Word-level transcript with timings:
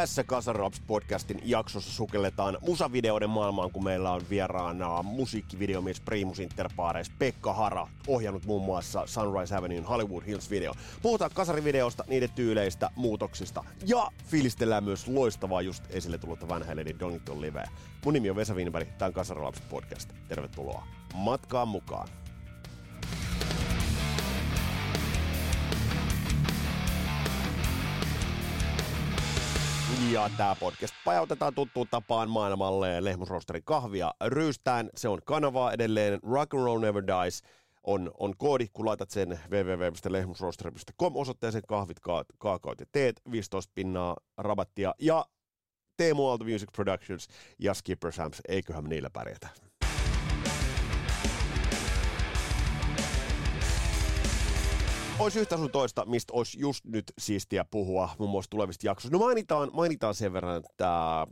Tässä 0.00 0.24
Kasaraps 0.24 0.80
podcastin 0.86 1.40
jaksossa 1.44 1.92
sukelletaan 1.92 2.58
musavideoiden 2.60 3.30
maailmaan, 3.30 3.70
kun 3.70 3.84
meillä 3.84 4.12
on 4.12 4.22
vieraana 4.30 5.02
musiikkivideomies 5.02 6.00
Primus 6.00 6.38
Inter 6.38 6.70
Pares 6.76 7.10
Pekka 7.18 7.52
Hara, 7.52 7.88
ohjannut 8.06 8.44
muun 8.44 8.64
muassa 8.64 9.06
Sunrise 9.06 9.56
Avenuen 9.56 9.84
Hollywood 9.84 10.24
Hills 10.26 10.50
video. 10.50 10.74
Puhutaan 11.02 11.30
kasarivideosta, 11.34 12.04
niiden 12.08 12.30
tyyleistä, 12.34 12.90
muutoksista 12.96 13.64
ja 13.86 14.10
fiilistellään 14.26 14.84
myös 14.84 15.08
loistavaa 15.08 15.62
just 15.62 15.84
esille 15.90 16.18
tullutta 16.18 16.48
Van 16.48 16.66
Halenin 16.66 16.98
Donington 16.98 17.40
Liveä. 17.40 17.68
Mun 18.04 18.14
nimi 18.14 18.30
on 18.30 18.36
Vesa 18.36 18.54
Wienberg, 18.54 18.88
tämä 18.98 19.06
on 19.06 19.12
Kasaraps 19.12 19.60
podcast. 19.60 20.10
Tervetuloa 20.28 20.86
matkaan 21.14 21.68
mukaan. 21.68 22.08
Ja 30.12 30.30
tämä 30.36 30.56
podcast 30.60 30.94
pajautetaan 31.04 31.54
tuttuun 31.54 31.86
tapaan 31.90 32.30
maailmalle 32.30 33.04
Lehmusrosterin 33.04 33.62
kahvia 33.64 34.14
ryystään. 34.26 34.90
Se 34.96 35.08
on 35.08 35.18
kanavaa 35.24 35.72
edelleen. 35.72 36.20
Rock 36.22 36.54
and 36.54 36.62
Roll 36.64 36.80
Never 36.80 37.02
Dies 37.06 37.42
on, 37.84 38.10
on 38.18 38.36
koodi, 38.36 38.66
kun 38.72 38.86
laitat 38.86 39.10
sen 39.10 39.40
www.lehmusrosteri.com 39.50 41.16
osoitteeseen 41.16 41.64
kahvit, 41.68 42.00
ka- 42.00 42.24
kaakaot 42.38 42.80
ja 42.80 42.86
teet, 42.92 43.20
15 43.30 43.72
pinnaa 43.74 44.16
rabattia 44.38 44.94
ja 45.00 45.26
Teemu 45.96 46.28
Aalto 46.28 46.44
Music 46.44 46.68
Productions 46.72 47.28
ja 47.58 47.74
Skipper 47.74 48.12
Sams, 48.12 48.40
eiköhän 48.48 48.84
niillä 48.84 49.10
pärjätä. 49.10 49.48
Olisi 55.24 55.40
yhtä 55.40 55.56
sun 55.56 55.70
toista, 55.70 56.04
mistä 56.04 56.32
olisi 56.32 56.60
just 56.60 56.84
nyt 56.84 57.12
siistiä 57.18 57.64
puhua, 57.64 58.08
muun 58.18 58.30
muassa 58.30 58.50
tulevista 58.50 58.86
jaksoista. 58.86 59.18
No 59.18 59.24
mainitaan, 59.24 59.70
mainitaan 59.72 60.14
sen 60.14 60.32
verran, 60.32 60.56
että 60.56 61.26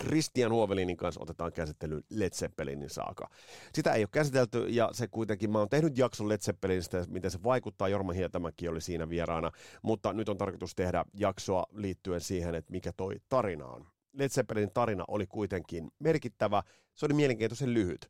Christian 0.00 0.52
Huovelinin 0.52 0.96
kanssa 0.96 1.22
otetaan 1.22 1.52
käsittelyyn 1.52 2.02
Led 2.10 2.30
Zeppelinin 2.30 2.90
saaka. 2.90 3.30
Sitä 3.74 3.92
ei 3.92 4.02
ole 4.02 4.08
käsitelty 4.12 4.66
ja 4.68 4.88
se 4.92 5.08
kuitenkin, 5.08 5.50
mä 5.50 5.58
oon 5.58 5.68
tehnyt 5.68 5.98
jakson 5.98 6.28
Led 6.28 6.38
Zeppelinistä, 6.38 7.04
miten 7.08 7.30
se 7.30 7.42
vaikuttaa, 7.42 7.88
Jorma 7.88 8.12
Hietamäki 8.12 8.68
oli 8.68 8.80
siinä 8.80 9.08
vieraana, 9.08 9.50
mutta 9.82 10.12
nyt 10.12 10.28
on 10.28 10.38
tarkoitus 10.38 10.74
tehdä 10.74 11.04
jaksoa 11.14 11.64
liittyen 11.72 12.20
siihen, 12.20 12.54
että 12.54 12.72
mikä 12.72 12.92
toi 12.92 13.14
tarina 13.28 13.66
on. 13.66 13.86
Led 14.12 14.28
Zeppelinin 14.28 14.70
tarina 14.74 15.04
oli 15.08 15.26
kuitenkin 15.26 15.90
merkittävä, 15.98 16.62
se 16.94 17.06
oli 17.06 17.14
mielenkiintoisen 17.14 17.74
lyhyt, 17.74 18.08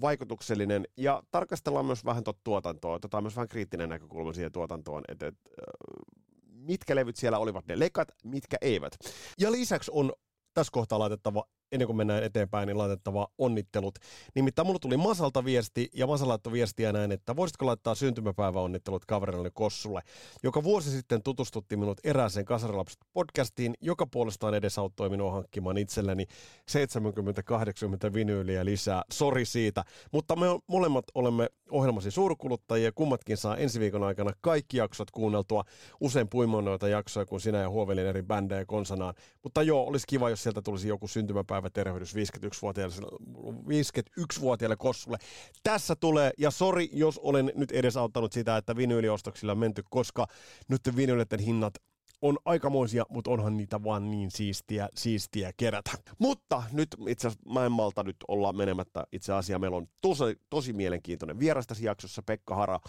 vaikutuksellinen 0.00 0.84
ja 0.96 1.22
tarkastellaan 1.30 1.86
myös 1.86 2.04
vähän 2.04 2.24
tuota 2.24 2.40
tuotantoa, 2.44 2.94
otetaan 2.94 3.24
myös 3.24 3.36
vähän 3.36 3.48
kriittinen 3.48 3.88
näkökulma 3.88 4.32
siihen 4.32 4.52
tuotantoon, 4.52 5.02
että 5.08 5.26
et, 5.26 5.34
mitkä 6.46 6.94
levyt 6.94 7.16
siellä 7.16 7.38
olivat 7.38 7.66
ne 7.66 7.78
lekat, 7.78 8.08
mitkä 8.24 8.56
eivät. 8.60 8.92
Ja 9.38 9.52
lisäksi 9.52 9.90
on 9.94 10.12
tässä 10.54 10.70
kohtaa 10.72 10.98
laitettava 10.98 11.44
ennen 11.72 11.86
kuin 11.86 11.96
mennään 11.96 12.22
eteenpäin, 12.22 12.66
niin 12.66 12.78
laitettava 12.78 13.28
onnittelut. 13.38 13.98
Nimittäin 14.34 14.66
mulla 14.66 14.78
tuli 14.78 14.96
Masalta 14.96 15.44
viesti, 15.44 15.90
ja 15.94 16.06
Masa 16.06 16.28
laittoi 16.28 16.52
viestiä 16.52 16.92
näin, 16.92 17.12
että 17.12 17.36
voisitko 17.36 17.66
laittaa 17.66 17.94
syntymäpäiväonnittelut 17.94 19.04
kaverille 19.04 19.50
Kossulle, 19.54 20.00
joka 20.42 20.62
vuosi 20.62 20.90
sitten 20.90 21.22
tutustutti 21.22 21.76
minut 21.76 22.00
erääseen 22.04 22.46
Kasarilapset 22.46 22.98
podcastiin, 23.12 23.74
joka 23.80 24.06
puolestaan 24.06 24.54
edesauttoi 24.54 25.10
minua 25.10 25.32
hankkimaan 25.32 25.78
itselleni 25.78 26.24
70-80 28.10 28.14
vinyyliä 28.14 28.64
lisää. 28.64 29.02
Sori 29.12 29.44
siitä, 29.44 29.84
mutta 30.12 30.36
me 30.36 30.46
molemmat 30.66 31.04
olemme 31.14 31.48
ohjelmasi 31.70 32.10
suurkuluttajia, 32.10 32.92
kummatkin 32.92 33.36
saa 33.36 33.56
ensi 33.56 33.80
viikon 33.80 34.02
aikana 34.02 34.32
kaikki 34.40 34.76
jaksot 34.76 35.10
kuunneltua, 35.10 35.64
usein 36.00 36.28
puimoin 36.28 36.64
noita 36.64 36.88
jaksoja, 36.88 37.26
kun 37.26 37.40
sinä 37.40 37.58
ja 37.58 37.70
Huovelin 37.70 38.06
eri 38.06 38.22
bändejä 38.22 38.64
konsanaan. 38.64 39.14
Mutta 39.42 39.62
joo, 39.62 39.86
olisi 39.86 40.06
kiva, 40.08 40.30
jos 40.30 40.42
sieltä 40.42 40.62
tulisi 40.62 40.88
joku 40.88 41.08
syntymäpäivä 41.08 41.53
päivä 41.54 41.70
tervehdys 41.70 42.14
51-vuotiaalle, 42.14 42.94
51-vuotiaalle 43.68 44.76
Kossulle. 44.76 45.18
Tässä 45.62 45.96
tulee, 45.96 46.32
ja 46.38 46.50
sori, 46.50 46.88
jos 46.92 47.18
olen 47.18 47.52
nyt 47.54 47.72
edesauttanut 47.72 48.32
sitä, 48.32 48.56
että 48.56 48.76
vinyyliostoksilla 48.76 49.52
on 49.52 49.58
menty, 49.58 49.82
koska 49.90 50.26
nyt 50.68 50.96
vinyyleiden 50.96 51.40
hinnat 51.40 51.74
on 52.22 52.38
aikamoisia, 52.44 53.04
mutta 53.08 53.30
onhan 53.30 53.56
niitä 53.56 53.84
vaan 53.84 54.10
niin 54.10 54.30
siistiä, 54.30 54.88
siistiä 54.94 55.52
kerätä. 55.56 55.90
Mutta 56.18 56.62
nyt 56.72 56.88
itse 57.08 57.28
asiassa 57.28 57.50
mä 57.52 57.66
en 57.66 57.72
malta 57.72 58.02
nyt 58.02 58.16
olla 58.28 58.52
menemättä 58.52 59.04
itse 59.12 59.32
asiassa. 59.32 59.58
Meillä 59.58 59.76
on 59.76 59.86
tosi, 60.02 60.40
tosi 60.50 60.72
mielenkiintoinen 60.72 61.38
vieras 61.38 61.66
tässä 61.66 61.84
jaksossa, 61.84 62.22
Pekka 62.22 62.54
Hara. 62.54 62.80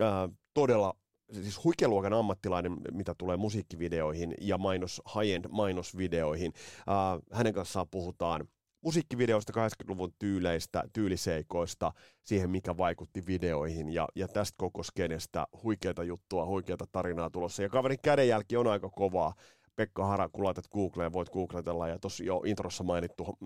Ää, 0.00 0.28
todella 0.54 0.94
siis 1.32 1.64
huikealuokan 1.64 2.12
ammattilainen, 2.12 2.76
mitä 2.92 3.14
tulee 3.18 3.36
musiikkivideoihin 3.36 4.34
ja 4.40 4.58
mainos, 4.58 5.02
high-end 5.14 5.44
mainosvideoihin. 5.50 6.52
Uh, 6.78 7.36
hänen 7.36 7.54
kanssaan 7.54 7.88
puhutaan 7.90 8.48
musiikkivideoista, 8.80 9.52
80-luvun 9.52 10.12
tyyleistä, 10.18 10.84
tyyliseikoista, 10.92 11.92
siihen 12.24 12.50
mikä 12.50 12.76
vaikutti 12.76 13.26
videoihin 13.26 13.88
ja, 13.88 14.08
ja 14.14 14.28
tästä 14.28 14.54
koko 14.58 14.82
skenestä 14.82 15.46
huikeita 15.62 16.04
juttua, 16.04 16.46
huikeita 16.46 16.84
tarinaa 16.92 17.30
tulossa. 17.30 17.62
Ja 17.62 17.68
kaverin 17.68 17.98
kädenjälki 18.02 18.56
on 18.56 18.66
aika 18.66 18.90
kovaa. 18.90 19.34
Pekka 19.76 20.06
Hara, 20.06 20.28
kun 20.28 20.44
laitat 20.44 20.68
Googleen, 20.68 21.12
voit 21.12 21.30
googletella 21.30 21.88
ja 21.88 21.98
tuossa 21.98 22.24
jo 22.24 22.42
introssa 22.46 22.84
mainittu 22.84 23.38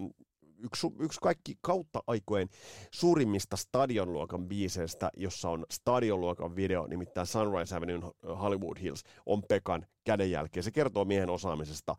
yksi, 0.59 0.87
yksi 1.01 1.21
kaikki 1.21 1.59
kautta 1.61 2.03
aikojen 2.07 2.49
suurimmista 2.91 3.57
stadionluokan 3.57 4.49
biiseistä, 4.49 5.11
jossa 5.17 5.51
on 5.51 5.67
stadionluokan 5.71 6.57
video, 6.57 6.87
nimittäin 6.87 7.27
Sunrise 7.27 7.77
Avenue 7.77 8.11
Hollywood 8.41 8.77
Hills, 8.83 9.03
on 9.27 9.43
Pekan 9.43 9.87
kädenjälkeen. 10.05 10.65
Se 10.65 10.71
kertoo 10.71 11.05
miehen 11.05 11.31
osaamisesta 11.31 11.95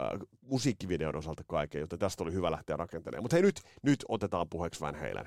äh, 0.00 0.20
musiikkivideon 0.40 1.16
osalta 1.16 1.42
kaiken, 1.46 1.80
joten 1.80 1.98
tästä 1.98 2.24
oli 2.24 2.32
hyvä 2.32 2.50
lähteä 2.50 2.76
rakentelemaan. 2.76 3.24
Mutta 3.24 3.36
hei 3.36 3.42
nyt, 3.42 3.60
nyt 3.82 4.04
otetaan 4.08 4.48
puheeksi 4.50 4.80
Van 4.80 4.94
Halen. 4.94 5.26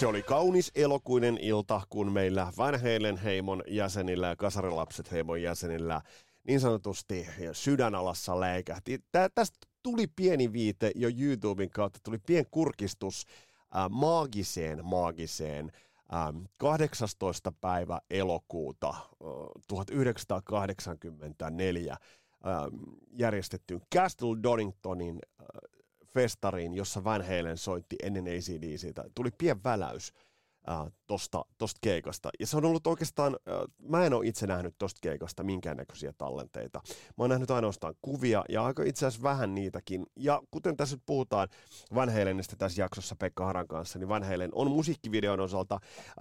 Se 0.00 0.06
oli 0.06 0.22
kaunis 0.22 0.70
elokuinen 0.74 1.38
ilta, 1.38 1.80
kun 1.88 2.12
meillä 2.12 2.52
Van 2.56 2.74
Halen 2.80 3.16
heimon 3.16 3.62
jäsenillä 3.66 4.26
ja 4.26 4.36
Kasarilapset 4.36 5.12
heimon 5.12 5.42
jäsenillä 5.42 6.00
niin 6.50 6.60
sanotusti 6.60 7.26
sydänalassa 7.52 8.40
läikähti. 8.40 8.98
Tää, 9.12 9.28
tästä 9.34 9.58
tuli 9.82 10.06
pieni 10.06 10.52
viite 10.52 10.92
jo 10.94 11.08
YouTuben 11.20 11.70
kautta, 11.70 11.98
tuli 12.02 12.18
pien 12.26 12.46
kurkistus 12.50 13.26
äh, 13.76 13.90
maagiseen, 13.90 14.84
maagiseen 14.84 15.72
ähm, 16.14 16.38
18. 16.56 17.52
päivä 17.60 18.00
elokuuta 18.10 18.88
äh, 18.88 18.96
1984 19.68 21.92
äh, 21.92 21.98
järjestettyyn 23.12 23.80
Castle 23.94 24.42
Doningtonin 24.42 25.20
festariin, 26.06 26.74
jossa 26.74 27.04
Van 27.04 27.22
Halen 27.22 27.58
soitti 27.58 27.96
ennen 28.02 28.24
ACDCtä. 28.24 29.04
Tuli 29.14 29.30
pien 29.38 29.64
väläys 29.64 30.12
äh, 30.68 30.92
tosta, 31.06 31.44
tosta 31.58 31.78
keikasta. 31.80 32.30
Ja 32.40 32.46
se 32.46 32.56
on 32.56 32.64
ollut 32.64 32.86
oikeastaan, 32.86 33.36
äh, 33.48 33.54
mä 33.88 34.06
en 34.06 34.14
ole 34.14 34.26
itse 34.26 34.46
nähnyt 34.46 34.74
tosta 34.78 34.98
keikasta 35.02 35.42
minkäännäköisiä 35.42 36.12
tallenteita. 36.18 36.80
Mä 36.88 37.14
oon 37.22 37.30
nähnyt 37.30 37.50
ainoastaan 37.50 37.94
kuvia 38.02 38.44
ja 38.48 38.64
aika 38.64 38.82
itse 38.82 39.06
asiassa 39.06 39.22
vähän 39.22 39.54
niitäkin. 39.54 40.06
Ja 40.16 40.42
kuten 40.50 40.76
tässä 40.76 40.96
nyt 40.96 41.02
puhutaan 41.06 41.48
Van 41.94 42.10
tässä 42.58 42.82
jaksossa 42.82 43.16
Pekka 43.16 43.44
Haran 43.44 43.68
kanssa, 43.68 43.98
niin 43.98 44.08
Van 44.08 44.24
Halen 44.24 44.50
on 44.52 44.70
musiikkivideon 44.70 45.40
osalta 45.40 45.74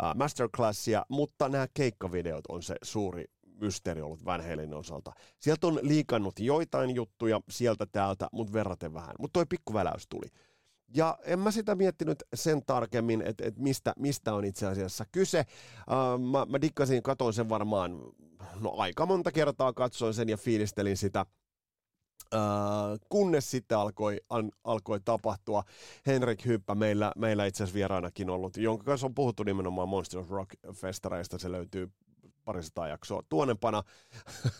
äh, 0.03 0.15
masterclassia, 0.15 1.05
mutta 1.09 1.49
nämä 1.49 1.67
keikkavideot 1.73 2.45
on 2.49 2.63
se 2.63 2.75
suuri 2.83 3.25
mysteeri 3.61 4.01
ollut 4.01 4.25
Van 4.25 4.41
Halen 4.41 4.73
osalta. 4.73 5.11
Sieltä 5.39 5.67
on 5.67 5.79
liikannut 5.81 6.39
joitain 6.39 6.95
juttuja 6.95 7.41
sieltä 7.49 7.85
täältä, 7.85 8.27
mutta 8.31 8.53
verraten 8.53 8.93
vähän. 8.93 9.15
Mutta 9.19 9.33
toi 9.33 9.45
pikkuväläys 9.45 10.07
tuli. 10.09 10.27
Ja 10.93 11.17
en 11.23 11.39
mä 11.39 11.51
sitä 11.51 11.75
miettinyt 11.75 12.23
sen 12.33 12.65
tarkemmin, 12.65 13.21
että, 13.21 13.47
että 13.47 13.61
mistä, 13.61 13.93
mistä 13.97 14.33
on 14.33 14.45
itse 14.45 14.67
asiassa 14.67 15.05
kyse. 15.11 15.45
Uh, 15.79 16.19
mä, 16.25 16.45
mä 16.45 16.61
dikkasin, 16.61 17.03
katoin 17.03 17.33
sen 17.33 17.49
varmaan, 17.49 18.01
no 18.59 18.73
aika 18.77 19.05
monta 19.05 19.31
kertaa 19.31 19.73
katsoin 19.73 20.13
sen 20.13 20.29
ja 20.29 20.37
fiilistelin 20.37 20.97
sitä. 20.97 21.25
Uh, 22.33 22.99
kunnes 23.09 23.51
sitten 23.51 23.77
alkoi, 23.77 24.17
an, 24.29 24.51
alkoi 24.63 24.99
tapahtua. 25.05 25.63
Henrik 26.05 26.45
Hyppä 26.45 26.75
meillä, 26.75 27.11
meillä 27.15 27.45
itse 27.45 27.63
asiassa 27.63 27.75
vieraanakin 27.75 28.29
ollut, 28.29 28.57
jonka 28.57 28.83
kanssa 28.83 29.07
on 29.07 29.15
puhuttu 29.15 29.43
nimenomaan 29.43 29.89
Monsters 29.89 30.29
Rock-festareista. 30.29 31.39
Se 31.39 31.51
löytyy 31.51 31.91
parisataa 32.45 32.87
jaksoa 32.87 33.23
tuonempana. 33.29 33.83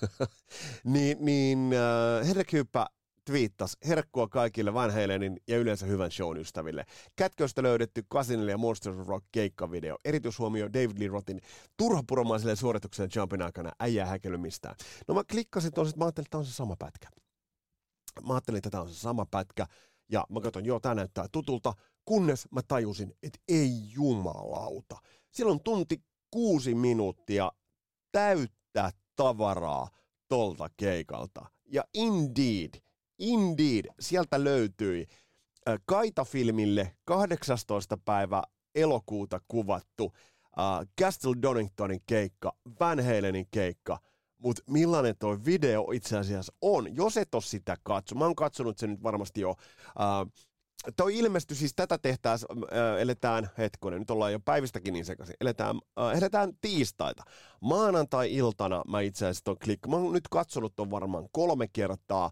niin 0.83 1.17
niin 1.19 1.59
uh, 1.59 2.27
Henrik 2.27 2.53
Hyppä 2.53 2.87
twiittasi 3.25 3.77
herkkua 3.88 4.27
kaikille 4.27 4.74
Van 4.74 4.92
Halenin 4.92 5.39
ja 5.48 5.57
yleensä 5.57 5.86
hyvän 5.86 6.12
shown 6.12 6.38
ystäville. 6.38 6.86
Kätköstä 7.16 7.63
löydetty 7.63 8.04
Kasinille 8.07 8.51
ja 8.51 8.57
Monsters 8.57 8.98
of 8.98 9.07
Rock 9.07 9.25
keikkavideo. 9.31 9.98
Erityishuomio 10.06 10.74
David 10.74 11.00
Lee 11.00 11.07
Rothin 11.07 11.42
turhapuromaiselle 11.77 12.56
suoritukselle 12.56 13.10
Jumpin 13.16 13.42
aikana. 13.42 13.71
Äijää 13.80 14.06
häkelly 14.06 14.38
mistään. 14.38 14.75
No 15.07 15.13
mä 15.13 15.24
klikkasin 15.31 15.74
tuossa, 15.74 15.98
mä 15.98 16.06
ajattelin, 16.06 16.25
että 16.25 16.31
tämä 16.31 16.39
on 16.39 16.45
se 16.45 16.54
sama 16.54 16.75
pätkä. 16.80 17.07
Mä 18.27 18.33
ajattelin, 18.33 18.57
että 18.57 18.69
tämä 18.69 18.83
on 18.83 18.89
se 18.89 19.00
sama 19.00 19.25
pätkä. 19.31 19.66
Ja 20.12 20.25
mä 20.30 20.42
katson, 20.42 20.66
joo, 20.66 20.80
tämä 20.80 20.95
näyttää 20.95 21.25
tutulta, 21.31 21.74
kunnes 22.06 22.48
mä 22.51 22.62
tajusin, 22.68 23.13
että 23.24 23.39
ei 23.48 23.92
jumalauta. 23.92 24.98
Silloin 25.31 25.63
tunti 25.63 26.04
kuusi 26.31 26.75
minuuttia 26.75 27.51
täyttä 28.12 28.92
tavaraa 29.16 29.89
tolta 30.27 30.69
keikalta. 30.77 31.45
Ja 31.66 31.83
indeed, 31.94 32.81
indeed, 33.19 33.86
sieltä 34.00 34.44
löytyi 34.44 35.07
Kaita-filmille 35.86 36.92
18. 37.06 37.98
päivä 37.98 38.44
elokuuta 38.75 39.42
kuvattu 39.48 40.04
uh, 40.06 40.13
Castle 41.01 41.36
Doningtonin 41.42 42.01
keikka, 42.06 42.54
Van 42.80 43.06
Halenin 43.06 43.48
keikka, 43.51 44.00
mutta 44.38 44.63
millainen 44.68 45.16
tuo 45.19 45.38
video 45.45 45.92
itse 45.94 46.18
asiassa 46.18 46.54
on, 46.62 46.95
jos 46.95 47.18
et 47.18 47.36
ole 47.36 47.42
sitä 47.42 47.77
katso. 47.83 48.16
Mä 48.16 48.25
oon 48.25 48.36
katsonut 48.36 48.77
sen 48.77 48.89
nyt 48.89 49.04
varmasti 49.04 49.42
jo. 49.42 49.50
Uh, 49.50 50.31
toi 50.95 51.18
ilmestyi 51.18 51.57
siis 51.57 51.74
tätä 51.75 51.98
tehtää, 51.98 52.33
äh, 52.33 52.39
eletään, 53.00 53.50
hetkonen, 53.57 54.00
nyt 54.00 54.12
ollaan 54.12 54.31
jo 54.31 54.39
päivistäkin 54.39 54.94
niin 54.94 55.06
sekaisin, 55.06 55.36
eletään, 55.42 55.80
äh, 56.00 56.18
eletään 56.18 56.51
tiistaita. 56.62 57.24
Maanantai-iltana 57.62 58.83
mä 58.88 59.01
itse 59.01 59.25
asiassa 59.25 59.44
ton 59.44 59.57
klikk, 59.63 59.88
mä 59.88 59.95
oon 59.95 60.13
nyt 60.13 60.27
katsonut 60.31 60.75
ton 60.75 60.92
varmaan 60.92 61.27
kolme 61.31 61.68
kertaa, 61.74 62.25
äh, 62.25 62.31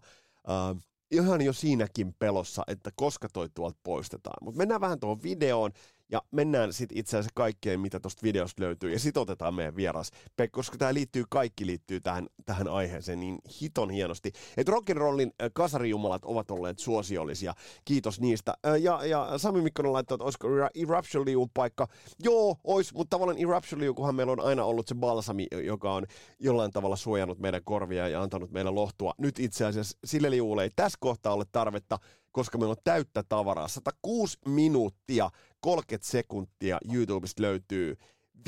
ihan 1.10 1.40
jo 1.40 1.52
siinäkin 1.52 2.14
pelossa, 2.18 2.62
että 2.66 2.90
koska 2.96 3.28
toi 3.32 3.48
tuolta 3.54 3.78
poistetaan. 3.82 4.36
Mutta 4.42 4.58
mennään 4.58 4.80
vähän 4.80 5.00
tuohon 5.00 5.22
videoon. 5.22 5.72
Ja 6.12 6.22
mennään 6.30 6.72
sitten 6.72 6.98
itse 6.98 7.16
asiassa 7.16 7.30
kaikkeen, 7.34 7.80
mitä 7.80 8.00
tuosta 8.00 8.22
videosta 8.22 8.62
löytyy, 8.62 8.92
ja 8.92 8.98
sitten 8.98 9.20
otetaan 9.20 9.54
meidän 9.54 9.76
vieras 9.76 10.10
Pekka, 10.36 10.56
koska 10.56 10.78
tämä 10.78 10.94
liittyy, 10.94 11.24
kaikki 11.30 11.66
liittyy 11.66 12.00
tähän, 12.00 12.26
tähän 12.46 12.68
aiheeseen 12.68 13.20
niin 13.20 13.38
hiton 13.60 13.90
hienosti. 13.90 14.32
Että 14.56 14.72
rock'n'rollin 14.72 15.50
kasarijumalat 15.52 16.24
ovat 16.24 16.50
olleet 16.50 16.78
suosiollisia, 16.78 17.54
kiitos 17.84 18.20
niistä. 18.20 18.54
Ja, 18.80 19.04
ja 19.04 19.38
Sami 19.38 19.60
Mikkonen 19.60 19.92
laittoi, 19.92 20.14
että 20.14 20.24
olisiko 20.24 20.48
Eruption 20.74 21.24
Liun 21.24 21.50
paikka. 21.54 21.88
Joo, 22.18 22.56
ois, 22.64 22.94
mutta 22.94 23.16
tavallaan 23.16 23.38
Eruption 23.38 23.80
Liu, 23.80 23.94
kunhan 23.94 24.14
meillä 24.14 24.32
on 24.32 24.40
aina 24.40 24.64
ollut 24.64 24.88
se 24.88 24.94
balsami, 24.94 25.46
joka 25.64 25.92
on 25.92 26.06
jollain 26.38 26.72
tavalla 26.72 26.96
suojannut 26.96 27.38
meidän 27.38 27.64
korvia 27.64 28.08
ja 28.08 28.22
antanut 28.22 28.50
meille 28.50 28.70
lohtua. 28.70 29.14
Nyt 29.18 29.38
itse 29.38 29.64
asiassa 29.64 29.98
sille 30.04 30.30
liuulle 30.30 30.62
ei 30.62 30.70
tässä 30.76 30.98
kohtaa 31.00 31.34
ole 31.34 31.44
tarvetta, 31.52 31.98
koska 32.32 32.58
meillä 32.58 32.72
on 32.72 32.82
täyttä 32.84 33.22
tavaraa. 33.28 33.68
106 33.68 34.38
minuuttia 34.46 35.30
30 35.60 36.10
sekuntia 36.10 36.78
YouTubesta 36.94 37.42
löytyy 37.42 37.96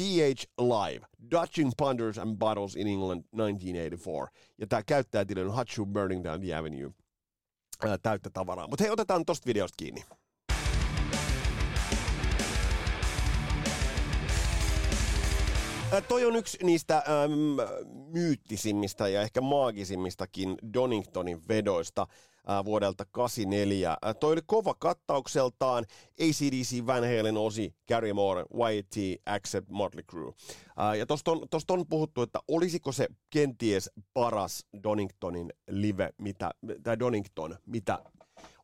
VH 0.01 0.45
Live, 0.59 1.07
Dutching 1.31 1.71
Ponders 1.77 2.19
and 2.19 2.37
Bottles 2.37 2.77
in 2.77 2.87
England 2.87 3.25
1984. 3.37 4.29
Ja 4.59 4.67
tämä 4.67 4.83
käyttäjätili 4.83 5.41
on 5.41 5.53
Hot 5.53 5.69
Burning 5.93 6.25
Down 6.25 6.41
the 6.41 6.55
Avenue. 6.55 6.91
Ää, 7.85 7.99
täyttä 7.99 8.31
tavaraa. 8.31 8.69
Mutta 8.69 8.85
hei, 8.85 8.91
otetaan 8.91 9.25
tosta 9.25 9.47
videosta 9.47 9.77
kiinni. 9.77 10.03
Toi 16.09 16.25
on 16.25 16.37
yksi 16.37 16.59
niistä 16.63 16.97
äm, 16.97 17.57
myyttisimmistä 18.13 19.09
ja 19.09 19.23
ehkä 19.23 19.41
maagisimmistakin 19.41 20.57
Doningtonin 20.75 21.49
vedoista 21.49 22.07
vuodelta 22.65 23.05
84. 23.11 23.97
Ää, 24.03 24.15
toi 24.15 24.33
oli 24.33 24.41
kova 24.47 24.75
kattaukseltaan 24.75 25.87
ACDC, 26.21 26.87
Van 26.87 27.03
Halen, 27.17 27.37
Osi, 27.37 27.75
Gary 27.89 28.13
Moore, 28.13 28.43
YT, 28.43 29.21
Accept, 29.27 29.69
Motley 29.69 30.03
Crue. 30.03 30.33
Ää, 30.77 30.95
ja 30.95 31.07
tosta 31.07 31.31
on, 31.31 31.49
tosta 31.51 31.75
on 31.75 31.87
puhuttu, 31.87 32.23
että 32.23 32.39
olisiko 32.49 32.93
se 32.93 33.09
kenties 33.31 33.91
paras 34.13 34.67
Doningtonin 34.83 35.53
live, 35.71 36.11
mitä, 36.19 36.51
tai 36.83 36.99
Donington, 36.99 37.57
mitä 37.67 37.99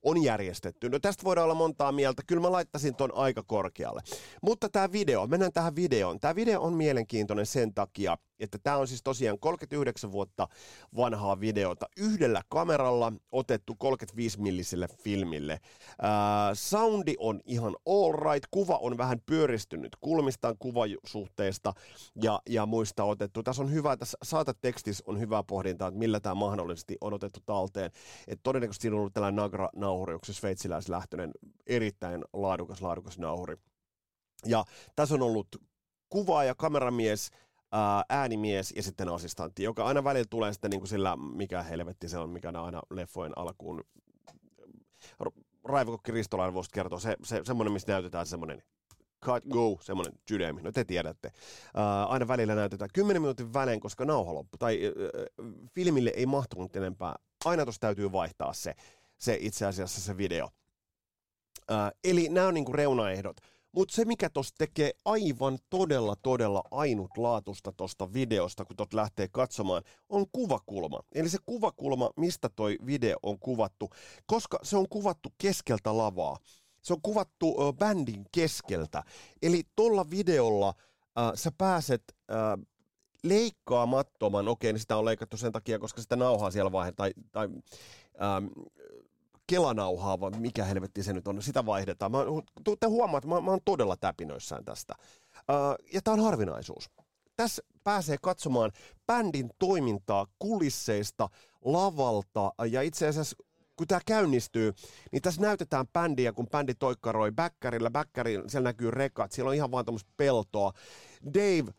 on 0.06 0.22
järjestetty. 0.22 0.88
No 0.88 0.98
tästä 0.98 1.24
voidaan 1.24 1.44
olla 1.44 1.54
montaa 1.54 1.92
mieltä. 1.92 2.22
Kyllä 2.26 2.42
mä 2.42 2.52
laittaisin 2.52 2.94
ton 2.94 3.14
aika 3.14 3.42
korkealle. 3.42 4.00
Mutta 4.42 4.68
tämä 4.68 4.92
video, 4.92 5.26
mennään 5.26 5.52
tähän 5.52 5.76
videoon. 5.76 6.20
Tämä 6.20 6.34
video 6.34 6.60
on 6.60 6.74
mielenkiintoinen 6.74 7.46
sen 7.46 7.74
takia, 7.74 8.16
että 8.40 8.58
tämä 8.62 8.76
on 8.76 8.88
siis 8.88 9.02
tosiaan 9.02 9.38
39 9.38 10.12
vuotta 10.12 10.48
vanhaa 10.96 11.40
videota 11.40 11.86
yhdellä 11.96 12.42
kameralla 12.48 13.12
otettu 13.32 13.74
35 13.74 14.40
milliselle 14.40 14.88
filmille. 15.02 15.52
Äh, 15.52 15.60
soundi 16.54 17.14
on 17.18 17.40
ihan 17.44 17.76
all 17.86 18.12
right, 18.12 18.48
kuva 18.50 18.78
on 18.78 18.98
vähän 18.98 19.20
pyöristynyt 19.26 19.96
kulmistaan 20.00 20.56
kuvasuhteesta 20.58 21.72
ja, 22.22 22.40
ja 22.48 22.66
muista 22.66 23.04
otettu. 23.04 23.42
Tässä 23.42 23.62
on 23.62 23.72
hyvä, 23.72 23.96
tässä 23.96 24.18
saatatekstissä 24.22 25.04
on 25.06 25.20
hyvä 25.20 25.42
pohdinta, 25.42 25.86
että 25.86 25.98
millä 25.98 26.20
tämä 26.20 26.34
mahdollisesti 26.34 26.96
on 27.00 27.14
otettu 27.14 27.40
talteen. 27.46 27.90
Et 28.28 28.40
todennäköisesti 28.42 28.82
siinä 28.82 28.94
on 28.96 29.00
ollut 29.00 29.14
tällainen 29.14 29.36
Nagra-nauhuri, 29.36 30.18
se 30.24 30.32
sveitsiläislähtöinen, 30.32 31.30
erittäin 31.66 32.24
laadukas, 32.32 32.82
laadukas 32.82 33.18
nauhuri. 33.18 33.56
Ja 34.46 34.64
tässä 34.96 35.14
on 35.14 35.22
ollut 35.22 35.48
kuva- 36.08 36.44
ja 36.44 36.54
äänimies 38.08 38.72
ja 38.76 38.82
sitten 38.82 39.08
assistantti, 39.08 39.62
joka 39.62 39.84
aina 39.84 40.04
välillä 40.04 40.26
tulee 40.30 40.52
sitten 40.52 40.70
niin 40.70 40.80
kuin 40.80 40.88
sillä, 40.88 41.16
mikä 41.16 41.62
helvetti 41.62 42.08
se 42.08 42.18
on, 42.18 42.30
mikä 42.30 42.48
aina 42.48 42.82
leffojen 42.90 43.38
alkuun 43.38 43.84
Raivokokki 45.64 46.12
Ristolainen 46.12 46.54
voisi 46.54 46.70
kertoa, 46.72 46.98
se, 46.98 47.16
se, 47.24 47.40
semmoinen, 47.44 47.72
missä 47.72 47.92
näytetään 47.92 48.26
semmoinen 48.26 48.62
cut, 49.24 49.44
go, 49.50 49.78
semmoinen 49.80 50.12
sydämi, 50.28 50.62
no 50.62 50.72
te 50.72 50.84
tiedätte. 50.84 51.28
Uh, 51.28 52.12
aina 52.12 52.28
välillä 52.28 52.54
näytetään 52.54 52.90
10 52.94 53.22
minuutin 53.22 53.52
välein, 53.52 53.80
koska 53.80 54.04
nauha 54.04 54.34
loppu, 54.34 54.58
tai 54.58 54.80
uh, 54.88 55.46
filmille 55.74 56.12
ei 56.16 56.26
mahtunut 56.26 56.76
enempää. 56.76 57.14
Aina 57.44 57.64
tuossa 57.64 57.80
täytyy 57.80 58.12
vaihtaa 58.12 58.52
se, 58.52 58.74
se 59.18 59.38
itse 59.40 59.66
asiassa 59.66 60.00
se 60.00 60.16
video. 60.16 60.44
Uh, 60.44 61.98
eli 62.04 62.28
nämä 62.28 62.46
on 62.46 62.54
niinku 62.54 62.72
reunaehdot. 62.72 63.36
Mutta 63.76 63.94
se, 63.94 64.04
mikä 64.04 64.30
tuossa 64.30 64.54
tekee 64.58 64.90
aivan 65.04 65.58
todella, 65.70 66.16
todella 66.22 66.62
ainutlaatusta 66.70 67.72
tuosta 67.72 68.12
videosta, 68.12 68.64
kun 68.64 68.76
tuot 68.76 68.94
lähtee 68.94 69.28
katsomaan, 69.28 69.82
on 70.08 70.26
kuvakulma. 70.32 71.00
Eli 71.14 71.28
se 71.28 71.38
kuvakulma, 71.46 72.10
mistä 72.16 72.48
toi 72.48 72.78
video 72.86 73.16
on 73.22 73.38
kuvattu, 73.38 73.90
koska 74.26 74.58
se 74.62 74.76
on 74.76 74.88
kuvattu 74.88 75.28
keskeltä 75.38 75.96
lavaa. 75.96 76.36
Se 76.82 76.92
on 76.92 77.02
kuvattu 77.02 77.68
ö, 77.68 77.72
bändin 77.72 78.24
keskeltä. 78.32 79.02
Eli 79.42 79.62
tuolla 79.76 80.10
videolla 80.10 80.74
äh, 81.18 81.32
sä 81.34 81.52
pääset 81.58 82.02
äh, 82.30 82.66
leikkaamattoman, 83.24 84.48
okei, 84.48 84.72
niin 84.72 84.80
sitä 84.80 84.96
on 84.96 85.04
leikattu 85.04 85.36
sen 85.36 85.52
takia, 85.52 85.78
koska 85.78 86.02
sitä 86.02 86.16
nauhaa 86.16 86.50
siellä 86.50 86.72
vaiheessa, 86.72 86.96
tai, 86.96 87.12
tai 87.32 87.48
ähm, 88.22 88.46
kelanauhaa, 89.46 90.20
vai 90.20 90.30
mikä 90.30 90.64
helvetti 90.64 91.02
se 91.02 91.12
nyt 91.12 91.28
on, 91.28 91.42
sitä 91.42 91.66
vaihdetaan. 91.66 92.12
Mä, 92.12 92.18
te 92.80 92.86
huomaat, 92.86 93.24
että 93.24 93.34
mä, 93.34 93.40
mä 93.40 93.50
oon 93.50 93.60
todella 93.64 93.96
täpinöissään 93.96 94.64
tästä. 94.64 94.94
Uh, 95.36 95.86
ja 95.94 96.02
tämä 96.02 96.12
on 96.12 96.24
harvinaisuus. 96.24 96.90
Tässä 97.36 97.62
pääsee 97.84 98.16
katsomaan 98.22 98.72
bändin 99.06 99.50
toimintaa 99.58 100.26
kulisseista, 100.38 101.28
lavalta 101.64 102.52
ja 102.70 102.82
itse 102.82 103.08
asiassa 103.08 103.36
kun 103.76 103.86
tämä 103.86 104.00
käynnistyy, 104.06 104.74
niin 105.12 105.22
tässä 105.22 105.40
näytetään 105.40 105.86
bändiä, 105.92 106.32
kun 106.32 106.46
bändi 106.46 106.74
toikkaroi 106.74 107.32
bäkkärillä. 107.32 107.90
Bäkkäri, 107.90 108.42
siellä 108.48 108.68
näkyy 108.68 108.90
rekat, 108.90 109.32
siellä 109.32 109.48
on 109.48 109.54
ihan 109.54 109.70
vaan 109.70 109.84
tuommoista 109.84 110.12
peltoa. 110.16 110.72
Dave 111.34 111.72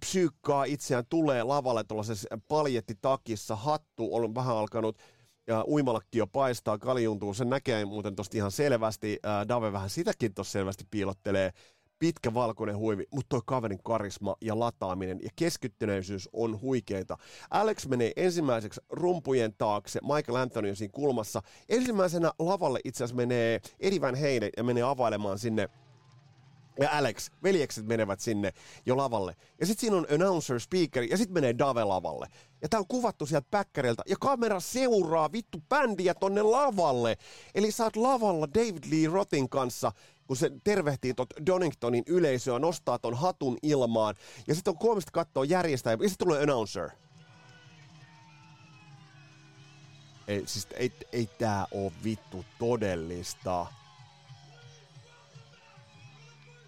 psyykkaa 0.00 0.64
itseään, 0.64 1.04
tulee 1.08 1.42
lavalle 1.42 1.84
tuollaisessa 1.84 2.28
paljettitakissa, 2.48 3.56
hattu 3.56 4.14
on 4.14 4.34
vähän 4.34 4.56
alkanut 4.56 4.98
ja 5.50 5.64
uimalakki 5.68 6.18
paistaa, 6.32 6.78
kaljuntuu, 6.78 7.34
sen 7.34 7.50
näkee 7.50 7.84
muuten 7.84 8.16
tosta 8.16 8.36
ihan 8.36 8.50
selvästi, 8.50 9.18
ää, 9.22 9.48
Dave 9.48 9.72
vähän 9.72 9.90
sitäkin 9.90 10.34
tossa 10.34 10.52
selvästi 10.52 10.84
piilottelee, 10.90 11.50
pitkä 11.98 12.34
valkoinen 12.34 12.76
huivi, 12.76 13.04
mutta 13.10 13.28
toi 13.28 13.40
kaverin 13.46 13.82
karisma 13.84 14.36
ja 14.40 14.58
lataaminen 14.58 15.18
ja 15.22 15.30
keskittyneisyys 15.36 16.28
on 16.32 16.60
huikeita. 16.60 17.16
Alex 17.50 17.86
menee 17.86 18.12
ensimmäiseksi 18.16 18.80
rumpujen 18.90 19.54
taakse, 19.58 20.00
Michael 20.02 20.36
Anthony 20.36 20.70
on 20.70 20.76
siinä 20.76 20.92
kulmassa. 20.92 21.42
Ensimmäisenä 21.68 22.32
lavalle 22.38 22.80
itse 22.84 23.04
asiassa 23.04 23.16
menee 23.16 23.60
Eddie 23.80 24.00
Van 24.00 24.14
Halen 24.14 24.50
ja 24.56 24.64
menee 24.64 24.82
availemaan 24.82 25.38
sinne 25.38 25.68
ja 26.80 26.88
Alex, 26.92 27.30
veljekset 27.42 27.86
menevät 27.86 28.20
sinne 28.20 28.52
jo 28.86 28.96
lavalle. 28.96 29.36
Ja 29.60 29.66
sitten 29.66 29.80
siinä 29.80 29.96
on 29.96 30.06
announcer, 30.14 30.60
speaker, 30.60 31.02
ja 31.02 31.16
sitten 31.16 31.34
menee 31.34 31.58
Dave 31.58 31.84
lavalle. 31.84 32.26
Ja 32.62 32.68
tää 32.68 32.80
on 32.80 32.86
kuvattu 32.86 33.26
sieltä 33.26 33.46
päkkäriltä, 33.50 34.02
ja 34.08 34.16
kamera 34.20 34.60
seuraa 34.60 35.32
vittu 35.32 35.62
bändiä 35.68 36.14
tonne 36.14 36.42
lavalle. 36.42 37.16
Eli 37.54 37.68
oot 37.84 37.96
lavalla 37.96 38.48
David 38.54 38.84
Lee 38.90 39.12
Rothin 39.12 39.48
kanssa, 39.48 39.92
kun 40.26 40.36
se 40.36 40.50
tervehtii 40.64 41.14
tot 41.14 41.28
Doningtonin 41.46 42.04
yleisöä, 42.06 42.58
nostaa 42.58 42.98
ton 42.98 43.14
hatun 43.14 43.58
ilmaan, 43.62 44.14
ja 44.48 44.54
sitten 44.54 44.70
on 44.72 44.78
koomista 44.78 45.10
katsoa 45.12 45.44
järjestäjä, 45.44 45.96
ja 46.00 46.08
sitten 46.08 46.26
tulee 46.26 46.42
announcer. 46.42 46.90
Ei, 50.28 50.42
siis 50.46 50.66
ei, 50.74 50.92
ei 51.12 51.26
tää 51.38 51.66
oo 51.70 51.92
vittu 52.04 52.44
todellista. 52.58 53.66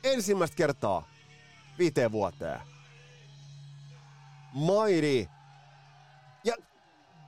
Ensimmäistä 0.04 0.56
kertaa 0.56 1.08
viiteen 1.78 2.12
vuoteen. 2.12 2.60
Mairi. 4.52 5.28
Ja, 6.44 6.54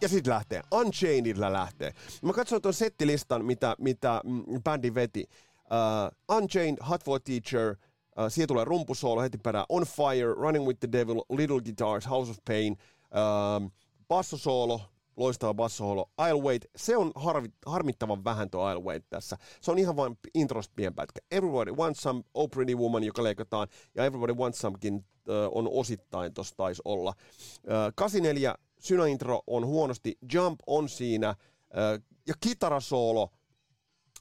ja 0.00 0.08
sitten 0.08 0.32
lähtee. 0.32 0.62
Unchainedillä 0.72 1.52
lähtee. 1.52 1.92
Mä 2.22 2.32
katsoin 2.32 2.62
tuon 2.62 2.74
settilistan, 2.74 3.44
mitä, 3.44 3.76
mitä 3.78 4.20
mm, 4.24 4.62
bändi 4.62 4.94
veti. 4.94 5.24
Uh, 5.64 6.36
Unchained, 6.36 6.78
Hot 6.88 7.04
for 7.04 7.20
Teacher, 7.20 7.70
uh, 7.70 8.24
siitä 8.28 8.46
tulee 8.46 8.64
rumpusoolo 8.64 9.22
heti 9.22 9.38
perään. 9.38 9.66
On 9.68 9.82
Fire, 9.82 10.34
Running 10.34 10.66
with 10.66 10.80
the 10.80 10.92
Devil, 10.92 11.22
Little 11.30 11.60
Guitars, 11.60 12.10
House 12.10 12.30
of 12.30 12.36
Pain, 12.44 12.72
uh, 12.72 13.70
bassosoolo, 14.08 14.80
loistava 15.16 15.54
bassoholo. 15.54 16.10
I'll 16.22 16.42
Wait, 16.42 16.64
se 16.76 16.96
on 16.96 17.12
harvi, 17.14 17.48
harmittavan 17.66 18.24
vähän 18.24 18.50
tuo 18.50 18.74
I'll 18.74 18.84
Wait 18.84 19.04
tässä. 19.10 19.36
Se 19.60 19.70
on 19.70 19.78
ihan 19.78 19.96
vain 19.96 20.18
introst 20.34 20.72
pienpätkä. 20.76 21.20
Everybody 21.30 21.70
Wants 21.70 22.02
Some, 22.02 22.22
Oh 22.34 22.50
Pretty 22.50 22.74
Woman, 22.74 23.04
joka 23.04 23.22
leikataan, 23.22 23.68
ja 23.94 24.04
Everybody 24.04 24.32
Wants 24.32 24.58
Somekin 24.58 24.94
uh, 24.94 25.58
on 25.58 25.68
osittain 25.72 26.34
tossa 26.34 26.56
taisi 26.56 26.82
olla. 26.84 27.14
Uh, 27.56 27.92
84, 27.94 28.54
Syna-intro 28.78 29.42
on 29.46 29.66
huonosti, 29.66 30.18
Jump 30.32 30.60
on 30.66 30.88
siinä, 30.88 31.30
uh, 31.30 32.04
ja 32.26 32.34
kitarasoolo 32.40 33.30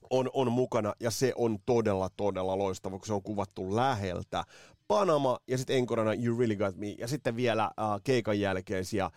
on, 0.10 0.30
on 0.34 0.52
mukana, 0.52 0.94
ja 1.00 1.12
se 1.12 1.34
on 1.36 1.60
todella, 1.66 2.10
todella 2.18 2.58
loistava, 2.58 2.98
kun 2.98 3.08
se 3.08 3.14
on 3.14 3.24
kuvattu 3.24 3.76
läheltä. 3.76 4.44
Panama, 4.88 5.40
ja 5.48 5.58
sitten 5.58 5.78
enkorana 5.78 6.14
You 6.14 6.38
Really 6.38 6.56
Got 6.56 6.76
Me, 6.76 6.88
ja 6.88 7.08
sitten 7.08 7.36
vielä 7.36 7.66
uh, 7.66 8.02
keikan 8.04 8.40
jälkeisiä 8.40 9.10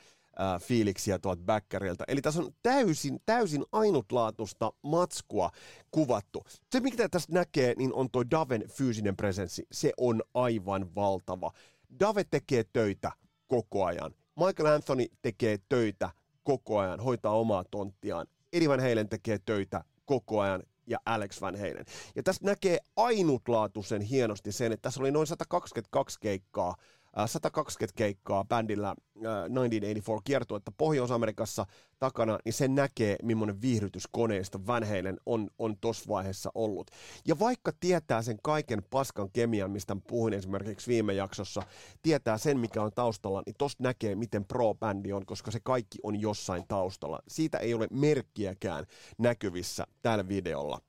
fiiliksiä 0.60 1.18
tuolta 1.18 1.42
backerilta. 1.42 2.04
Eli 2.08 2.20
tässä 2.20 2.42
on 2.42 2.52
täysin, 2.62 3.20
täysin 3.26 3.64
ainutlaatuista 3.72 4.72
matskua 4.82 5.50
kuvattu. 5.90 6.44
Se, 6.72 6.80
mikä 6.80 7.08
tästä 7.08 7.32
näkee, 7.32 7.74
niin 7.78 7.94
on 7.94 8.10
tuo 8.10 8.24
Daven 8.30 8.64
fyysinen 8.68 9.16
presenssi. 9.16 9.66
Se 9.72 9.92
on 9.96 10.22
aivan 10.34 10.94
valtava. 10.94 11.52
Dave 12.00 12.24
tekee 12.24 12.64
töitä 12.72 13.12
koko 13.46 13.84
ajan. 13.84 14.14
Michael 14.36 14.74
Anthony 14.74 15.06
tekee 15.22 15.58
töitä 15.68 16.10
koko 16.42 16.78
ajan, 16.78 17.00
hoitaa 17.00 17.38
omaa 17.38 17.64
tonttiaan. 17.70 18.26
Eddie 18.52 18.68
Van 18.68 18.80
Halen 18.80 19.08
tekee 19.08 19.38
töitä 19.46 19.84
koko 20.04 20.40
ajan 20.40 20.62
ja 20.86 20.98
Alex 21.06 21.40
Van 21.40 21.56
Halen. 21.56 21.84
Ja 22.16 22.22
tässä 22.22 22.44
näkee 22.44 22.78
ainutlaatuisen 22.96 24.02
hienosti 24.02 24.52
sen, 24.52 24.72
että 24.72 24.82
tässä 24.82 25.00
oli 25.00 25.10
noin 25.10 25.26
122 25.26 26.20
keikkaa 26.20 26.76
120 27.26 27.96
keikkaa 27.96 28.44
bändillä 28.44 28.94
1984 29.14 30.20
kiertuetta 30.24 30.72
Pohjois-Amerikassa 30.72 31.66
takana, 31.98 32.38
niin 32.44 32.52
se 32.52 32.68
näkee, 32.68 33.16
millainen 33.22 33.60
viihdytyskoneisto 33.60 34.66
Van 34.66 34.84
Halen 34.84 35.20
on, 35.26 35.50
on 35.58 35.76
tuossa 35.80 36.04
vaiheessa 36.08 36.50
ollut. 36.54 36.90
Ja 37.26 37.38
vaikka 37.38 37.72
tietää 37.80 38.22
sen 38.22 38.38
kaiken 38.42 38.82
paskan 38.90 39.30
kemian, 39.30 39.70
mistä 39.70 39.96
puhuin 40.08 40.34
esimerkiksi 40.34 40.90
viime 40.90 41.14
jaksossa, 41.14 41.62
tietää 42.02 42.38
sen, 42.38 42.58
mikä 42.58 42.82
on 42.82 42.92
taustalla, 42.94 43.42
niin 43.46 43.54
tosta 43.58 43.82
näkee, 43.82 44.14
miten 44.14 44.44
pro-bändi 44.44 45.12
on, 45.12 45.26
koska 45.26 45.50
se 45.50 45.60
kaikki 45.60 45.98
on 46.02 46.20
jossain 46.20 46.64
taustalla. 46.68 47.20
Siitä 47.28 47.58
ei 47.58 47.74
ole 47.74 47.86
merkkiäkään 47.90 48.84
näkyvissä 49.18 49.86
tällä 50.02 50.28
videolla. 50.28 50.80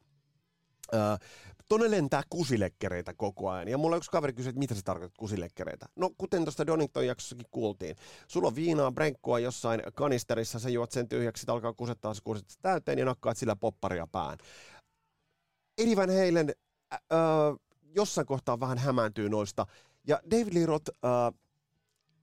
Tonne 1.67 1.91
lentää 1.91 2.23
kusilekkereitä 2.29 3.13
koko 3.13 3.49
ajan. 3.49 3.67
Ja 3.67 3.77
mulla 3.77 3.97
yksi 3.97 4.11
kaveri 4.11 4.33
kysyi, 4.33 4.49
että 4.49 4.59
mitä 4.59 4.75
se 4.75 4.81
tarkoittaa 4.81 5.19
kusilekkereitä. 5.19 5.85
No, 5.95 6.11
kuten 6.17 6.43
tuosta 6.43 6.67
Donington 6.67 7.07
jaksossakin 7.07 7.45
kuultiin. 7.51 7.95
Sulla 8.27 8.47
on 8.47 8.55
viinaa, 8.55 8.91
brenkkua 8.91 9.39
jossain 9.39 9.81
kanisterissa, 9.95 10.59
sä 10.59 10.69
juot 10.69 10.91
sen 10.91 11.07
tyhjäksi, 11.07 11.41
sit 11.41 11.49
alkaa 11.49 11.73
kusettaa 11.73 12.13
se 12.13 12.21
kuset 12.23 12.45
täyteen 12.61 12.99
ja 12.99 13.05
nakkaat 13.05 13.37
sillä 13.37 13.55
popparia 13.55 14.07
pään. 14.07 14.37
Eddie 15.77 15.95
Van 15.95 16.09
Halen 16.09 16.53
äh, 16.93 16.99
jossain 17.95 18.27
kohtaa 18.27 18.59
vähän 18.59 18.77
hämääntyy 18.77 19.29
noista. 19.29 19.65
Ja 20.07 20.19
David 20.31 20.53
Lee 20.53 20.65
Roth 20.65 20.91
äh, 21.05 21.39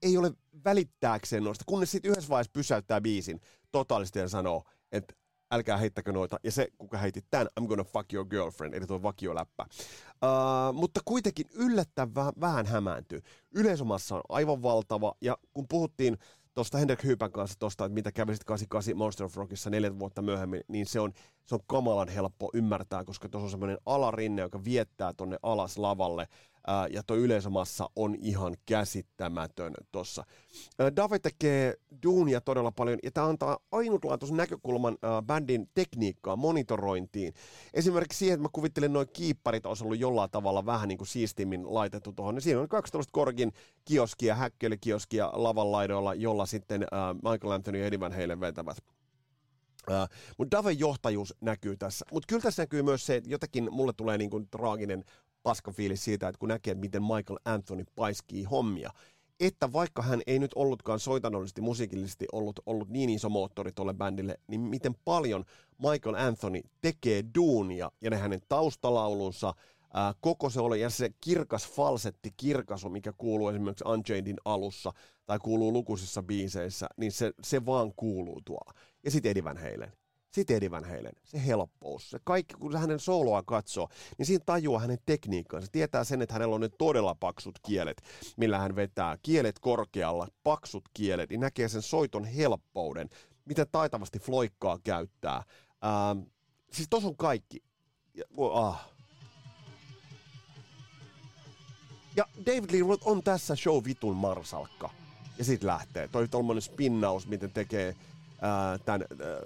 ei 0.01 0.17
ole 0.17 0.31
välittääkseen 0.65 1.43
noista, 1.43 1.63
kunnes 1.67 1.91
sitten 1.91 2.11
yhdessä 2.11 2.29
vaiheessa 2.29 2.51
pysäyttää 2.53 3.01
biisin 3.01 3.41
totaalisesti 3.71 4.19
ja 4.19 4.27
sanoo, 4.27 4.63
että 4.91 5.13
älkää 5.51 5.77
heittäkö 5.77 6.11
noita. 6.11 6.39
Ja 6.43 6.51
se, 6.51 6.67
kuka 6.77 6.97
heitti 6.97 7.21
tämän, 7.29 7.47
I'm 7.59 7.67
gonna 7.67 7.83
fuck 7.83 8.13
your 8.13 8.27
girlfriend, 8.27 8.73
eli 8.73 8.87
tuo 8.87 9.03
vakioläppä. 9.03 9.65
Uh, 10.09 10.73
mutta 10.73 10.99
kuitenkin 11.05 11.45
yllättävän 11.53 12.33
vähän 12.39 12.65
hämääntyy. 12.65 13.21
Yleisomassa 13.51 14.15
on 14.15 14.21
aivan 14.29 14.61
valtava, 14.61 15.15
ja 15.21 15.37
kun 15.53 15.67
puhuttiin 15.67 16.17
tuosta 16.53 16.77
Hendrik 16.77 17.03
Hypän 17.03 17.31
kanssa 17.31 17.59
tuosta, 17.59 17.85
että 17.85 17.93
mitä 17.93 18.11
kävi 18.11 18.33
sitten 18.33 18.47
88 18.47 18.97
Monster 18.97 19.25
of 19.25 19.37
Rockissa 19.37 19.69
neljä 19.69 19.99
vuotta 19.99 20.21
myöhemmin, 20.21 20.61
niin 20.67 20.85
se 20.85 20.99
on, 20.99 21.13
se 21.45 21.55
on 21.55 21.61
kamalan 21.67 22.07
helppo 22.07 22.49
ymmärtää, 22.53 23.03
koska 23.03 23.29
tuossa 23.29 23.45
on 23.45 23.51
semmoinen 23.51 23.77
alarinne, 23.85 24.41
joka 24.41 24.63
viettää 24.63 25.13
tonne 25.13 25.37
alas 25.43 25.77
lavalle, 25.77 26.27
ää, 26.67 26.87
ja 26.87 27.03
tuo 27.03 27.17
yleisömassa 27.17 27.89
on 27.95 28.15
ihan 28.19 28.55
käsittämätön 28.65 29.73
tuossa. 29.91 30.23
Dave 30.95 31.19
tekee 31.19 31.73
duunia 32.03 32.41
todella 32.41 32.71
paljon, 32.71 32.99
ja 33.03 33.11
tämä 33.11 33.27
antaa 33.27 33.57
ainutlaatuisen 33.71 34.37
näkökulman 34.37 34.97
ää, 35.01 35.21
bändin 35.21 35.69
tekniikkaan, 35.73 36.39
monitorointiin. 36.39 37.33
Esimerkiksi 37.73 38.19
siihen, 38.19 38.33
että 38.33 38.43
mä 38.43 38.49
kuvittelen 38.53 38.93
noin 38.93 39.07
kiipparit 39.13 39.65
olisi 39.65 39.83
ollut 39.83 39.99
jollain 39.99 40.31
tavalla 40.31 40.65
vähän 40.65 40.87
niin 40.87 40.97
kuin 40.97 41.07
siistimmin 41.07 41.73
laitettu 41.73 42.11
tuohon. 42.11 42.41
Siinä 42.41 42.59
on 42.59 42.69
12 42.69 43.11
korkin 43.11 43.53
kioskia, 43.85 44.35
häkkelikioskia 44.35 45.31
lavan 45.33 45.71
laidoilla, 45.71 46.13
jolla 46.13 46.45
sitten 46.45 46.85
ää, 46.91 47.13
Michael 47.13 47.51
Anthony 47.51 47.79
ja 47.79 47.85
Eddie 47.85 47.99
Van 47.99 48.13
Halen 48.13 48.39
vetävät. 48.39 48.77
Uh, 49.89 50.09
mutta 50.37 50.57
Daven 50.57 50.79
johtajuus 50.79 51.33
näkyy 51.41 51.77
tässä. 51.77 52.05
Mutta 52.11 52.27
kyllä 52.27 52.41
tässä 52.41 52.63
näkyy 52.63 52.83
myös 52.83 53.05
se, 53.05 53.15
että 53.15 53.29
jotenkin 53.29 53.67
mulle 53.71 53.93
tulee 53.97 54.17
niin 54.17 54.47
traaginen 54.51 55.03
paskafiilis 55.45 56.03
siitä, 56.03 56.27
että 56.27 56.39
kun 56.39 56.49
näkee, 56.49 56.71
että 56.71 56.81
miten 56.81 57.01
Michael 57.01 57.39
Anthony 57.45 57.83
paiskii 57.95 58.43
hommia. 58.43 58.89
Että 59.39 59.73
vaikka 59.73 60.01
hän 60.01 60.21
ei 60.27 60.39
nyt 60.39 60.51
ollutkaan 60.55 60.99
soitanollisesti, 60.99 61.61
musiikillisesti 61.61 62.25
ollut, 62.31 62.59
ollut 62.65 62.89
niin 62.89 63.09
iso 63.09 63.29
moottori 63.29 63.71
tuolle 63.71 63.93
bändille, 63.93 64.39
niin 64.47 64.61
miten 64.61 64.95
paljon 65.05 65.45
Michael 65.77 66.15
Anthony 66.15 66.61
tekee 66.81 67.23
duunia 67.35 67.91
ja 68.01 68.09
ne 68.09 68.17
hänen 68.17 68.41
taustalaulunsa, 68.49 69.53
ää, 69.93 70.13
koko 70.21 70.49
se 70.49 70.61
oli, 70.61 70.81
ja 70.81 70.89
se 70.89 71.09
kirkas 71.21 71.67
falsetti, 71.67 72.33
kirkasu, 72.37 72.89
mikä 72.89 73.13
kuuluu 73.17 73.49
esimerkiksi 73.49 73.87
Unchainedin 73.87 74.37
alussa, 74.45 74.93
tai 75.25 75.39
kuuluu 75.39 75.73
lukuisissa 75.73 76.23
biiseissä, 76.23 76.87
niin 76.97 77.11
se, 77.11 77.31
se 77.43 77.65
vaan 77.65 77.93
kuuluu 77.95 78.41
tuolla. 78.45 78.73
Ja 79.03 79.11
sitten 79.11 79.43
Van 79.43 79.57
Halen 79.57 79.91
sitten 80.35 80.57
Eddie 80.57 80.71
Van 80.71 80.83
Halen, 80.83 81.13
se 81.23 81.45
helppous, 81.45 82.09
se 82.09 82.19
kaikki, 82.23 82.53
kun 82.53 82.77
hänen 82.77 82.99
soloa 82.99 83.43
katsoo, 83.43 83.89
niin 84.17 84.25
siinä 84.25 84.43
tajuaa 84.45 84.81
hänen 84.81 84.97
tekniikkaansa. 85.05 85.65
Se 85.65 85.71
tietää 85.71 86.03
sen, 86.03 86.21
että 86.21 86.33
hänellä 86.33 86.55
on 86.55 86.61
ne 86.61 86.69
todella 86.69 87.15
paksut 87.15 87.59
kielet, 87.59 88.01
millä 88.37 88.57
hän 88.59 88.75
vetää 88.75 89.17
kielet 89.21 89.59
korkealla, 89.59 90.27
paksut 90.43 90.83
kielet, 90.93 91.29
niin 91.29 91.39
näkee 91.39 91.67
sen 91.67 91.81
soiton 91.81 92.25
helppouden, 92.25 93.09
miten 93.45 93.67
taitavasti 93.71 94.19
floikkaa 94.19 94.79
käyttää. 94.83 95.43
Ähm, 95.85 96.19
siis 96.71 96.87
tos 96.89 97.05
on 97.05 97.17
kaikki. 97.17 97.63
Ja, 98.13 98.23
ah. 98.53 98.89
ja 102.15 102.25
David 102.45 102.71
Lee 102.71 102.87
Roth 102.87 103.07
on 103.07 103.23
tässä 103.23 103.55
show 103.55 103.83
vitun 103.85 104.15
marsalkka. 104.15 104.89
Ja 105.37 105.43
sitten 105.43 105.67
lähtee. 105.67 106.07
Toi 106.07 106.27
tommonen 106.27 106.61
spinnaus, 106.61 107.27
miten 107.27 107.51
tekee 107.51 107.95
tämän 108.85 109.01
ää, 109.01 109.37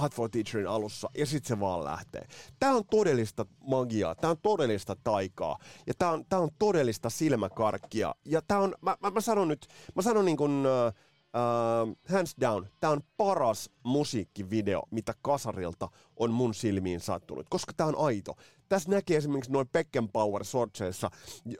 Hot 0.00 0.14
for 0.14 0.30
Teacherin 0.30 0.68
alussa, 0.68 1.10
ja 1.18 1.26
sitten 1.26 1.48
se 1.48 1.60
vaan 1.60 1.84
lähtee. 1.84 2.26
Tämä 2.58 2.74
on 2.74 2.84
todellista 2.90 3.46
magiaa, 3.66 4.14
tämä 4.14 4.30
on 4.30 4.36
todellista 4.42 4.96
taikaa, 5.04 5.58
ja 5.86 5.94
tämä 5.98 6.10
on, 6.10 6.24
on 6.32 6.50
todellista 6.58 7.10
silmäkarkkia, 7.10 8.14
ja 8.24 8.42
tämä 8.42 8.60
on, 8.60 8.74
mä, 8.82 8.96
mä, 9.02 9.10
mä 9.10 9.20
sanon 9.20 9.48
nyt, 9.48 9.66
mä 9.94 10.02
sanon 10.02 10.24
niin 10.24 10.36
kuin, 10.36 10.66
uh, 10.66 10.94
uh, 11.34 11.96
hands 12.08 12.34
down, 12.40 12.66
tämä 12.80 12.92
on 12.92 13.00
paras 13.16 13.70
musiikkivideo, 13.82 14.82
mitä 14.90 15.14
Kasarilta 15.22 15.88
on 16.16 16.30
mun 16.30 16.54
silmiin 16.54 17.00
sattunut, 17.00 17.46
koska 17.50 17.72
tämä 17.76 17.88
on 17.88 18.06
aito. 18.06 18.36
Tässä 18.70 18.90
näkee 18.90 19.16
esimerkiksi 19.16 19.52
noin 19.52 19.68
Beckenpower 19.68 20.44
sortseissa 20.44 21.10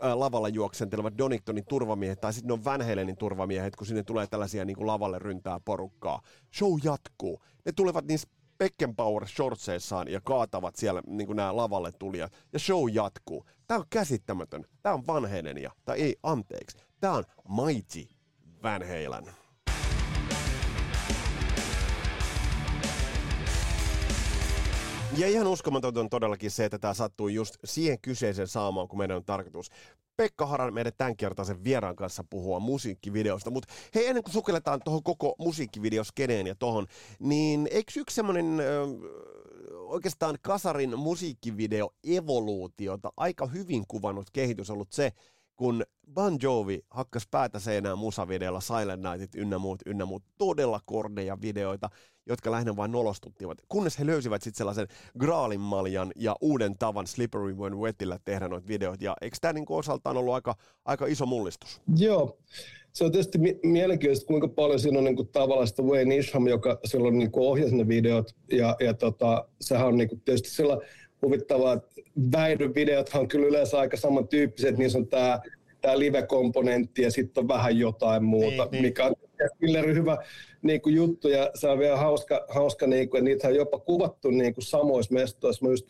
äh, 0.05 0.13
lavalla 0.15 0.49
juoksentelevat 0.49 1.19
Doningtonin 1.19 1.65
turvamiehet 1.69 2.21
tai 2.21 2.33
sitten 2.33 2.53
on 2.53 2.65
Van 2.65 2.83
Halenin 2.83 3.17
turvamiehet, 3.17 3.77
kun 3.77 3.87
sinne 3.87 4.03
tulee 4.03 4.27
tällaisia 4.27 4.65
niin 4.65 4.77
kuin 4.77 4.87
lavalle 4.87 5.19
ryntää 5.19 5.61
porukkaa. 5.65 6.23
Show 6.59 6.79
jatkuu. 6.85 7.43
Ne 7.65 7.73
tulevat 7.73 8.05
niin 8.05 8.19
Beckenpower 8.59 9.29
shortseissaan 9.29 10.09
ja 10.09 10.21
kaatavat 10.21 10.77
siellä 10.77 11.03
niin 11.07 11.27
kuin 11.27 11.37
nämä 11.37 11.57
lavalle 11.57 11.93
tulijat. 11.93 12.33
Ja 12.53 12.59
show 12.59 12.91
jatkuu. 12.93 13.45
Tämä 13.67 13.79
on 13.79 13.87
käsittämätön. 13.91 14.65
Tämä 14.83 14.95
on 14.95 15.07
Van 15.07 15.31
Halenia. 15.31 15.73
Tai 15.85 16.01
ei, 16.01 16.17
anteeksi. 16.23 16.77
Tämä 17.01 17.15
on 17.15 17.25
Mighty 17.67 18.15
Van 18.63 18.83
Halen. 18.83 19.35
Ja 25.17 25.29
ihan 25.29 25.47
uskomaton 25.47 25.99
on 25.99 26.11
todellakin 26.11 26.51
se, 26.51 26.65
että 26.65 26.79
tämä 26.79 26.95
sattuu 26.95 27.29
just 27.29 27.57
siihen 27.65 27.99
kyseiseen 28.03 28.49
saamaan, 28.49 28.89
kun 28.89 28.99
meidän 28.99 29.17
on 29.17 29.25
tarkoitus. 29.25 29.71
Pekka 30.17 30.47
Haran 30.47 30.75
meidän 30.75 30.93
tämänkertaisen 30.99 31.65
vieraan 31.65 31.97
kanssa 31.97 32.25
puhua 32.31 32.61
musiikkivideosta. 32.61 33.51
Mutta 33.51 33.75
hei, 33.95 34.07
ennen 34.07 34.23
kuin 34.23 34.33
sukelletaan 34.33 34.81
tuohon 34.85 35.03
koko 35.03 35.35
musiikkivideoskeneen 35.39 36.47
ja 36.47 36.55
tohon, 36.55 36.87
niin 37.19 37.69
eikö 37.71 37.93
yksi 37.97 38.15
semmoinen 38.15 38.63
oikeastaan 39.71 40.39
Kasarin 40.43 40.99
musiikkivideo-evoluutiota 40.99 43.13
aika 43.17 43.47
hyvin 43.47 43.85
kuvannut 43.89 44.31
kehitys 44.33 44.71
ollut 44.71 44.93
se, 44.93 45.13
kun 45.57 45.85
Bon 46.15 46.39
Jovi 46.43 46.81
hakkas 46.91 47.27
päätä 47.31 47.59
seinään 47.59 47.99
musavideolla 47.99 48.61
Silent 48.61 49.03
Nightit 49.03 49.35
ynnä 49.35 49.59
muut, 49.59 49.83
ynnä 49.87 50.05
muut 50.05 50.23
todella 50.39 50.81
korneja 50.87 51.41
videoita, 51.41 51.91
jotka 52.33 52.51
lähinnä 52.51 52.77
vain 52.77 52.93
nolostuttivat, 52.93 53.59
kunnes 53.69 53.99
he 53.99 54.07
löysivät 54.07 54.43
sitten 54.43 54.59
sellaisen 54.59 54.87
graalin 55.19 55.61
maljan 55.61 56.13
ja 56.17 56.37
uuden 56.41 56.79
tavan 56.79 57.07
Slippery 57.07 57.55
When 57.55 57.79
Wetillä 57.79 58.19
tehdä 58.25 58.49
noita 58.49 58.69
videoita, 58.69 59.05
ja 59.05 59.17
eikö 59.23 59.37
tämä 59.41 59.53
niinku 59.53 59.77
osaltaan 59.77 60.17
ollut 60.17 60.35
aika, 60.35 60.55
aika 60.85 61.07
iso 61.07 61.27
mullistus? 61.27 61.81
Joo, 61.97 62.39
se 62.93 63.05
on 63.05 63.13
tietysti 63.13 63.39
mielenkiintoista, 63.63 64.27
kuinka 64.27 64.49
paljon 64.49 64.81
siinä 64.81 64.99
on 64.99 65.05
niinku 65.05 65.25
tavallaan 65.25 65.69
sitä 65.69 65.83
Wayne 65.83 66.17
Isham, 66.17 66.47
joka 66.47 66.79
silloin 66.85 67.19
niinku 67.19 67.49
ohjasi 67.49 67.77
ne 67.77 67.89
videot, 67.89 68.35
ja, 68.53 68.77
ja 68.81 68.95
tota, 68.95 69.49
sehän 69.61 69.87
on 69.87 69.97
niinku 69.97 70.17
tietysti 70.25 70.51
sillä 70.51 70.79
huvittavaa, 71.23 71.73
että 71.73 71.89
Väidyn 72.33 72.75
videothan 72.75 73.21
on 73.21 73.29
kyllä 73.29 73.47
yleensä 73.47 73.79
aika 73.79 73.97
samantyyppiset, 73.97 74.79
niissä 74.79 74.99
on 74.99 75.07
tämä 75.07 75.41
tämä 75.81 75.99
live-komponentti 75.99 77.03
ja 77.03 77.11
sitten 77.11 77.43
on 77.43 77.49
vähän 77.49 77.79
jotain 77.79 78.25
muuta, 78.25 78.65
niin, 78.65 78.71
niin. 78.71 78.83
mikä 78.83 79.07
on 79.07 79.15
Millerin 79.61 79.97
hyvä 79.97 80.19
niin 80.63 80.81
kuin 80.81 80.95
juttu 80.95 81.29
ja 81.29 81.51
se 81.55 81.69
on 81.69 81.79
vielä 81.79 81.97
hauska, 81.97 82.47
hauska 82.49 82.87
niin 82.87 83.11
kuin, 83.11 83.25
niitä 83.25 83.49
on 83.49 83.55
jopa 83.55 83.79
kuvattu 83.79 84.31
niin 84.31 84.55
kuin 84.55 84.65
samoissa 84.65 85.15
mestoissa. 85.15 85.65
Mä 85.65 85.71
just, 85.71 85.87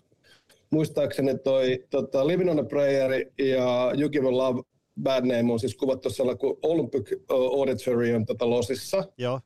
muistaakseni 0.70 1.38
toi 1.38 1.84
tota, 1.90 2.26
Living 2.26 2.50
on 2.50 2.58
a 2.58 2.64
Prayer 2.64 3.26
ja 3.38 3.92
You 3.98 4.10
Give 4.10 4.28
a 4.28 4.32
Love 4.32 4.62
Bad 5.02 5.24
Name 5.24 5.52
on 5.52 5.60
siis 5.60 5.76
kuvattu 5.76 6.10
sellainen 6.10 6.38
kuin 6.38 6.58
Olympic 6.62 7.12
Auditorium 7.28 8.26
tota 8.26 8.50
Losissa. 8.50 9.04
Joo. 9.18 9.40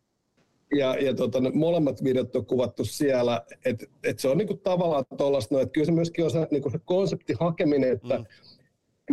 Ja, 0.77 0.95
ja 0.95 1.15
tota, 1.15 1.41
ne 1.41 1.51
molemmat 1.55 2.05
videot 2.05 2.37
on 2.37 2.47
kuvattu 2.47 2.85
siellä, 2.85 3.43
että 3.65 3.87
et 4.05 4.19
se 4.19 4.29
on 4.29 4.39
niinku 4.39 4.55
tavallaan 4.55 5.05
tuollaista, 5.19 5.55
no, 5.55 5.61
että 5.61 5.73
kyllä 5.73 5.85
se 5.85 5.93
myöskin 5.93 6.25
on 6.25 6.31
se, 6.31 6.47
niinku 6.51 6.71
se 6.71 6.79
konseptin 6.85 7.37
hakeminen, 7.41 7.93
että 7.93 8.19
mm 8.19 8.25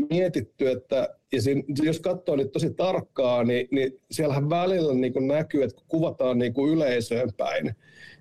mietitty, 0.10 0.69
että 0.69 1.15
ja 1.31 1.41
siinä, 1.41 1.63
jos 1.83 2.00
katsoo 2.00 2.35
nyt 2.35 2.51
tosi 2.51 2.73
tarkkaa, 2.73 3.43
niin, 3.43 3.67
niin 3.71 4.00
siellähän 4.11 4.50
välillä 4.50 4.93
niin 4.93 5.13
kuin 5.13 5.27
näkyy, 5.27 5.63
että 5.63 5.75
kun 5.75 5.85
kuvataan 5.88 6.38
niin 6.38 6.53
kuin 6.53 6.73
yleisöön 6.73 7.29
päin, 7.38 7.75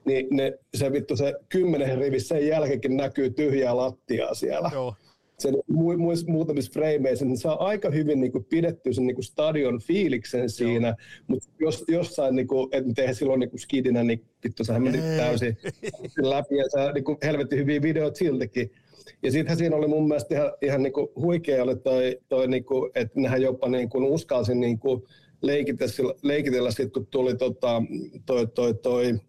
niin 0.05 0.27
ne, 0.31 0.59
se 0.75 0.93
vittu 0.93 1.17
se 1.17 1.35
kymmenen 1.49 1.99
rivi 1.99 2.21
sen 2.21 2.47
jälkeenkin 2.47 2.97
näkyy 2.97 3.31
tyhjää 3.31 3.77
lattiaa 3.77 4.35
siellä. 4.35 4.71
Joo. 4.73 4.95
Sen 5.39 5.55
mu, 5.69 5.97
mu, 5.97 6.11
muutamissa 6.27 6.73
freimeissä, 6.73 7.25
niin 7.25 7.39
saa 7.39 7.67
aika 7.67 7.91
hyvin 7.91 8.21
niin 8.21 8.33
kuin 8.33 8.45
pidetty 8.45 8.93
sen 8.93 9.07
niin 9.07 9.15
kuin 9.15 9.25
stadion 9.25 9.81
fiiliksen 9.81 10.51
siinä, 10.51 10.89
Joo. 10.89 10.97
mutta 11.27 11.49
jos, 11.61 11.85
jossain, 11.89 12.37
niin 12.37 12.49
kuin, 12.49 12.69
että 12.73 12.93
tehdä 12.95 13.13
silloin 13.13 13.41
niin 13.41 13.51
kuin 13.51 13.61
skidinä, 13.61 14.05
niin 14.05 14.25
vittu 14.45 14.65
sähän 14.65 14.83
meni 14.83 14.99
täysin 15.17 15.57
läpi 16.23 16.57
ja 16.57 16.65
sä 16.69 16.93
niin 16.93 17.05
kuin 17.05 17.19
helvetti 17.23 17.57
hyviä 17.57 17.83
videoita 17.83 18.19
siltikin. 18.19 18.71
Ja 19.23 19.31
sittenhän 19.31 19.59
siinä 19.59 19.77
oli 19.77 19.89
mun 19.89 20.09
mielestä 20.09 20.35
ihan, 20.35 20.53
ihan 20.63 20.83
niin 20.83 20.93
huikea 21.17 21.63
oli 21.63 21.77
toi, 21.77 22.19
toi 22.29 22.49
niin 22.49 22.65
kuin, 22.65 22.91
että 22.95 23.21
nehän 23.21 23.43
jopa 23.43 23.69
niin 23.69 23.89
kuin 23.89 24.05
uskalsin 24.05 24.61
niin 24.61 24.79
kuin 24.79 25.03
leikitellä, 25.43 26.15
leikitellä 26.23 26.71
sit, 26.71 26.93
kun 26.93 27.07
tuli 27.07 27.37
tota, 27.37 27.83
toi, 28.27 28.47
toi, 28.47 28.75
toi, 28.75 29.21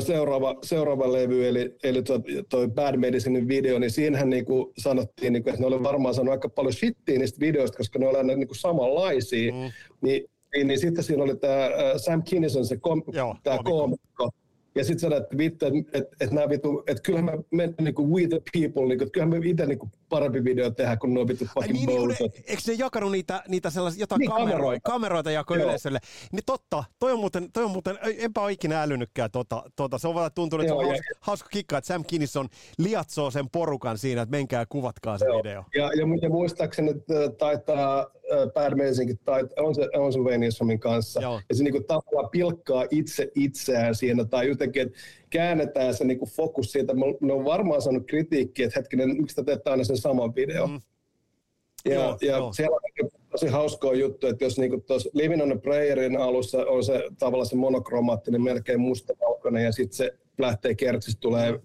seuraava, 0.00 0.56
seuraava 0.62 1.12
levy, 1.12 1.48
eli, 1.48 1.76
eli 1.82 2.02
toi, 2.02 2.18
toi 2.48 2.68
Bad 2.68 2.96
Medicine 2.96 3.48
video, 3.48 3.78
niin 3.78 3.90
siinähän 3.90 4.30
niin 4.30 4.44
kuin 4.44 4.72
sanottiin, 4.78 5.32
niin 5.32 5.42
kuin, 5.42 5.54
että 5.54 5.60
ne 5.60 5.66
oli 5.66 5.82
varmaan 5.82 6.14
saanut 6.14 6.32
aika 6.32 6.48
paljon 6.48 6.72
shittiä 6.72 7.18
niistä 7.18 7.40
videoista, 7.40 7.76
koska 7.76 7.98
ne 7.98 8.08
oli 8.08 8.16
aina 8.16 8.34
niin 8.34 8.48
kuin 8.48 8.58
samanlaisia. 8.58 9.52
Mm. 9.52 9.58
Niin, 10.00 10.24
niin, 10.54 10.66
niin 10.66 10.78
sitten 10.78 11.04
siinä 11.04 11.22
oli 11.22 11.36
tämä 11.36 11.70
Sam 11.96 12.22
Kinison, 12.22 12.66
se 12.66 12.76
kom, 12.76 13.02
Joo, 13.12 13.36
tämä 13.42 13.58
koomikko, 13.64 14.30
ja 14.80 14.84
sitten 14.84 15.00
sanoin, 15.00 15.22
että 15.22 15.38
vittu, 15.38 15.66
että 15.66 15.98
et, 15.98 16.08
et 16.20 16.30
että 16.86 17.02
kyllähän 17.02 17.24
mä 17.24 17.42
menen 17.50 17.74
niin 17.80 17.94
kuin 17.94 18.10
we 18.10 18.26
the 18.26 18.42
people, 18.52 18.88
niin 18.88 18.98
kuin, 18.98 19.06
että 19.06 19.12
kyllähän 19.12 19.40
me 19.40 19.48
itse 19.48 19.66
niin 19.66 19.78
kuin 19.78 19.92
parempi 20.10 20.44
video 20.44 20.70
tehdä, 20.70 20.96
kun 20.96 21.14
nuo 21.14 21.28
vittu 21.28 21.44
fucking 21.54 21.72
niin, 21.72 21.86
niin, 21.86 22.08
ne, 22.08 22.16
Eikö 22.46 22.62
ne 22.66 22.72
jakanut 22.72 23.12
niitä, 23.12 23.42
niitä 23.48 23.70
sellaisia, 23.70 24.00
jotain 24.00 24.18
niin, 24.18 24.30
kameroita, 24.30 24.50
kameroita, 24.50 24.90
kameroita 24.90 25.30
jako 25.30 25.54
yleisölle? 25.56 25.98
Niin 26.32 26.42
totta, 26.46 26.84
toi 26.98 27.12
on 27.12 27.18
muuten, 27.18 27.52
toi 27.52 27.64
on 27.64 27.70
muuten 27.70 27.98
enpä 28.18 28.40
ole 28.40 28.52
ikinä 28.52 28.82
älynytkään 28.82 29.30
tota, 29.30 29.62
tota. 29.76 29.98
Se 29.98 30.08
on 30.08 30.14
vaan 30.14 30.30
tuntunut, 30.34 30.64
että 30.64 30.74
se 30.74 30.78
on 30.78 30.86
hauska, 30.86 31.14
hauska 31.20 31.48
kikka, 31.48 31.78
että 31.78 31.88
Sam 31.88 32.04
Kinison 32.06 32.48
liatsoo 32.78 33.30
sen 33.30 33.50
porukan 33.50 33.98
siinä, 33.98 34.22
että 34.22 34.36
menkää 34.36 34.66
kuvatkaa 34.68 35.18
se 35.18 35.24
Joo. 35.24 35.38
video. 35.38 35.64
Ja, 35.74 35.84
ja, 35.84 36.18
ja 36.22 36.28
muistaakseni, 36.28 36.90
että 36.90 37.14
taitaa 37.38 38.06
Badmansinkin, 38.54 39.18
tai 39.24 39.44
on 39.56 39.74
se, 39.74 39.88
on 39.96 40.12
se 40.12 40.18
Wayne 40.18 40.48
kanssa, 40.80 41.20
Joo. 41.20 41.40
ja 41.48 41.54
se 41.54 41.64
niinku 41.64 41.82
tavallaan 41.82 42.30
pilkkaa 42.30 42.84
itse 42.90 43.30
itseään 43.34 43.94
siinä, 43.94 44.24
tai 44.24 44.48
jotenkin, 44.48 44.82
että 44.82 44.98
käännetään 45.30 45.94
se 45.94 46.04
niinku 46.04 46.26
fokus 46.26 46.72
siitä. 46.72 46.94
Ne 47.20 47.32
on 47.32 47.44
varmaan 47.44 47.82
saanut 47.82 48.06
kritiikkiä, 48.06 48.66
että 48.66 48.80
hetkinen, 48.80 49.16
miksi 49.16 49.36
te 49.36 49.42
teette 49.42 49.70
aina 49.70 49.84
sen 49.84 49.96
saman 49.96 50.34
video. 50.34 50.66
Mm. 50.66 50.80
Ja, 51.84 51.94
joo, 51.94 52.18
ja 52.20 52.36
joo. 52.36 52.52
siellä 52.52 52.74
on 52.74 52.80
niinku 52.82 53.18
tosi 53.30 53.46
hauskaa 53.46 53.94
juttu, 53.94 54.26
että 54.26 54.44
jos 54.44 54.58
niinku 54.58 54.80
tuossa 54.80 55.10
Living 55.12 55.42
on 55.42 55.52
a 55.52 55.56
Prayerin 55.56 56.16
alussa 56.16 56.58
on 56.66 56.84
se 56.84 57.02
tavallaan 57.18 57.46
se 57.46 57.56
monokromaattinen, 57.56 58.42
melkein 58.42 58.80
mustavalkoinen, 58.80 59.64
ja 59.64 59.72
sitten 59.72 59.96
se 59.96 60.18
lähtee 60.38 60.74
kertsistä, 60.74 61.20
tulee 61.20 61.52
mm. 61.52 61.60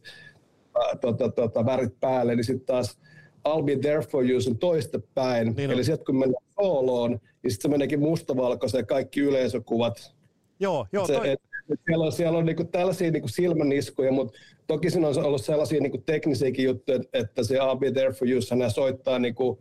ää, 0.75 0.95
tota, 1.01 1.29
tota, 1.29 1.65
värit 1.65 1.99
päälle, 1.99 2.35
niin 2.35 2.43
sitten 2.43 2.65
taas 2.65 2.99
I'll 3.47 3.63
be 3.63 3.75
there 3.75 4.01
for 4.01 4.29
you 4.29 4.39
on 4.47 4.57
toista 4.57 4.99
päin. 5.13 5.53
Niin 5.57 5.71
Eli 5.71 5.83
sieltä 5.83 6.03
kun 6.05 6.19
mennään 6.19 6.45
sooloon, 6.55 7.11
niin 7.11 7.51
sitten 7.51 7.61
se 7.61 7.67
meneekin 7.67 7.99
mustavalkoiseen 7.99 8.87
kaikki 8.87 9.19
yleisökuvat. 9.19 10.15
Joo, 10.59 10.87
joo. 10.91 11.07
Se, 11.07 11.13
toi... 11.13 11.29
et 11.29 11.41
siellä 11.85 12.05
on, 12.05 12.11
siellä 12.11 12.37
on 12.37 12.45
niinku 12.45 12.63
tällaisia 12.63 13.11
niinku 13.11 13.27
silmäniskuja, 13.27 14.11
mutta 14.11 14.39
toki 14.67 14.89
siinä 14.89 15.07
on 15.07 15.25
ollut 15.25 15.45
sellaisia 15.45 15.81
niinku 15.81 16.03
teknisiäkin 16.05 16.65
juttuja, 16.65 16.99
että 17.13 17.43
se 17.43 17.55
I'll 17.55 17.77
be 17.79 17.91
there 17.91 18.11
for 18.11 18.29
you, 18.29 18.41
hän 18.59 18.71
soittaa 18.71 19.19
niinku 19.19 19.59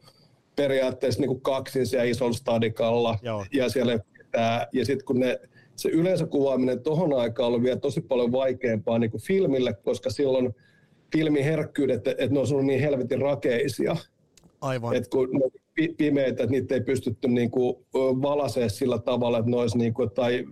periaatteessa 0.57 1.21
niinku 1.21 1.41
kaksin 1.41 1.87
siellä 1.87 2.05
isolla 2.05 2.33
stadikalla. 2.33 3.19
Joo. 3.23 3.47
Ja 3.53 3.69
siellä 3.69 3.99
pitää, 4.19 4.67
ja 4.73 4.85
sitten 4.85 5.07
kun 5.07 5.21
ne, 5.21 5.41
se 5.77 5.89
yleisökuvaaminen 5.89 6.83
tuohon 6.83 7.13
aikaan 7.13 7.55
on 7.55 7.63
vielä 7.63 7.79
tosi 7.79 8.01
paljon 8.01 8.33
vaikeampaa 8.33 8.99
niinku 8.99 9.19
filmille, 9.19 9.75
koska 9.75 10.11
silloin 10.11 10.55
filmin 11.13 11.45
herkkyydet, 11.45 11.97
että, 11.97 12.11
että 12.11 12.35
ne 12.35 12.41
on 12.41 12.67
niin 12.67 12.81
helvetin 12.81 13.21
rakeisia. 13.21 13.97
Aivan. 14.61 14.97
Että 14.97 15.11
kun 15.11 15.29
ne 15.33 15.89
pimeitä, 15.97 16.43
että 16.43 16.47
niitä 16.47 16.75
ei 16.75 16.81
pystytty 16.81 17.29
niin 17.29 17.51
kuin 17.51 17.77
valasee 17.95 18.69
sillä 18.69 18.99
tavalla, 18.99 19.39
että 19.39 19.51
ne 19.51 19.57
olisi 19.57 19.79
niin 19.79 19.95
kuin, 19.95 20.11
tai 20.11 20.45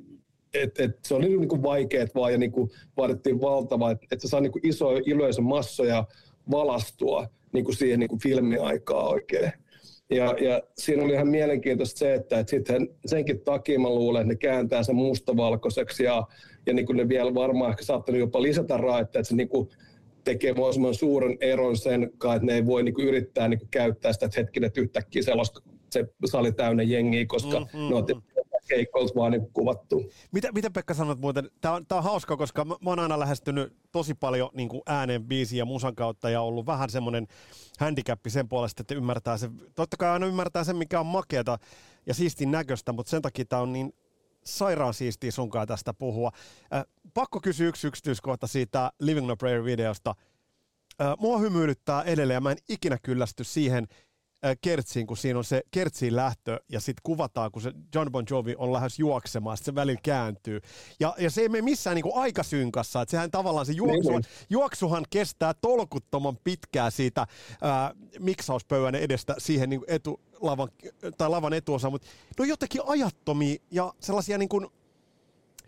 et, 0.55 0.81
et 0.81 0.99
se 1.05 1.15
oli 1.15 1.29
niin 1.29 1.49
kuin 1.49 1.63
vaikeat 1.63 2.15
vaan 2.15 2.33
ja 2.33 2.39
niin 2.39 2.53
kuin 2.53 2.71
vaadittiin 2.97 3.41
valtava, 3.41 3.91
että 3.91 4.07
et 4.13 4.21
se 4.21 4.29
saa 4.29 4.41
niin 4.41 4.53
kuin 4.53 4.67
isoja 4.67 5.03
massoja 5.43 6.05
valastua 6.51 7.27
niin 7.53 7.65
kuin 7.65 7.77
siihen 7.77 8.01
niin 8.01 8.09
kuin 8.09 8.23
filmiaikaa 8.23 9.09
oikein. 9.09 9.53
Ja, 10.11 10.35
ja 10.41 10.63
siinä 10.79 11.05
oli 11.05 11.13
ihan 11.13 11.29
mielenkiintoista 11.29 11.99
se, 11.99 12.15
että, 12.15 12.39
että 12.39 12.51
sitten 12.51 12.89
senkin 13.07 13.41
takia 13.41 13.79
mä 13.79 13.89
luulen, 13.89 14.21
että 14.21 14.33
ne 14.33 14.37
kääntää 14.37 14.83
sen 14.83 14.97
mustavalkoiseksi 14.97 16.05
ja, 16.05 16.27
ja 16.67 16.75
niin 16.75 16.87
kuin 16.87 16.97
ne 16.97 17.09
vielä 17.09 17.35
varmaan 17.35 17.71
ehkä 17.71 17.85
saattanut 17.85 18.21
jopa 18.21 18.43
lisätä 18.43 18.77
raetta, 18.77 19.19
että 19.19 19.29
se 19.29 19.37
niin 19.37 19.49
kuin 19.49 19.69
tekee 20.25 20.53
mahdollisimman 20.53 20.95
suuren 20.95 21.37
eron 21.41 21.77
sen 21.77 22.11
kanssa, 22.19 22.37
että 22.37 22.47
ne 22.47 22.55
ei 22.55 22.67
voi 22.67 22.83
niinku 22.83 23.01
yrittää 23.01 23.49
niinku 23.49 23.67
käyttää 23.71 24.13
sitä, 24.13 24.27
että 24.27 24.41
hetkinen, 24.41 24.67
että 24.67 24.81
yhtäkkiä 24.81 25.23
se, 25.23 25.33
se 25.91 26.05
sali 26.25 26.53
täynnä 26.53 26.83
jengiä, 26.83 27.27
koska 27.27 27.61
mm, 27.61 27.67
mm, 27.81 27.89
ne 27.89 27.95
on 27.95 28.05
mm. 28.15 28.23
Keikkoilta 28.75 29.15
vaan 29.15 29.33
niinku 29.33 29.51
kuvattu. 29.53 30.11
Mitä, 30.33 30.53
mitä 30.53 30.71
Pekka 30.71 30.95
sanot 30.95 31.21
muuten? 31.21 31.51
Tämä 31.61 31.75
on, 31.75 31.87
tää 31.87 31.99
on 31.99 32.05
hauska, 32.05 32.37
koska 32.37 32.65
mä, 32.65 32.75
mä 32.85 32.91
oon 32.91 32.99
aina 32.99 33.19
lähestynyt 33.19 33.77
tosi 33.93 34.15
paljon 34.15 34.51
niin 34.55 34.69
kuin 34.69 34.83
ääneen 34.87 35.25
biisiä 35.25 35.59
ja 35.59 35.65
musan 35.65 35.95
kautta 35.95 36.31
ja 36.31 36.41
ollut 36.41 36.67
vähän 36.67 36.91
semmoinen 36.91 37.27
handicappi 37.79 38.31
sen 38.31 38.49
puolesta, 38.49 38.83
että 38.83 38.95
ymmärtää 38.95 39.37
se. 39.37 39.51
Totta 39.75 39.97
kai 39.97 40.11
aina 40.11 40.27
ymmärtää 40.27 40.65
sen, 40.65 40.77
mikä 40.77 41.01
on 41.01 41.07
makeata 41.07 41.59
ja 42.07 42.15
siistin 42.15 42.51
näköistä, 42.51 42.93
mutta 42.93 43.11
sen 43.11 43.23
takia 43.23 43.45
tämä 43.45 43.63
on 43.63 43.73
niin 43.73 43.95
sairaan 44.45 44.95
siistiä 44.95 45.31
sunkaan 45.31 45.67
tästä 45.67 45.95
puhua. 45.95 46.31
Äh, 46.75 46.85
pakko 47.15 47.41
kysyä 47.41 47.69
yksi 47.69 47.87
yksityiskohta 47.87 48.47
siitä 48.47 48.93
Living 49.01 49.27
No 49.27 49.37
Prayer-videosta. 49.37 50.15
Äh, 51.01 51.15
mua 51.19 51.39
hymyilyttää 51.39 52.03
edelleen 52.03 52.37
ja 52.37 52.41
mä 52.41 52.51
en 52.51 52.59
ikinä 52.69 52.99
kyllästy 53.03 53.45
siihen 53.45 53.87
kertsiin, 54.61 55.07
kun 55.07 55.17
siinä 55.17 55.39
on 55.39 55.45
se 55.45 55.63
kertsiin 55.71 56.17
lähtö 56.17 56.61
ja 56.69 56.81
sitten 56.81 57.01
kuvataan, 57.03 57.53
kun 57.53 57.63
se 57.63 57.73
John 57.95 58.11
Bon 58.11 58.25
Jovi 58.31 58.55
on 58.59 58.73
lähes 58.73 58.99
juoksemaan, 58.99 59.57
sitten 59.57 59.73
se 59.73 59.75
välillä 59.75 60.01
kääntyy. 60.03 60.61
Ja, 61.01 61.15
ja 61.19 61.31
se 61.31 61.41
ei 61.41 61.49
mene 61.49 61.63
missään 61.63 61.95
niinku 61.95 62.19
aikasynkassa, 62.19 63.03
että 63.03 63.11
sehän 63.11 63.31
tavallaan 63.31 63.67
se 63.67 63.73
juoksu, 63.73 64.11
niin, 64.11 64.21
niin. 64.21 64.47
juoksuhan 64.51 65.05
kestää 65.11 65.55
tolkuttoman 65.55 66.37
pitkää 66.45 66.91
siitä 66.91 67.21
äh, 67.21 67.29
miksauspöydän 68.19 68.95
edestä 68.95 69.35
siihen 69.39 69.71
niinku 69.71 69.87
etu, 69.89 70.21
lavan, 70.41 70.69
tai 71.19 71.31
lavan 71.31 71.53
etuosa, 71.53 71.91
mutta 71.91 72.09
ne 72.39 72.43
on 72.43 72.49
jotenkin 72.49 72.81
ajattomia 72.87 73.57
ja 73.71 73.93
sellaisia 74.01 74.39
niin 74.39 74.49
kuin 74.49 74.67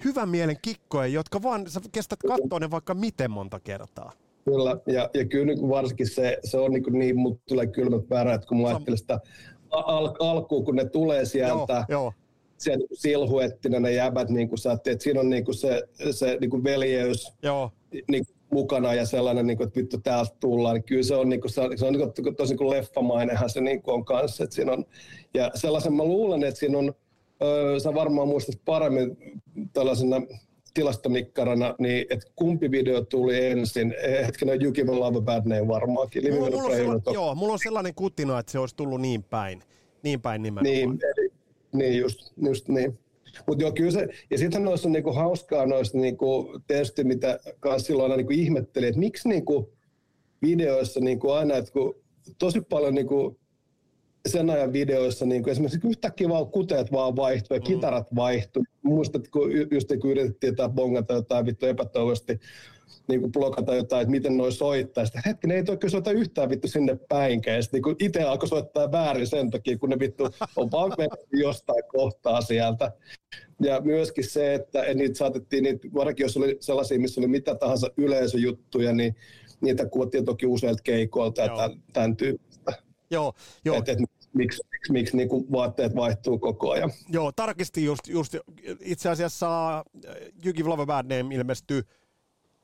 hyvän 0.05 0.29
mielen 0.29 0.57
kikkoja, 0.63 1.07
jotka 1.07 1.43
vaan 1.43 1.71
sä 1.71 1.81
kestät 1.93 2.19
katsoa 2.29 2.61
ne 2.61 2.71
vaikka 2.71 2.95
miten 2.95 3.31
monta 3.31 3.61
kertaa. 3.61 4.13
Kyllä, 4.45 4.77
ja, 4.87 5.11
ja 5.15 5.25
kyllä 5.25 5.47
niin 5.47 5.69
varsinkin 5.69 6.09
se, 6.09 6.39
se 6.45 6.59
on 6.59 6.73
niin, 6.73 6.85
niin 6.93 7.19
mutta 7.19 7.43
tulee 7.49 7.67
kylmät 7.67 8.11
väärät, 8.11 8.47
kun 8.47 8.61
mä 8.61 8.69
ajattelin 8.69 8.99
sitä 8.99 9.21
al- 9.71 10.15
alkuun, 10.19 10.65
kun 10.65 10.77
ne 10.77 10.85
tulee 10.85 11.25
sieltä, 11.25 11.87
joo, 11.89 12.03
joo. 12.03 12.13
sieltä 12.59 12.79
niin 12.79 13.01
silhuettina 13.01 13.81
ne 13.81 13.93
jäbät, 13.93 14.29
niin 14.29 14.49
kuin 14.49 14.59
sä 14.59 14.73
että 14.73 14.97
siinä 14.99 15.21
on 15.21 15.31
niin 15.31 15.45
kuin 15.45 15.55
se, 15.55 15.83
se 16.11 16.39
niin 16.41 16.51
kuin 16.51 16.65
veljeys 16.65 17.33
joo. 17.43 17.71
Niin, 18.09 18.25
mukana 18.55 18.95
ja 18.95 19.07
sellainen, 19.07 19.47
niin 19.47 19.57
kuin, 19.57 19.67
että 19.67 19.81
vittu 19.81 19.99
täältä 19.99 20.37
tullaan, 20.41 20.75
niin 20.75 20.85
kyllä 20.85 21.03
se 21.03 21.15
on, 21.15 21.29
niin 21.29 21.41
kuin, 21.41 21.51
se 21.51 21.61
on, 21.61 21.79
se 21.79 21.87
on 21.87 21.93
niin 21.93 22.13
kuin, 22.23 22.37
tosi 22.37 22.55
niin 22.55 22.71
leffamainenhan 22.71 23.51
se 23.51 23.61
niin 23.61 23.83
kuin 23.83 23.95
on 23.95 24.05
kanssa. 24.05 24.45
Että 24.45 24.57
siinä 24.57 24.73
on, 24.73 24.85
ja 25.35 25.51
sellaisen 25.55 25.95
mä 25.95 26.05
luulen, 26.05 26.45
että 26.45 26.61
siinä 26.61 26.79
on, 26.79 26.95
öö, 27.43 27.81
sä 27.81 27.95
varmaan 27.95 28.29
muistat 28.29 28.55
paremmin 28.65 29.17
tällaisena 29.73 30.17
tilastonikkarana, 30.75 31.75
niin 31.79 32.07
että 32.11 32.27
kumpi 32.37 32.71
video 32.71 33.05
tuli 33.05 33.47
ensin? 33.47 33.95
Hetkinen, 34.27 34.63
You 34.63 34.73
Give 34.73 34.93
a 34.93 35.01
Love 35.01 35.19
a 35.19 35.21
Bad 35.21 35.43
Name 35.47 35.69
varmaankin. 35.69 36.35
Mulla, 36.35 36.51
mulla, 36.51 36.63
on 36.65 36.73
sella, 36.77 37.13
joo, 37.13 37.35
mulla 37.35 37.53
on 37.53 37.59
sellainen 37.59 37.95
kutina, 37.95 38.39
että 38.39 38.53
se 38.53 38.59
olisi 38.59 38.77
tullut 38.77 39.01
niin 39.01 39.23
päin. 39.23 39.63
Niin 40.03 40.21
päin 40.21 40.43
nimenomaan. 40.43 40.75
Niin, 40.75 40.99
eli, 41.17 41.31
niin 41.73 42.01
just, 42.01 42.33
just 42.43 42.69
niin. 42.69 42.99
Mutta 43.47 43.63
joo, 43.63 43.73
kyllä 43.73 43.91
se, 43.91 44.09
ja 44.31 44.39
sitten 44.39 44.65
noissa 44.65 44.89
on 44.89 44.93
niinku 44.93 45.13
hauskaa 45.13 45.67
noista 45.67 45.99
niinku, 45.99 46.61
tietysti, 46.67 47.05
mitä 47.05 47.39
kanssa 47.61 47.87
silloin 47.87 48.05
aina 48.05 48.17
niinku 48.17 48.33
ihmetteli, 48.33 48.87
että 48.87 48.99
miksi 48.99 49.29
niinku 49.29 49.73
videoissa 50.43 51.01
niinku 51.01 51.31
aina, 51.31 51.57
että 51.57 51.73
kun 51.73 51.95
tosi 52.39 52.61
paljon 52.61 52.95
niinku 52.95 53.39
sen 54.29 54.51
ajan 54.51 54.73
videoissa 54.73 55.27
niin 55.27 55.43
kuin 55.43 55.53
esimerkiksi 55.53 55.89
yhtäkkiä 55.89 56.29
vaan 56.29 56.47
kuteet 56.47 56.93
vaan 56.93 57.17
vaihtui 57.17 57.57
ja 57.57 57.61
mm. 57.61 57.65
kitarat 57.65 58.07
vaihtui. 58.17 58.63
Muistat, 58.83 59.29
kun 59.29 59.51
just 59.71 59.89
kun 60.01 60.11
yritettiin 60.11 60.51
jotain 60.51 60.73
bongata 60.73 61.15
jotain 61.15 61.47
vittu 61.47 61.67
epätoivosti, 61.67 62.41
niin 63.09 63.21
kuin 63.21 63.33
blokata 63.33 63.75
jotain, 63.75 64.03
että 64.03 64.11
miten 64.11 64.37
noi 64.37 64.53
soittaa. 64.53 65.05
Sitten 65.05 65.23
hetken, 65.27 65.51
ei 65.51 65.65
toi 65.65 65.77
kyllä 65.77 65.93
soita 65.93 66.11
yhtään 66.11 66.49
vittu 66.51 66.69
sinne 66.69 66.99
päinkään. 67.09 67.63
Sitten 67.63 67.83
niin 67.83 67.97
itse 67.99 68.23
alkoi 68.23 68.49
soittaa 68.49 68.93
väärin 68.93 69.27
sen 69.27 69.51
takia, 69.51 69.79
kun 69.79 69.91
ne 69.91 69.99
vittu 69.99 70.29
on 70.57 70.71
vaan 70.71 70.93
jostain 71.33 71.83
kohtaa 71.89 72.41
sieltä. 72.41 72.93
Ja 73.61 73.81
myöskin 73.81 74.25
se, 74.31 74.55
että 74.55 74.95
niitä 74.95 75.19
saatettiin, 75.19 75.65
niitä, 75.65 75.89
varsinkin 75.95 76.25
jos 76.25 76.37
oli 76.37 76.57
sellaisia, 76.61 77.01
missä 77.01 77.21
oli 77.21 77.29
mitä 77.29 77.55
tahansa 77.55 77.91
yleisöjuttuja, 77.97 78.93
niin 78.93 79.17
niitä 79.61 79.87
kuvattiin 79.87 80.25
toki 80.25 80.47
useilta 80.47 80.83
keikoilta 80.83 81.43
ja 81.43 81.49
tämän, 81.49 81.83
tämän 81.93 82.17
tyyppistä. 82.17 82.54
Joo, 83.11 83.33
joo. 83.64 83.77
Et, 83.77 83.88
et, 83.88 83.99
miksi, 84.35 84.62
miksi, 84.73 84.93
miksi 84.93 85.17
niin 85.17 85.29
kuin 85.29 85.53
vaatteet 85.53 85.95
vaihtuu 85.97 86.38
koko 86.38 86.71
ajan. 86.71 86.93
Joo, 87.09 87.33
tarkisti 87.33 87.85
just, 87.85 88.09
just 88.09 88.37
itse 88.81 89.09
asiassa 89.09 89.79
äh, 89.79 89.85
You 90.45 90.53
Give 90.55 90.69
Love 90.69 90.83
a 90.83 90.87
Bad 90.87 91.17
Name 91.17 91.35
ilmestyy 91.35 91.83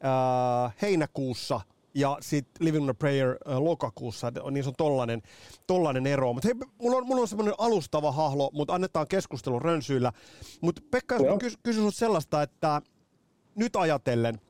äh, 0.05 0.75
heinäkuussa 0.83 1.61
ja 1.95 2.19
sitten 2.21 2.67
Living 2.67 2.85
on 2.85 2.91
a 2.91 2.95
Prayer 2.95 3.29
äh, 3.29 3.59
lokakuussa, 3.59 4.33
niin 4.51 4.65
se 4.65 4.69
on 4.69 4.75
tollanen, 4.79 5.23
tollanen 5.67 6.07
ero. 6.07 6.33
Mutta 6.33 6.49
hei, 6.49 6.69
mulla 6.79 6.97
on, 6.97 7.07
mulla 7.07 7.21
on 7.21 7.29
semmoinen 7.29 7.55
alustava 7.59 8.13
hahlo, 8.13 8.51
mutta 8.53 8.75
annetaan 8.75 9.09
keskustelun 9.09 9.63
rönsyillä. 9.63 10.13
Mutta 10.61 10.83
Pekka, 10.91 11.17
jos 11.17 11.39
kysy, 11.39 11.57
kysy 11.63 11.81
sellaista, 11.91 12.43
että 12.43 12.83
nyt 13.55 13.77
ajatellen, 13.77 14.41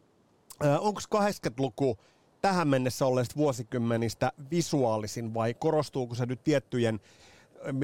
äh, 0.64 0.86
onko 0.86 1.00
80-luku 1.14 1.98
tähän 2.42 2.68
mennessä 2.68 3.06
olleista 3.06 3.36
vuosikymmenistä 3.36 4.32
visuaalisin 4.50 5.34
vai 5.34 5.54
korostuuko 5.54 6.14
se 6.14 6.26
nyt 6.26 6.44
tiettyjen 6.44 7.00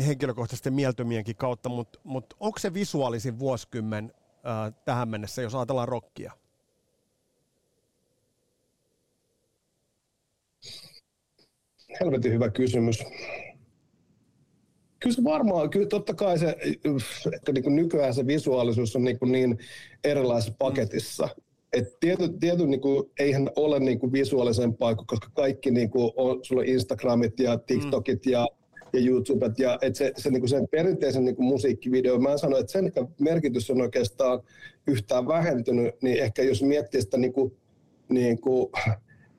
äh, 0.01 0.07
henkilökohtaisten 0.07 0.75
mieltymienkin 0.75 1.37
kautta, 1.37 1.69
mutta 1.69 2.01
mut 2.05 2.35
onko 2.41 2.59
se 2.59 2.75
visuaalisin 2.75 3.39
vuosikymmen 3.39 4.13
äh, 4.29 4.75
tähän 4.85 5.09
mennessä, 5.09 5.43
jos 5.43 5.55
ajatellaan 5.55 5.89
rockia? 5.89 6.33
Helvetin 12.01 12.33
hyvä 12.33 12.51
kysymys. 12.51 12.99
Kyllä 15.01 15.17
se 15.17 15.25
varmaan, 15.25 15.71
kyllä 15.71 15.87
totta 15.87 16.15
kai 16.15 16.39
se, 16.39 16.57
että 17.37 17.53
niin 17.53 17.77
nykyään 17.77 18.15
se 18.15 18.27
visuaalisuus 18.27 18.97
on 18.97 19.05
niin, 19.05 19.19
niin 19.27 19.59
erilaisessa 20.05 20.55
paketissa. 20.59 21.29
Et 21.73 22.01
tiety, 22.01 22.29
tiety 22.41 22.67
niin 22.67 22.81
kuin, 22.81 23.11
eihän 23.19 23.51
ole 23.57 23.81
niin 23.81 23.99
kuin 23.99 24.13
visuaalisempaa, 24.13 24.95
koska 24.95 25.29
kaikki 25.35 25.71
niin 25.71 25.91
kuin 25.91 26.13
on, 26.17 26.45
sulla 26.45 26.61
on 26.61 26.69
Instagramit 26.69 27.41
ja 27.41 27.59
TikTokit 27.59 28.27
mm. 28.27 28.33
ja, 28.33 28.47
ja 28.93 29.01
YouTubet, 29.01 29.59
ja 29.59 29.79
et 29.83 29.97
se, 29.97 30.13
se, 30.17 30.31
niin 30.31 30.41
kuin 30.41 30.51
sen 30.51 30.69
perinteisen 30.71 31.25
niin 31.25 31.37
kuin 31.37 31.47
musiikkivideo, 31.47 32.19
mä 32.19 32.37
sanoin, 32.39 32.61
että 32.61 32.73
sen 32.73 32.93
merkitys 33.21 33.71
on 33.71 33.81
oikeastaan 33.81 34.41
yhtään 34.87 35.29
vähentynyt, 35.29 36.03
niin 36.03 36.23
ehkä 36.23 36.43
jos 36.43 36.63
miettii 36.63 37.03
sitä 37.03 37.17
niin 37.17 37.33
kuin, 37.33 37.57
niin 38.09 38.41
kuin, 38.41 38.73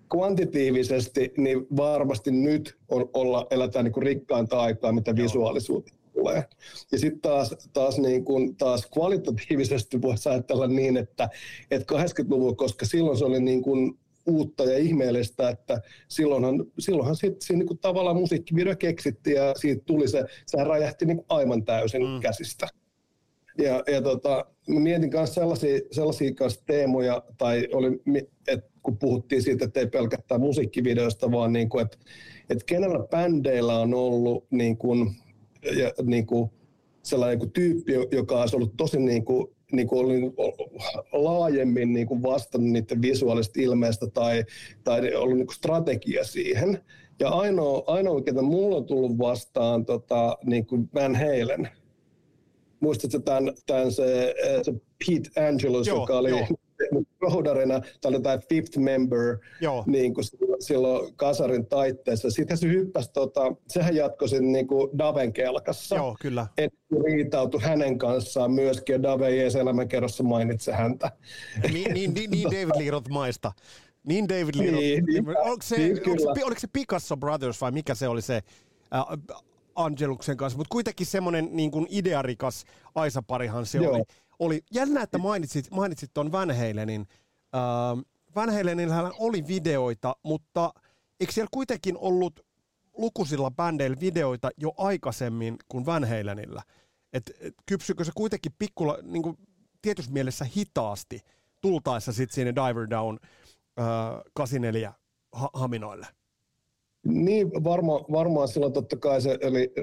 kvantitiivisesti, 0.09 1.33
niin 1.37 1.67
varmasti 1.77 2.31
nyt 2.31 2.77
on, 2.89 3.09
olla, 3.13 3.47
eletään 3.51 3.85
niin 3.85 3.93
kuin 3.93 4.03
rikkainta 4.03 4.59
aikaa, 4.59 4.91
mitä 4.91 5.15
visuaalisuutta 5.15 5.93
tulee. 6.17 6.43
Ja 6.91 6.99
sitten 6.99 7.21
taas, 7.21 7.55
taas, 7.73 7.97
niin 7.97 8.25
kun, 8.25 8.55
taas 8.55 8.85
kvalitatiivisesti 8.93 10.01
voisi 10.01 10.29
ajatella 10.29 10.67
niin, 10.67 10.97
että, 10.97 11.29
että 11.71 11.95
80-luvulla, 11.95 12.55
koska 12.55 12.85
silloin 12.85 13.17
se 13.17 13.25
oli 13.25 13.39
niin 13.39 13.61
kun 13.61 13.97
uutta 14.27 14.63
ja 14.63 14.77
ihmeellistä, 14.77 15.49
että 15.49 15.81
silloinhan, 16.07 16.65
silloinhan 16.79 17.15
sit, 17.15 17.41
siinä 17.41 17.63
niin 17.63 17.77
tavallaan 17.77 18.15
musiikkivideo 18.15 18.75
keksittiin 18.75 19.35
ja 19.35 19.53
siitä 19.55 19.83
tuli 19.85 20.07
se, 20.07 20.23
se 20.45 20.63
räjähti 20.63 21.05
niin 21.05 21.21
aivan 21.29 21.65
täysin 21.65 22.01
mm. 22.01 22.19
käsistä. 22.21 22.67
Ja, 23.57 23.83
ja 23.91 24.01
tota, 24.01 24.45
mietin 24.67 25.09
myös 25.13 25.33
sellaisia, 25.33 25.79
sellaisia 25.91 26.33
kanssa 26.33 26.63
teemoja, 26.65 27.23
tai 27.37 27.67
oli, 27.73 27.87
että 28.47 28.69
kun 28.83 28.97
puhuttiin 28.97 29.43
siitä, 29.43 29.65
että 29.65 29.79
ei 29.79 29.87
pelkästään 29.87 30.41
musiikkivideosta, 30.41 31.31
vaan 31.31 31.53
niin 31.53 31.69
kuin, 31.69 31.85
että, 31.85 31.97
että 32.49 32.63
kenellä 32.65 32.99
bändeillä 32.99 33.79
on 33.79 33.93
ollut 33.93 34.45
niin 34.51 34.77
kuin, 34.77 35.15
ja, 35.71 35.91
niin 36.03 36.25
kuin 36.25 36.51
sellainen 37.03 37.33
niin 37.33 37.39
kuin 37.39 37.51
tyyppi, 37.51 37.93
joka 38.11 38.41
olisi 38.41 38.55
ollut 38.55 38.77
tosi 38.77 38.99
niin 38.99 39.25
kuin, 39.25 39.47
niin 39.71 39.87
kuin 39.87 40.05
oli 40.05 40.21
laajemmin 41.11 41.93
niin 41.93 42.07
kuin 42.07 42.23
vastannut 42.23 42.71
niiden 42.71 43.01
visuaalista 43.01 43.61
ilmeistä 43.61 44.07
tai, 44.07 44.45
tai 44.83 45.15
ollut 45.15 45.37
niin 45.37 45.47
kuin 45.47 45.55
strategia 45.55 46.23
siihen. 46.23 46.83
Ja 47.19 47.29
ainoa, 47.29 47.83
ainoa, 47.87 48.21
ketä 48.21 48.41
mulla 48.41 48.77
on 48.77 48.85
tullut 48.85 49.17
vastaan, 49.17 49.85
tota, 49.85 50.37
niin 50.45 50.65
kuin 50.65 50.89
Van 50.93 51.15
Halen. 51.15 51.69
Muistatko 52.79 53.19
tämän, 53.19 53.53
tämän 53.65 53.91
se, 53.91 54.35
se 54.61 54.73
Pete 54.73 55.47
Angelos, 55.47 55.87
joo, 55.87 55.99
joka 55.99 56.17
oli 56.17 56.29
joo 56.29 56.47
roudarina, 57.21 57.81
tai 58.01 58.39
fifth 58.49 58.77
member 58.77 59.37
Joo. 59.61 59.83
Niin 59.87 60.13
kuin 60.13 60.25
silloin 60.59 61.15
kasarin 61.15 61.65
taitteessa. 61.65 62.29
Sitten 62.29 62.57
se 62.57 62.67
hyppäsi, 62.67 63.11
tota, 63.13 63.41
sehän 63.67 63.95
jatkoi 63.95 64.29
sen 64.29 64.51
niin 64.51 64.67
kuin 64.67 64.97
Daven 64.97 65.33
kelkassa. 65.33 65.95
Joo, 65.95 66.17
kyllä. 66.21 66.47
Et 66.57 66.73
riitautui 67.05 67.61
hänen 67.61 67.97
kanssaan 67.97 68.51
myöskin, 68.51 68.93
ja 68.93 69.03
Dave 69.03 69.27
ei 69.27 69.59
elämänkerrossa 69.59 70.23
mainitse 70.23 70.73
häntä. 70.73 71.11
Niin, 71.73 71.93
niin, 71.93 72.13
niin, 72.13 72.31
niin 72.31 72.43
David 72.43 72.91
Lee 72.91 73.01
maista. 73.09 73.51
Niin 74.03 74.29
David 74.29 74.55
Lee 74.55 74.71
niin, 74.71 75.05
niin, 75.05 75.27
oliko, 75.27 75.57
se, 75.61 75.77
niin, 75.77 76.09
oliko, 76.09 76.33
se, 76.35 76.45
oliko 76.45 76.59
se 76.59 76.67
Picasso 76.73 77.17
Brothers 77.17 77.61
vai 77.61 77.71
mikä 77.71 77.95
se 77.95 78.07
oli 78.07 78.21
se 78.21 78.35
äh, 78.35 79.37
Angeluksen 79.75 80.37
kanssa, 80.37 80.57
mutta 80.57 80.71
kuitenkin 80.71 81.07
semmoinen 81.07 81.49
niin 81.51 81.71
kuin 81.71 81.87
idearikas 81.89 82.65
Aisa-parihan 82.95 83.65
se 83.65 83.77
Joo. 83.77 83.93
oli 83.93 84.03
oli 84.39 84.61
jännä, 84.73 85.01
että 85.01 85.17
mainitsit, 85.17 85.71
mainitsit 85.71 86.11
tuon 86.13 86.31
Van 86.31 86.51
Halenin. 86.57 87.07
Äh, 87.55 88.05
Van 88.35 88.49
Halenilla 88.53 89.13
oli 89.19 89.47
videoita, 89.47 90.15
mutta 90.23 90.73
eikö 91.19 91.33
siellä 91.33 91.49
kuitenkin 91.51 91.97
ollut 91.97 92.39
lukuisilla 92.97 93.51
bändeillä 93.51 93.97
videoita 93.99 94.49
jo 94.57 94.73
aikaisemmin 94.77 95.55
kuin 95.67 95.85
Van 95.85 96.05
Halenilla? 96.05 96.61
Et, 97.13 97.31
et 97.39 97.53
kypsykö 97.65 98.03
se 98.03 98.11
kuitenkin 98.15 98.51
pikkula, 98.59 98.97
niin 99.03 99.23
kuin 99.23 99.37
tietyssä 99.81 100.11
mielessä 100.11 100.45
hitaasti 100.55 101.19
tultaessa 101.61 102.13
sitten 102.13 102.35
sinne 102.35 102.53
Diver 102.55 102.89
Down 102.89 103.19
äh, 103.79 103.85
84 104.33 104.93
ha- 105.31 105.49
haminoille? 105.53 106.07
Niin, 107.03 107.63
varma, 107.63 107.93
varmaan 108.11 108.47
silloin 108.47 108.73
totta 108.73 108.97
kai 108.97 109.21
se 109.21 109.39
oli, 109.43 109.73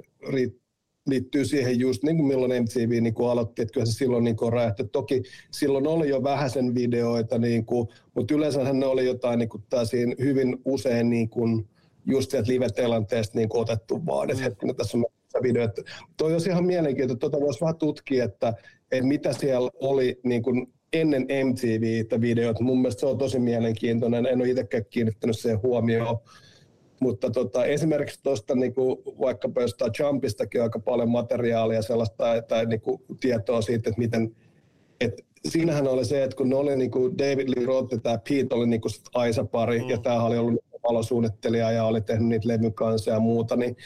liittyy 1.07 1.45
siihen 1.45 1.79
just 1.79 2.03
niin 2.03 2.17
kuin 2.17 2.27
milloin 2.27 2.63
MTV 2.63 3.03
niin 3.03 3.15
kuin 3.15 3.31
aloitti, 3.31 3.63
että 3.63 3.73
kyllä 3.73 3.87
se 3.87 3.93
silloin 3.93 4.25
niin 4.25 4.37
kuin 4.37 4.53
räjähti. 4.53 4.85
Toki 4.85 5.23
silloin 5.51 5.87
oli 5.87 6.09
jo 6.09 6.23
vähäisen 6.23 6.75
videoita, 6.75 7.39
niin 7.39 7.67
kuin, 7.67 7.89
mutta 8.15 8.35
yleensä 8.35 8.73
ne 8.73 8.87
oli 8.87 9.07
jotain 9.07 9.39
niin 9.39 9.49
kuin 9.49 9.65
hyvin 10.19 10.57
usein 10.65 11.11
niin 11.11 11.29
kuin, 11.29 11.69
just 12.07 12.31
sieltä 12.31 12.53
live-tilanteesta 12.53 13.39
niin 13.39 13.49
kuin 13.49 13.61
otettu 13.61 14.07
vaan, 14.07 14.31
että 14.31 14.43
mm. 14.43 14.45
hetkinen, 14.45 14.77
tässä 14.77 14.99
on 14.99 15.05
video. 15.43 15.65
Että 15.65 15.83
toi 16.17 16.33
olisi 16.33 16.51
ihan 16.51 16.65
mielenkiintoista, 16.65 17.21
tuota 17.21 17.45
voisi 17.45 17.61
vähän 17.61 17.77
tutkia, 17.77 18.25
että, 18.25 18.55
että 18.93 19.07
mitä 19.07 19.33
siellä 19.33 19.71
oli 19.81 20.21
niin 20.23 20.43
kuin 20.43 20.67
ennen 20.93 21.27
MTV 21.45 22.05
videoita. 22.21 22.65
Mun 22.65 22.81
mielestä 22.81 23.01
se 23.01 23.07
on 23.07 23.19
tosi 23.19 23.39
mielenkiintoinen. 23.39 24.27
En 24.27 24.41
ole 24.41 24.51
itsekään 24.51 24.85
kiinnittänyt 24.91 25.39
siihen 25.39 25.63
huomioon. 25.63 26.19
Mutta 27.01 27.31
tota, 27.31 27.65
esimerkiksi 27.65 28.21
tuosta 28.23 28.55
niinku, 28.55 29.03
vaikkapa 29.21 29.63
jostain 29.63 29.93
Jumpistakin 29.99 30.61
on 30.61 30.63
aika 30.63 30.79
paljon 30.79 31.11
materiaalia 31.11 31.83
sellaista 31.83 32.43
tai, 32.49 32.67
niinku, 32.67 33.03
tietoa 33.21 33.63
siitä, 33.63 33.91
että 33.91 34.01
miten 34.01 34.37
et 35.01 35.25
siinähän 35.49 35.89
oli 35.89 36.05
se, 36.05 36.23
että 36.23 36.37
kun 36.37 36.49
ne 36.49 36.57
oli 36.57 36.77
niin 36.77 36.91
kuin 36.91 37.19
David 37.19 37.49
Lee 37.57 37.67
Roth 37.67 37.93
ja 37.93 38.01
tämä 38.01 38.19
Pete 38.19 38.55
oli 38.55 38.67
niin 38.67 38.81
kuin 38.81 38.93
Aisa-pari, 39.15 39.81
mm. 39.81 39.89
ja 39.89 39.99
tämä 39.99 40.23
oli 40.23 40.39
ollut 40.39 40.65
valosuunnittelija 40.89 41.71
ja 41.71 41.85
oli 41.85 42.01
tehnyt 42.01 42.29
niitä 42.29 42.49
levyn 42.49 42.75
kanssa 42.75 43.11
ja 43.11 43.21
muuta, 43.21 43.57
niin, 43.57 43.77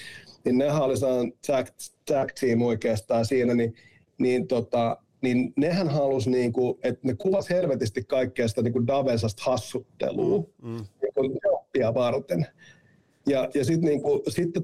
niin 0.45 0.59
nehän 0.59 0.83
oli 0.83 0.97
sellainen 0.97 1.33
tag, 1.47 1.67
tag 2.07 2.29
team 2.41 2.63
oikeastaan 2.63 3.27
siinä, 3.27 3.55
niin, 3.55 3.75
niin 4.19 4.47
tota, 4.47 4.97
niin 5.23 5.53
nehän 5.57 5.89
halusi, 5.89 6.31
niin 6.31 6.53
kuin, 6.53 6.79
että 6.83 7.01
ne 7.03 7.15
kuvas 7.15 7.51
helvetisti 7.51 8.05
kaikkea 8.05 8.49
sitä 8.49 8.63
niin 8.63 8.73
kuin 8.73 8.87
Davensasta 8.87 9.43
hassuttelua 9.47 10.45
mm, 10.63 10.71
mm. 10.71 10.87
Niin 11.75 11.95
varten. 11.95 12.47
Ja, 13.29 13.49
ja 13.55 13.65
sitten 13.65 13.89
niin 13.89 14.03
kuin, 14.03 14.21
sitten 14.29 14.63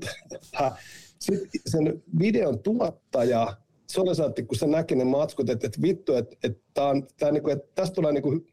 sit 1.18 1.50
sen 1.66 2.02
videon 2.18 2.58
tuottaja, 2.58 3.56
se 3.86 4.00
oli 4.00 4.14
saatti, 4.14 4.42
kun 4.42 4.58
se 4.58 4.66
näki 4.66 4.96
ne 4.96 5.04
matskut, 5.04 5.50
että, 5.50 5.66
että 5.66 5.82
vittu, 5.82 6.14
että, 6.14 6.36
että, 6.42 6.62
tää 6.74 6.88
on, 6.88 7.06
tää 7.18 7.32
niin 7.32 7.42
kuin, 7.42 7.52
että 7.52 7.68
tästä 7.74 7.94
tulee 7.94 8.12
niin 8.12 8.22
kuin, 8.22 8.46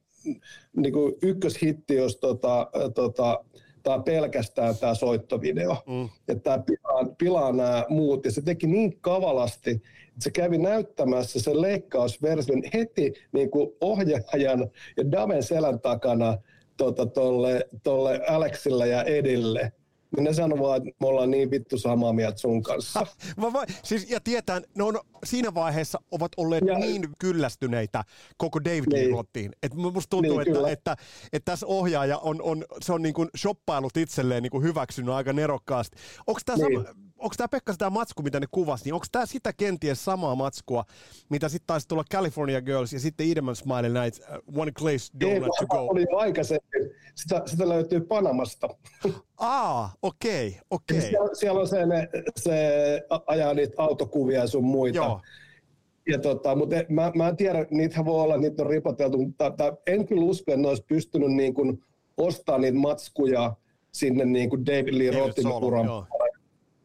niin 0.75 0.93
kuin 0.93 1.13
ykköshitti, 1.21 1.95
jos 1.95 2.17
tota, 2.17 2.67
tota, 2.95 3.45
tämä 3.83 3.99
pelkästään 3.99 4.77
tämä 4.77 4.93
soittovideo. 4.93 5.77
Mm. 5.87 6.09
Että 6.27 6.43
tämä 6.43 6.63
pilaa, 6.63 7.15
pilaa 7.17 7.51
nämä 7.51 7.85
muut. 7.89 8.25
Ja 8.25 8.31
se 8.31 8.41
teki 8.41 8.67
niin 8.67 8.97
kavalasti, 9.01 9.71
että 9.71 10.23
se 10.23 10.31
kävi 10.31 10.57
näyttämässä 10.57 11.39
sen 11.39 11.61
leikkausversion 11.61 12.61
heti 12.73 13.13
niin 13.31 13.51
kuin 13.51 13.69
ohjaajan 13.81 14.69
ja 14.97 15.11
Daven 15.11 15.43
selän 15.43 15.79
takana 15.79 16.37
tota, 16.77 17.05
tolle, 17.05 17.69
tolle 17.83 18.21
Alexille 18.27 18.87
ja 18.87 19.03
Edille. 19.03 19.71
Niin 20.15 20.23
ne 20.23 20.33
sanoo 20.33 20.59
vaan, 20.59 20.77
että 20.77 20.89
me 20.99 21.07
ollaan 21.07 21.31
niin 21.31 21.51
vittu 21.51 21.77
samaa 21.77 22.13
mieltä 22.13 22.37
sun 22.37 22.63
kanssa. 22.63 23.07
Va, 23.41 23.53
va, 23.53 23.65
siis, 23.83 24.09
ja 24.09 24.19
tietää, 24.19 24.61
ne 24.75 24.83
on 24.83 24.99
siinä 25.25 25.53
vaiheessa 25.53 25.99
ovat 26.11 26.31
olleet 26.37 26.63
ja, 26.67 26.79
niin 26.79 27.09
kyllästyneitä 27.19 28.03
koko 28.37 28.63
David 28.63 28.93
niin. 28.93 29.11
Rottiin. 29.11 29.51
Että 29.63 29.77
musta 29.77 30.09
tuntuu, 30.09 30.37
niin, 30.37 30.47
että, 30.47 30.59
että, 30.59 30.71
että, 30.71 31.03
että, 31.33 31.51
tässä 31.51 31.65
ohjaaja 31.67 32.17
on, 32.17 32.41
on, 32.41 32.65
se 32.81 32.93
on 32.93 33.01
niin 33.01 33.13
kuin 33.13 33.29
shoppailut 33.37 33.97
itselleen 33.97 34.43
niin 34.43 34.51
kuin 34.51 34.63
hyväksynyt 34.63 35.15
aika 35.15 35.33
nerokkaasti. 35.33 35.97
Onko 36.27 36.39
tämä 36.45 36.67
niin. 36.67 36.83
sama, 36.83 36.95
onko 37.21 37.35
tämä 37.37 37.47
Pekka 37.47 37.71
sitä 37.71 37.89
matsku, 37.89 38.23
mitä 38.23 38.39
ne 38.39 38.47
kuvasi, 38.51 38.83
niin 38.83 38.93
onko 38.93 39.05
tämä 39.11 39.25
sitä 39.25 39.53
kenties 39.53 40.05
samaa 40.05 40.35
matskua, 40.35 40.83
mitä 41.29 41.49
sitten 41.49 41.67
taisi 41.67 41.87
tulla 41.87 42.03
California 42.13 42.61
Girls 42.61 42.93
ja 42.93 42.99
sitten 42.99 43.31
Edelman 43.31 43.55
Smile 43.55 43.89
näitä 43.89 44.17
uh, 44.47 44.61
One 44.61 44.71
Glaze 44.71 45.11
Donut 45.19 45.55
to 45.59 45.67
Go? 45.67 45.77
oli 45.77 46.05
aikaisemmin. 46.17 46.91
Sitä, 47.15 47.41
sitä 47.45 47.69
löytyy 47.69 48.01
Panamasta. 48.01 48.69
Aa, 49.37 49.93
okei, 50.01 50.47
okay, 50.47 50.59
okei. 50.69 50.97
Okay. 50.97 51.09
Siellä, 51.09 51.29
siellä, 51.33 51.59
on 51.59 51.67
se, 51.67 51.85
ne, 51.85 52.09
se 52.37 52.53
ajaa 53.25 53.53
niitä 53.53 53.73
autokuvia 53.77 54.39
ja 54.39 54.47
sun 54.47 54.63
muita. 54.63 54.97
Joo. 54.97 55.21
Ja 56.09 56.19
tota, 56.19 56.55
mutta 56.55 56.75
mä, 56.89 57.11
mä 57.15 57.27
en 57.27 57.37
tiedä, 57.37 57.65
niitähän 57.69 58.05
voi 58.05 58.23
olla, 58.23 58.37
niitä 58.37 58.63
on 58.63 58.69
ripoteltu, 58.69 59.17
mutta 59.17 59.53
en 59.87 60.07
kyllä 60.07 60.23
usko, 60.23 60.51
että 60.51 60.61
ne 60.61 60.67
olisi 60.67 60.83
pystynyt 60.87 61.31
niin 61.31 61.53
kuin 61.53 61.83
ostamaan 62.17 62.61
niitä 62.61 62.77
matskuja 62.77 63.55
sinne 63.91 64.25
niin 64.25 64.49
kuin 64.49 64.65
David 64.65 64.97
Lee 64.97 65.11
Rothin 65.11 65.47
uran 65.47 65.87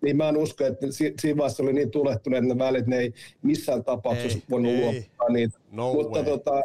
niin 0.06 0.16
mä 0.16 0.28
en 0.28 0.36
usko, 0.36 0.64
että 0.64 0.86
siinä 0.90 1.36
vaiheessa 1.36 1.62
oli 1.62 1.72
niin 1.72 1.90
tulehtuneet 1.90 2.44
ne 2.44 2.58
välit, 2.58 2.86
ne 2.86 2.98
ei 2.98 3.14
missään 3.42 3.84
tapauksessa 3.84 4.38
ei, 4.38 4.44
voinut 4.50 4.72
ei. 4.72 4.80
luottaa 4.80 5.28
niitä. 5.28 5.58
No 5.70 5.92
Mutta 5.92 6.24
tota, 6.24 6.62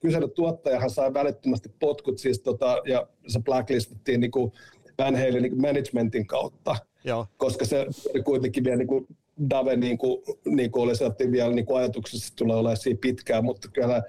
kyseinen 0.00 0.30
tuottajahan 0.30 0.90
sai 0.90 1.14
välittömästi 1.14 1.68
potkut 1.78 2.18
siis 2.18 2.40
tota, 2.40 2.82
ja 2.86 3.06
se 3.26 3.40
blacklistettiin 3.40 4.20
niin 4.20 4.30
kuin 4.30 4.52
Van 4.98 5.16
Halen 5.16 5.42
niin 5.42 5.60
managementin 5.60 6.26
kautta. 6.26 6.76
Joo. 7.04 7.26
Koska 7.36 7.64
se 7.64 7.86
kuitenkin 8.24 8.64
vielä 8.64 8.76
niin 8.76 8.88
kuin 8.88 9.06
Dave 9.50 9.76
niin 9.76 9.98
kuin, 9.98 10.22
niin 10.44 10.70
kuin 10.70 10.82
oli, 10.82 10.96
se 10.96 11.04
otti 11.04 11.32
vielä 11.32 11.52
niin 11.52 11.66
kuin 11.66 11.78
ajatuksessa, 11.78 12.26
että 12.26 12.36
tulee 12.36 12.56
olemaan 12.56 12.76
siinä 12.76 12.98
pitkään, 13.00 13.44
mutta 13.44 13.68
kyllä 13.72 14.02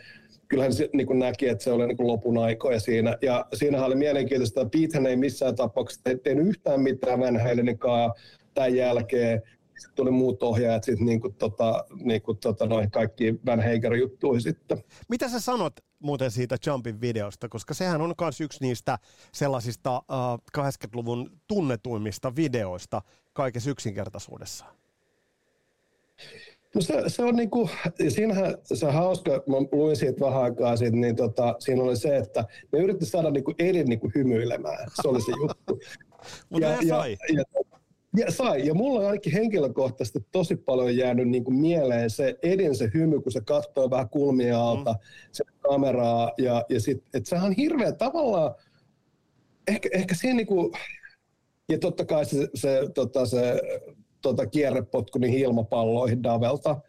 kyllähän 0.48 0.74
se 0.74 0.90
niin 0.94 1.08
kuin 1.08 1.20
näki, 1.20 1.48
että 1.48 1.64
se 1.64 1.72
oli 1.72 1.88
niin 1.88 1.98
kuin 1.98 2.08
lopun 2.08 2.38
aikoja 2.38 2.80
siinä. 2.80 3.18
Ja 3.22 3.46
siinähän 3.54 3.88
oli 3.88 3.96
mielenkiintoista, 3.96 4.62
että 4.62 4.78
Petehän 4.78 5.08
ei 5.08 5.16
missään 5.16 5.56
tapauksessa 5.56 6.02
tehnyt 6.24 6.48
yhtään 6.48 6.82
mitään 6.82 7.20
Van 7.20 7.42
Haleninkaan 7.42 8.14
tämän 8.58 8.76
jälkeen 8.76 9.42
sitten 9.78 9.96
tuli 9.96 10.12
muut 10.12 10.44
ohjaajat 10.44 10.84
sitten 10.84 11.06
niin 11.06 11.22
kuin, 11.22 11.36
tota, 11.36 11.86
niin 12.04 12.22
kuin, 12.22 12.38
tota, 12.38 12.66
noihin 12.66 12.92
kaikkiin 12.92 13.40
Van 13.46 13.64
Hager 13.64 13.94
juttuihin 13.94 14.42
sitten. 14.42 14.84
Mitä 15.10 15.30
sä 15.30 15.40
sanot 15.40 15.74
muuten 16.00 16.32
siitä 16.32 16.58
Jumpin 16.66 17.02
videosta, 17.02 17.50
koska 17.50 17.74
sehän 17.74 18.02
on 18.02 18.14
myös 18.22 18.42
yksi 18.42 18.62
niistä 18.62 18.98
sellaisista 19.34 19.96
äh, 19.96 20.62
80-luvun 20.68 21.32
tunnetuimmista 21.48 22.36
videoista 22.36 23.02
kaikessa 23.34 23.70
yksinkertaisuudessa? 23.70 24.66
No 26.76 26.82
se, 26.82 27.04
se 27.08 27.24
on 27.24 27.36
niin 27.36 27.50
kuin, 27.50 27.70
siinähän 28.10 28.58
se 28.64 28.92
hauska, 28.92 29.32
mä 29.32 29.58
luin 29.72 29.96
siitä 29.96 30.26
vähän 30.26 30.44
aikaa 30.44 30.78
sitten, 30.78 31.02
niin 31.02 31.16
tota, 31.16 31.56
siinä 31.60 31.84
oli 31.84 31.98
se, 31.98 32.18
että 32.18 32.46
me 32.72 32.80
yritettiin 32.80 33.10
saada 33.10 33.32
niin 33.32 33.44
kuin 33.44 33.56
Edin 33.60 33.86
niin 33.86 34.00
kuin 34.00 34.12
hymyilemään, 34.16 34.88
se 35.02 35.08
oli 35.08 35.22
se 35.22 35.32
juttu. 35.32 35.80
Mutta 36.50 36.68
ja, 36.68 36.88
sai. 36.88 37.18
Ja, 37.30 37.44
ja, 37.54 37.77
ja 38.16 38.32
sai, 38.32 38.68
ja 38.68 38.74
mulla 38.74 39.00
on 39.00 39.06
ainakin 39.06 39.34
henkilökohtaisesti 39.34 40.20
tosi 40.32 40.56
paljon 40.56 40.98
jäänyt 40.98 41.30
niin 41.30 41.44
kuin 41.44 41.56
mieleen 41.56 42.10
se 42.10 42.38
Edin 42.44 42.76
se 42.76 42.92
hymy, 42.94 43.22
kun 43.22 43.32
se 43.32 43.42
katsoo 43.42 43.90
vähän 43.90 44.10
kulmia 44.10 44.62
alta, 44.64 44.92
mm. 44.92 45.00
se 45.32 45.44
kameraa, 45.60 46.32
ja, 46.38 46.66
ja 46.70 46.82
sit, 46.82 47.04
että 47.14 47.30
sehän 47.30 47.46
on 47.46 47.54
hirveä 47.54 47.92
tavallaan, 47.92 48.56
ehkä, 49.68 49.90
ehkä 49.94 50.16
siinä 50.16 50.38
niin 50.38 50.48
kuin, 50.48 50.72
ja 51.70 51.80
totta 51.80 52.06
kai 52.06 52.26
se, 52.26 52.48
se, 52.56 52.82
tota, 52.94 53.26
se 53.26 53.62
tota, 54.22 54.46
kierrepotku 54.46 55.20
niin 55.20 55.34
ilmapalloihin 55.34 56.24
Davelta, 56.24 56.82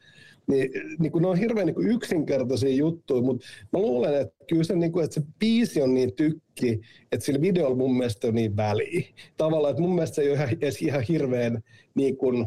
niin, 0.49 0.71
niin 0.99 1.13
kuin 1.13 1.23
ne 1.23 1.29
on 1.29 1.39
hirveän 1.39 1.67
niin 1.67 1.75
kuin 1.75 1.89
yksinkertaisia 1.89 2.75
juttuja, 2.75 3.23
mutta 3.23 3.47
mä 3.73 3.79
luulen, 3.79 4.21
että 4.21 4.45
kyllä 4.49 4.65
se, 4.65 4.77
niin 4.77 4.93
kuin, 4.93 5.05
että 5.05 5.15
se 5.15 5.23
biisi 5.39 5.83
on 5.83 5.95
niin 5.95 6.13
tykki, 6.15 6.81
että 7.13 7.27
sillä 7.27 7.41
videolla 7.41 7.77
mun 7.77 7.97
mielestä 7.97 8.29
on 8.29 8.35
niin 8.35 8.57
väliä. 8.57 9.03
Tavallaan, 9.37 9.71
että 9.71 9.83
mun 9.83 9.95
mielestä 9.95 10.15
se 10.15 10.23
ei 10.23 10.29
ole 10.29 10.37
ihan, 10.37 10.49
edes 10.51 10.83
ihan 10.83 11.03
hirveän 11.03 11.63
niin 11.95 12.17
kuin, 12.17 12.47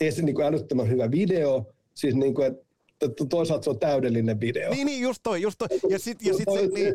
edes 0.00 0.22
niin 0.22 0.34
kuin 0.34 0.46
älyttömän 0.46 0.88
hyvä 0.88 1.10
video, 1.10 1.74
siis 1.94 2.14
niin 2.14 2.34
kuin, 2.34 2.46
että 2.46 3.24
toisaalta 3.30 3.64
se 3.64 3.70
on 3.70 3.78
täydellinen 3.78 4.40
video. 4.40 4.70
Niin, 4.70 4.86
niin 4.86 5.02
just 5.02 5.20
toi, 5.22 5.42
just 5.42 5.58
toi. 5.58 5.68
Ja 5.90 5.98
sit, 5.98 6.22
ja 6.22 6.34
sit 6.34 6.48
se, 6.52 6.66
niin 6.66 6.94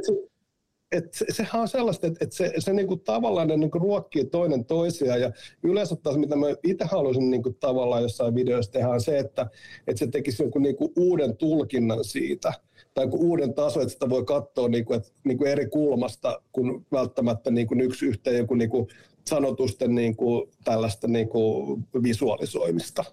et 0.93 1.13
se, 1.13 1.25
sehän 1.29 1.61
on 1.61 1.67
sellaista, 1.67 2.07
että, 2.07 2.23
että 2.23 2.35
se, 2.35 2.53
se 2.59 2.73
niinku 2.73 2.95
tavallaan 2.95 3.47
ne 3.47 3.57
niinku 3.57 3.79
ruokkii 3.79 4.25
toinen 4.25 4.65
toisiaan 4.65 5.21
ja 5.21 5.31
yleensä 5.63 5.95
taas 5.95 6.17
mitä 6.17 6.35
mä 6.35 6.45
itse 6.63 6.85
haluaisin 6.85 7.31
niinku 7.31 7.53
tavallaan 7.59 8.01
jossain 8.01 8.35
videossa 8.35 8.71
tehdä 8.71 8.89
on 8.89 9.01
se, 9.01 9.19
että, 9.19 9.47
että 9.87 9.99
se 9.99 10.07
tekisi 10.07 10.43
jonkun 10.43 10.61
niinku 10.61 10.93
uuden 10.95 11.37
tulkinnan 11.37 12.03
siitä 12.03 12.53
tai 12.93 13.07
uuden 13.11 13.53
taso, 13.53 13.81
että 13.81 13.93
sitä 13.93 14.09
voi 14.09 14.25
katsoa 14.25 14.67
niinku, 14.67 14.93
että, 14.93 15.09
niinku 15.23 15.45
eri 15.45 15.67
kulmasta 15.67 16.41
kuin 16.51 16.85
välttämättä 16.91 17.51
niinku 17.51 17.75
yksi 17.81 18.05
yhteen 18.05 18.37
joku 18.37 18.55
niinku 18.55 18.87
sanotusten 19.27 19.95
niinku 19.95 20.49
tällaista 20.63 21.07
niinku 21.07 21.79
visualisoimista. 22.03 23.03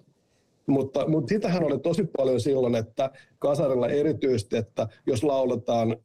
Mutta, 0.67 1.07
mutta 1.07 1.29
sitähän 1.29 1.63
oli 1.63 1.79
tosi 1.79 2.03
paljon 2.17 2.41
silloin, 2.41 2.75
että 2.75 3.11
kasarilla 3.39 3.87
erityisesti, 3.87 4.57
että 4.57 4.87
jos 5.05 5.23
lauletaan 5.23 5.97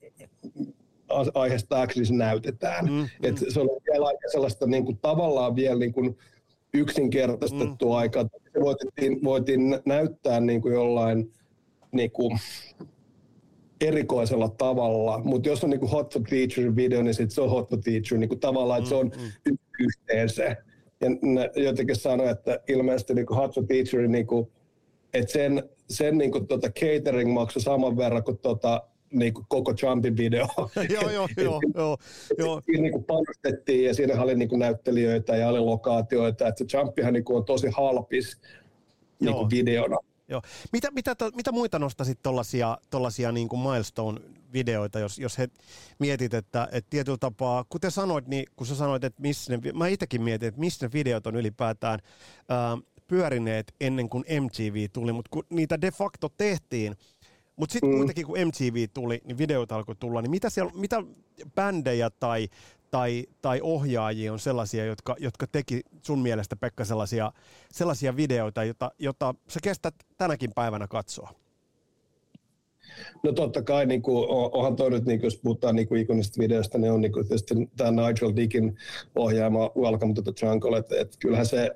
aiheesta 1.35 1.87
X 1.87 2.11
näytetään. 2.11 2.85
Mm, 2.85 2.93
mm. 2.93 3.07
Et 3.23 3.37
se 3.49 3.61
oli 3.61 3.81
vielä 3.93 4.07
aika 4.07 4.29
sellaista 4.33 4.67
niin 4.67 4.85
kuin, 4.85 4.99
tavallaan 4.99 5.57
vielä 5.57 5.79
niin 5.79 5.93
kuin, 5.93 6.17
yksinkertaistettua 6.75 7.97
mm. 7.97 7.99
aikaa. 7.99 8.25
Se 8.53 8.61
voitiin, 8.61 9.25
voitiin 9.25 9.61
näyttää 9.85 10.41
niin 10.41 10.63
kuin 10.63 10.75
jollain 10.75 11.33
niin 11.93 12.11
kuin, 12.11 12.39
erikoisella 13.81 14.49
tavalla, 14.49 15.19
mutta 15.25 15.49
jos 15.49 15.65
on 15.65 15.71
niin 15.71 15.81
kuin 15.81 15.91
Hot 15.91 16.13
for 16.13 16.23
Teacher 16.23 16.77
video, 16.77 17.03
niin 17.03 17.15
sit 17.15 17.31
se 17.31 17.41
on 17.41 17.51
Hot 17.51 17.71
for 17.71 17.79
Teacher 17.79 18.19
niin 18.19 18.29
kuin 18.29 18.41
tavallaan, 18.41 18.79
että 18.79 18.89
se 18.89 18.95
on 18.95 19.11
mm, 19.17 19.51
mm. 19.51 19.59
yhteen 19.81 20.29
se. 20.29 20.57
Ja 21.01 21.09
jotenkin 21.63 21.97
sanoi, 21.97 22.29
että 22.29 22.61
ilmeisesti 22.69 23.15
niin 23.15 23.27
kuin 23.27 23.37
Hot 23.37 23.55
for 23.55 23.65
Teacher, 23.67 24.09
niin 24.09 24.27
kuin, 24.27 24.53
että 25.15 25.33
sen, 25.33 25.63
sen 25.89 26.19
niin 26.19 26.33
kuin, 26.33 26.47
tota 26.47 26.69
catering 26.71 27.35
maksoi 27.35 27.63
saman 27.63 27.97
verran 27.97 28.25
kuin 28.25 28.39
tota, 28.39 28.83
niin 29.13 29.35
kuin 29.35 29.47
koko 29.49 29.75
Trumpin 29.75 30.17
video. 30.17 30.47
joo, 30.95 31.11
joo, 31.11 31.29
joo. 31.37 31.61
joo, 31.75 31.99
joo. 32.39 32.63
Siinä 32.67 32.83
niin 32.83 32.93
kuin 32.93 33.05
panostettiin 33.05 33.85
ja 33.85 33.95
siinä 33.95 34.23
oli 34.23 34.35
niin 34.35 34.49
kuin 34.49 34.59
näyttelijöitä 34.59 35.37
ja 35.37 35.49
oli 35.49 35.61
lokaatioita. 35.61 36.49
Että 36.49 36.59
se 36.59 36.65
Trumpihan 36.65 37.13
niin 37.13 37.25
kuin 37.25 37.37
on 37.37 37.45
tosi 37.45 37.69
halpis 37.77 38.41
niin 39.21 39.35
kuin 39.35 39.51
videona. 39.51 39.97
Joo. 40.29 40.43
Mitä, 40.73 40.91
mitä, 40.91 41.15
to, 41.15 41.31
mitä 41.35 41.53
muita 41.53 41.79
nostasit 41.79 42.23
tuollaisia 42.23 42.79
tollasia 42.91 43.33
niin 43.33 43.49
kuin 43.49 43.61
milestone-videoita, 43.61 44.99
jos, 44.99 45.19
jos 45.19 45.39
he 45.39 45.49
mietit, 45.99 46.35
että, 46.35 46.69
että 46.73 46.91
tietyllä 46.91 47.19
tapaa, 47.19 47.65
kuten 47.69 47.91
sanoit, 47.91 48.27
niin 48.27 48.47
kun 48.57 48.67
sä 48.67 48.75
sanoit, 48.75 49.05
että 49.05 49.23
missä 49.23 49.57
ne, 49.57 49.73
mä 49.73 49.89
itsekin 49.89 50.23
mietin, 50.23 50.49
että 50.49 50.61
missä 50.61 50.87
ne 50.87 50.93
videot 50.93 51.27
on 51.27 51.37
ylipäätään 51.37 51.99
ää, 52.49 52.79
pyörineet 53.09 53.75
ennen 53.81 54.09
kuin 54.09 54.25
MTV 54.41 54.87
tuli, 54.93 55.13
mutta 55.13 55.29
kun 55.31 55.45
niitä 55.51 55.81
de 55.81 55.91
facto 55.91 56.29
tehtiin, 56.29 56.97
mutta 57.57 57.73
sitten 57.73 57.91
mm. 57.91 57.97
kuitenkin 57.97 58.27
kun 58.27 58.39
MTV 58.47 58.89
tuli, 58.95 59.21
niin 59.25 59.39
videoita 59.39 59.77
alkoi 59.77 59.97
tulla, 59.97 60.23
niin 60.23 60.31
mitä, 60.31 60.51
siellä, 60.51 60.73
mitä 60.75 61.03
bändejä 61.55 62.11
tai, 62.11 62.49
tai, 62.91 63.27
tai 63.43 63.61
ohjaajia 63.63 64.33
on 64.33 64.39
sellaisia, 64.39 64.85
jotka, 64.85 65.17
jotka 65.19 65.47
teki 65.47 65.81
sun 66.03 66.19
mielestä 66.19 66.57
Pekka 66.57 66.85
sellaisia, 66.85 67.33
sellaisia 67.73 68.17
videoita, 68.17 68.65
jota, 68.65 68.91
jota 68.99 69.35
sä 69.49 69.61
kestät 69.63 69.95
tänäkin 70.17 70.51
päivänä 70.55 70.87
katsoa? 70.87 71.46
No 73.23 73.33
totta 73.33 73.63
kai, 73.63 73.87
niin 73.87 74.03
kuin, 74.03 74.29
onhan 74.31 74.77
toi 74.77 74.91
nyt, 74.91 75.05
niin 75.05 75.19
kuin, 75.19 75.27
jos 75.27 75.41
puhutaan 75.43 75.77
niin 75.77 75.89
kuin 75.89 76.01
ikonisesta 76.01 76.41
videosta, 76.41 76.79
niin 76.79 76.93
on 76.93 77.01
niin 77.01 77.13
kuin, 77.13 77.29
tietysti 77.29 77.55
tämä 77.77 77.91
Nigel 77.91 78.33
Dickin 78.37 78.77
ohjaama 79.15 79.71
Welcome 79.77 80.15
to 80.15 80.23
the 80.23 80.33
Jungle, 80.43 80.79
että 80.79 81.01
et, 81.01 81.17
kyllähän 81.21 81.47
se, 81.47 81.71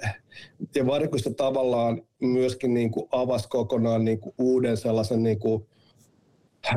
ja 0.75 0.85
se 1.17 1.35
tavallaan 1.35 2.03
myöskin 2.21 2.75
niin 2.75 2.91
kuin 2.91 3.09
avasi 3.13 3.49
kokonaan 3.49 4.05
niin 4.05 4.21
kuin 4.21 4.35
uuden 4.39 4.77
sellaisen 4.77 5.23
niin 5.23 5.39
kuin, 5.39 5.67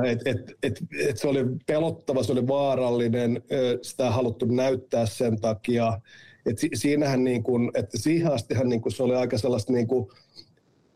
et, 0.04 0.28
et, 0.28 0.38
et, 0.64 0.80
et 1.10 1.18
se 1.18 1.28
oli 1.28 1.46
pelottava, 1.66 2.24
se 2.24 2.32
oli 2.32 2.48
vaarallinen, 2.48 3.44
sitä 3.82 4.12
haluttu 4.12 4.46
näyttää 4.46 5.06
sen 5.06 5.42
takia, 5.42 6.02
et 6.46 6.60
si, 6.60 6.70
siinähän 6.74 7.24
niin 7.24 7.44
kuin, 7.44 7.72
että 7.74 7.98
siihen 7.98 8.32
astihan 8.32 8.70
niin 8.70 8.82
kuin 8.82 8.94
se 8.94 9.04
oli 9.04 9.16
aika 9.16 9.38
sellaista 9.38 9.74
niin 9.74 9.88
kuin, 9.88 10.08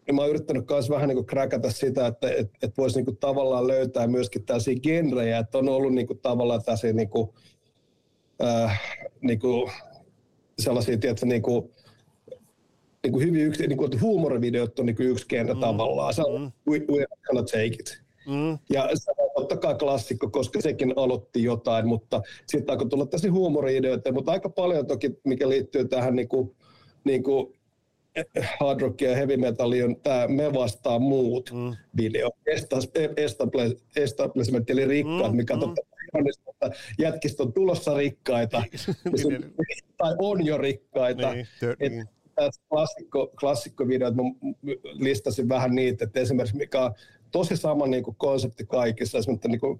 ja 0.08 0.14
mä 0.14 0.22
oon 0.22 0.30
yrittänyt 0.30 0.70
myös 0.70 0.90
vähän 0.90 1.10
niin 1.10 1.26
kräkätä 1.26 1.72
sitä, 1.72 2.08
että 2.08 2.30
et, 2.32 2.52
et 2.62 2.78
voisi 2.78 3.02
niin 3.02 3.18
tavallaan 3.18 3.68
löytää 3.68 4.08
myöskin 4.08 4.46
tällaisia 4.46 4.80
genrejä, 4.80 5.38
että 5.38 5.58
on 5.58 5.70
ollut 5.70 5.94
niin 5.94 6.08
kuin 6.08 6.20
tavallaan 6.20 6.64
tällaisia 6.64 6.94
niin 6.94 7.10
kuin, 7.10 7.30
äh, 8.44 8.82
niin 9.22 9.40
kuin 9.40 9.72
sellaisia, 10.60 10.98
tiedätkö, 10.98 11.26
niin 11.26 11.42
kuin, 11.42 11.72
niin 13.04 13.14
kuin 13.14 13.26
hyvin 13.26 13.42
yksi, 13.42 13.68
niin 13.68 13.78
kuin, 13.78 14.02
huumorivideot 14.02 14.80
on 14.80 14.86
niin 14.86 14.96
kuin 14.96 15.10
yksi 15.10 15.26
genre 15.30 15.54
mm. 15.54 15.60
tavallaan. 15.60 16.14
Se 16.14 16.22
on, 16.22 16.42
mm. 16.42 16.52
we, 16.72 16.80
we 16.80 17.06
gonna 17.28 17.44
take 17.44 17.66
it. 17.66 18.02
Mm. 18.28 18.58
Ja 18.70 18.90
se 18.94 19.12
on 19.18 19.30
totta 19.36 19.58
kai 19.58 19.76
klassikko, 19.76 20.30
koska 20.30 20.62
sekin 20.62 20.94
aloitti 20.96 21.44
jotain, 21.44 21.88
mutta 21.88 22.22
sitten 22.48 22.74
alkoi 22.74 22.90
tulla 22.90 23.06
tässä 23.06 23.32
huumori-ideoita, 23.32 24.12
mutta 24.12 24.32
aika 24.32 24.50
paljon 24.50 24.88
toki, 24.88 25.12
mikä 25.24 25.50
liittyy 25.50 25.88
tähän 25.88 26.16
niin 26.16 26.28
kuin, 26.28 26.56
niin 27.04 27.24
kuin 27.24 27.57
hard 28.60 28.82
rock 28.82 29.02
ja 29.02 29.16
heavy 29.16 29.38
metalli 29.38 29.84
on 29.84 29.96
tämä 29.96 30.28
Me 30.28 30.54
vastaa 30.54 31.00
muut 31.00 31.52
mm. 31.54 31.76
video. 31.98 32.30
Establishment 33.96 34.70
eli 34.70 34.86
rikkaat, 34.86 35.32
mm, 35.32 35.38
mikä 35.38 35.54
mm. 35.54 35.60
totta 35.60 35.82
että 36.62 36.80
jätkistä 37.00 37.44
on 37.44 37.54
tulossa 37.54 37.98
rikkaita, 37.98 38.64
niin. 39.28 39.56
tai 39.98 40.16
on 40.20 40.46
jo 40.46 40.58
rikkaita. 40.58 41.34
Niin, 41.34 41.48
niin. 41.80 42.06
klassikko, 42.70 43.28
klassikkovideot, 43.40 44.16
mä 44.16 44.24
listasin 44.84 45.50
vähän 45.50 45.76
niitä, 45.76 46.04
että 46.06 46.20
esimerkiksi 46.20 46.58
mikä 46.58 46.82
on 46.82 46.94
tosi 47.32 47.58
sama 47.58 47.88
niin 47.88 48.04
kuin 48.04 48.16
konsepti 48.16 48.66
kaikissa, 48.66 49.18
esimerkiksi 49.18 49.48
niin 49.48 49.60
kuin 49.60 49.80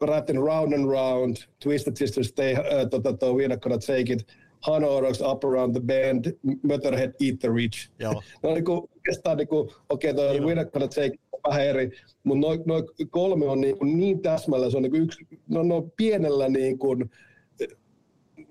Rattin 0.00 0.36
Round 0.36 0.72
and 0.72 0.84
Round, 0.90 1.36
Twisted 1.62 1.96
Sisters, 1.96 2.28
Stay, 2.28 2.52
uh, 2.52 2.90
tota, 2.90 3.12
to, 3.12 3.32
We're 3.32 3.48
Not 3.48 3.60
Gonna 3.60 3.78
Take 3.78 4.12
It, 4.12 4.26
Hanorocks, 4.60 5.20
Up 5.20 5.44
Around 5.44 5.72
the 5.72 5.80
Bend, 5.80 6.24
Motorhead, 6.62 7.12
Eat 7.20 7.38
the 7.38 7.48
Rich. 7.54 7.90
Joo. 7.98 8.22
ne 8.42 8.48
on 8.48 8.54
niinku, 8.54 8.88
oikeastaan 8.96 9.36
niinku, 9.36 9.72
okei, 9.88 10.10
okay, 10.10 10.24
toi 10.24 10.40
niin. 10.40 10.42
We're 10.42 10.70
Gonna 10.70 10.88
Take 10.88 11.18
vähän 11.48 11.66
eri, 11.66 11.90
mutta 12.24 12.46
noin 12.46 12.62
noi 12.66 12.82
kolme 13.10 13.46
on 13.46 13.60
niinku 13.60 13.84
niin 13.84 14.22
täsmällä, 14.22 14.70
se 14.70 14.76
on 14.76 14.82
niinku 14.82 14.96
yksi, 14.96 15.26
no, 15.48 15.62
no 15.62 15.88
pienellä 15.96 16.48
niinku, 16.48 16.96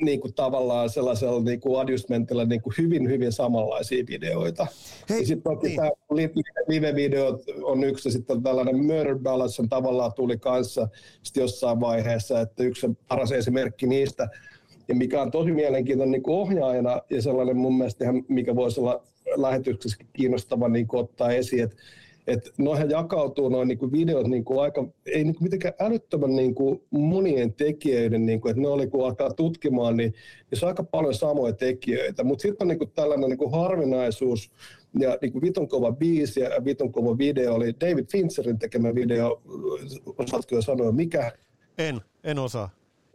niin 0.01 0.21
kuin 0.21 0.33
tavallaan 0.33 0.89
sellaisella 0.89 1.43
niin 1.43 1.59
kuin 1.59 1.81
adjustmentilla 1.81 2.45
niin 2.45 2.61
kuin 2.61 2.73
hyvin, 2.77 3.09
hyvin 3.09 3.31
samanlaisia 3.31 4.03
videoita. 4.07 4.67
Hei, 5.09 5.25
sitten 5.25 5.53
toki 5.53 5.67
niin. 5.67 5.75
tämä 5.75 5.89
live-video 6.67 7.43
on 7.63 7.83
yksi, 7.83 8.07
ja 8.07 8.13
sitten 8.13 8.43
tällainen 8.43 8.85
Murder 8.85 9.19
Ballads 9.19 9.59
on 9.59 9.69
tavallaan 9.69 10.13
tuli 10.15 10.37
kanssa 10.37 10.87
sitten 11.23 11.41
jossain 11.41 11.79
vaiheessa, 11.79 12.41
että 12.41 12.63
yksi 12.63 12.87
paras 13.07 13.31
esimerkki 13.31 13.87
niistä, 13.87 14.27
ja 14.89 14.95
mikä 14.95 15.21
on 15.21 15.31
tosi 15.31 15.51
mielenkiintoinen 15.51 16.11
niin 16.11 16.23
ohjaajana 16.29 17.01
ja 17.09 17.21
sellainen 17.21 17.57
mun 17.57 17.77
mielestä 17.77 18.03
ihan, 18.03 18.23
mikä 18.27 18.55
voisi 18.55 18.79
olla 18.79 19.03
lähetyksessä 19.35 19.97
kiinnostava 20.13 20.69
niin 20.69 20.87
ottaa 20.93 21.31
esiin, 21.31 21.63
että 21.63 21.75
että 22.27 22.51
noihän 22.57 22.89
jakautuu 22.89 23.49
noin 23.49 23.67
niin 23.67 23.91
videot 23.91 24.27
niin 24.27 24.45
kuin 24.45 24.61
aika, 24.61 24.87
ei 25.05 25.23
niin 25.23 25.35
kuin 25.35 25.43
mitenkään 25.43 25.73
älyttömän 25.79 26.35
niin 26.35 26.55
kuin 26.55 26.81
monien 26.89 27.53
tekijöiden, 27.53 28.25
niin 28.25 28.41
kuin, 28.41 28.49
että 28.49 28.61
ne 28.61 28.67
oli 28.67 28.87
kun 28.87 29.05
alkaa 29.05 29.33
tutkimaan, 29.33 29.97
niin, 29.97 30.13
niin 30.51 30.59
se 30.59 30.65
on 30.65 30.67
aika 30.67 30.83
paljon 30.83 31.13
samoja 31.13 31.53
tekijöitä, 31.53 32.23
mutta 32.23 32.41
sitten 32.41 32.65
on 32.65 32.67
niin 32.67 32.77
kuin 32.77 32.91
tällainen 32.91 33.29
niin 33.29 33.37
kuin 33.37 33.51
harvinaisuus, 33.51 34.51
ja 34.99 35.17
niin 35.21 35.31
kuin 35.31 35.41
vitun 35.41 35.67
kova 35.67 35.91
biisi 35.91 36.39
ja 36.39 36.65
vitun 36.65 36.91
kova 36.91 37.17
video 37.17 37.53
oli 37.53 37.75
David 37.81 38.05
Fincherin 38.11 38.59
tekemä 38.59 38.95
video, 38.95 39.41
osaatko 40.17 40.55
jo 40.55 40.61
sanoa 40.61 40.91
mikä? 40.91 41.31
En, 41.77 42.01
en 42.23 42.39
osaa. 42.39 42.69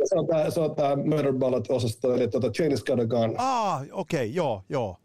Se 0.04 0.18
on 0.18 0.26
tämä, 0.26 0.50
se 0.50 0.60
on 0.60 0.74
tämä 0.74 0.96
Murder 0.96 1.32
Ballad-osasto, 1.32 2.14
eli 2.14 2.28
tuota 2.28 2.50
Chinese 2.50 2.84
Got 2.86 3.00
a 3.00 3.06
Gun. 3.06 3.34
Ah, 3.38 3.82
okei, 3.82 3.92
okay, 3.92 4.26
joo, 4.26 4.62
joo. 4.68 4.96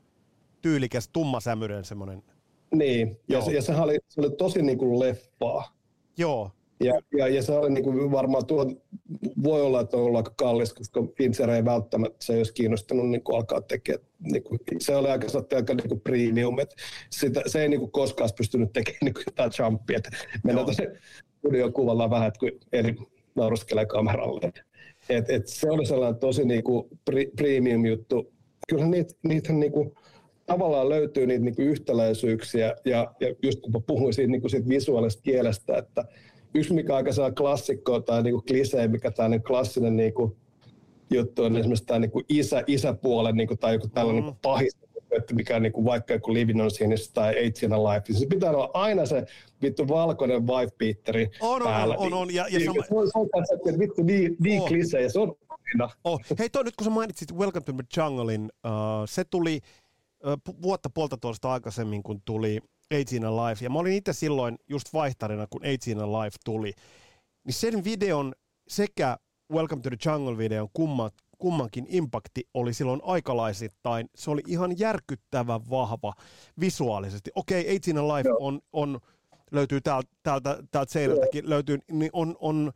Tyylikäs, 0.62 1.10
tummasämyinen 1.14 1.86
semmoinen. 1.86 2.24
Niin, 2.74 3.20
ja, 3.28 3.42
se, 3.42 3.52
ja 3.52 3.62
sehän 3.62 3.84
oli, 3.84 3.98
se 4.08 4.22
oli 4.22 4.30
tosi 4.30 4.62
niin 4.62 4.78
kuin 4.78 5.00
leffaa. 5.00 5.76
Joo. 6.18 6.52
Ja, 6.84 6.94
ja, 7.18 7.28
ja 7.28 7.44
se 7.44 7.52
oli 7.52 7.70
niin 7.70 7.84
kuin 7.84 8.12
varmaan 8.12 8.46
tuo, 8.46 8.66
voi 9.44 9.62
olla, 9.62 9.82
että 9.82 9.98
on 9.98 10.04
ollut 10.04 10.18
aika 10.18 10.34
kallis, 10.38 10.74
koska 10.74 11.04
Fincher 11.18 11.50
ei 11.50 11.66
välttämättä 11.66 12.26
se 12.26 12.38
olisi 12.38 12.54
kiinnostunut 12.54 13.10
niin 13.10 13.24
kuin 13.24 13.36
alkaa 13.36 13.62
tekemään. 13.62 14.08
Niin 14.20 14.44
kuin, 14.44 14.60
se 14.80 14.96
oli 14.96 15.10
aika, 15.10 15.28
aika 15.56 15.74
niin 15.74 15.90
kuin 15.90 16.02
premium, 16.02 16.60
että 16.60 16.76
sitä, 17.10 17.42
se 17.46 17.62
ei 17.62 17.70
niin 17.70 17.80
kuin 17.80 17.92
koskaan 17.92 18.30
pystynyt 18.38 18.74
tekemään 18.74 19.00
niin 19.06 19.14
kuin 19.14 19.24
jotain 19.28 19.52
jumpia. 19.60 20.00
Mennään 20.44 20.66
tuonne 20.66 21.00
studiokuvalla 21.38 22.10
vähän, 22.10 22.28
että 22.28 22.40
kun 22.40 22.52
eri 22.72 22.96
nauruskelee 23.36 23.86
kameralle. 23.86 24.52
Et, 25.10 25.30
et 25.30 25.48
se 25.48 25.72
oli 25.72 25.86
sellainen 25.86 26.20
tosi 26.20 26.46
niinku 26.46 26.90
pri, 27.06 27.32
premium 27.36 27.86
juttu. 27.86 28.34
Kyllähän 28.70 28.92
niitä, 28.92 29.14
niitä 29.24 29.54
niinku, 29.54 29.96
tavallaan 30.46 30.90
löytyy 30.90 31.28
niitä 31.28 31.46
niinku 31.46 31.62
yhtäläisyyksiä, 31.62 32.76
ja, 32.86 33.14
ja 33.20 33.36
just 33.44 33.60
kun 33.60 33.84
puhuin 33.88 34.14
siitä, 34.14 34.32
niinku 34.32 34.50
siitä 34.50 34.70
visuaalisesta 34.70 35.22
kielestä, 35.22 35.78
että 35.78 36.06
yksi 36.54 36.74
mikä 36.74 36.96
aika 36.96 37.12
saa 37.12 37.32
klassikko 37.32 38.00
tai 38.00 38.24
niinku 38.24 38.42
klisee, 38.48 38.88
mikä 38.88 39.12
tämä 39.12 39.40
klassinen 39.40 39.96
niinku 39.96 40.38
juttu 41.12 41.44
on 41.44 41.58
esimerkiksi 41.58 41.86
tämä 41.86 42.00
niinku 42.00 42.22
isä, 42.30 42.64
isäpuolen 42.68 43.36
niinku, 43.36 43.56
tai 43.56 43.74
joku 43.74 43.88
tällainen 43.88 44.24
mm. 44.24 44.26
niinku 44.26 44.40
pahis 44.42 44.78
että 45.18 45.36
mikä 45.36 45.56
on 45.56 45.62
niin 45.62 45.74
kuin 45.74 45.86
vaikka 45.86 46.14
joku 46.14 46.34
Living 46.34 46.62
on 46.62 46.72
Sinister 46.72 47.14
tai 47.14 47.34
Eight 47.34 47.64
in 47.64 47.74
a 47.74 47.84
Life, 47.84 48.06
niin 48.08 48.20
se 48.20 48.26
pitää 48.26 48.50
olla 48.50 48.70
aina 48.74 49.06
se 49.06 49.26
vittu 49.62 49.88
valkoinen 49.88 50.48
wife 50.48 50.76
beateri 50.78 51.30
on, 51.42 51.62
päällä. 51.62 51.96
On, 51.98 52.14
on, 52.14 52.14
on. 52.14 52.34
Ja, 52.34 52.48
ja 52.50 52.60
niin, 52.60 52.74
se, 52.74 52.96
on, 52.96 53.08
se 53.08 53.20
on, 53.20 53.46
se 53.74 53.80
vittu 53.80 54.04
niin, 54.04 54.36
niin 54.40 54.62
oh. 54.62 54.68
klisee, 54.68 55.02
ja 55.02 55.10
se 55.10 55.20
on 55.20 55.36
aina. 55.50 55.90
Oh. 56.04 56.20
Hei 56.40 56.50
toi 56.50 56.64
nyt 56.64 56.76
kun 56.76 56.86
sä 56.86 56.92
mainitsit 56.92 57.32
Welcome 57.32 57.64
to 57.64 57.74
the 57.74 58.02
Junglein, 58.02 58.42
uh, 58.44 58.72
se 59.06 59.24
tuli 59.24 59.60
uh, 60.26 60.56
vuotta 60.62 60.90
puolta 60.94 61.18
tuosta 61.18 61.52
aikaisemmin, 61.52 62.04
kun 62.04 62.22
tuli 62.26 62.60
Eight 62.92 63.14
in 63.14 63.26
a 63.26 63.36
Life, 63.36 63.66
ja 63.66 63.70
mä 63.70 63.80
olin 63.80 63.94
itse 63.94 64.14
silloin 64.14 64.58
just 64.70 64.94
vaihtarina, 64.94 65.48
kun 65.50 65.66
Eight 65.66 65.88
in 65.88 66.00
a 66.00 66.08
Life 66.08 66.38
tuli, 66.46 66.74
niin 67.44 67.54
sen 67.54 67.84
videon 67.84 68.34
sekä 68.68 69.18
Welcome 69.54 69.82
to 69.82 69.90
the 69.90 69.98
Jungle-videon 70.06 70.70
kummat, 70.74 71.14
kummankin 71.40 71.86
impakti 71.90 72.48
oli 72.54 72.74
silloin 72.74 73.02
aikalaisittain. 73.04 74.10
Se 74.16 74.32
oli 74.32 74.42
ihan 74.48 74.80
järkyttävän 74.80 75.70
vahva 75.70 76.14
visuaalisesti. 76.60 77.32
Okei, 77.36 77.62
okay, 77.62 77.72
Eight 77.72 77.88
in 77.88 77.98
a 77.98 78.08
Life 78.08 78.30
on, 78.40 78.60
on, 78.74 79.00
löytyy 79.52 79.82
täältä, 79.82 80.10
täältä, 80.24 80.64
täältä 80.72 80.94
seinältäkin, 80.94 81.50
löytyy, 81.50 81.80
niin 81.92 82.10
on, 82.14 82.36
on 82.40 82.72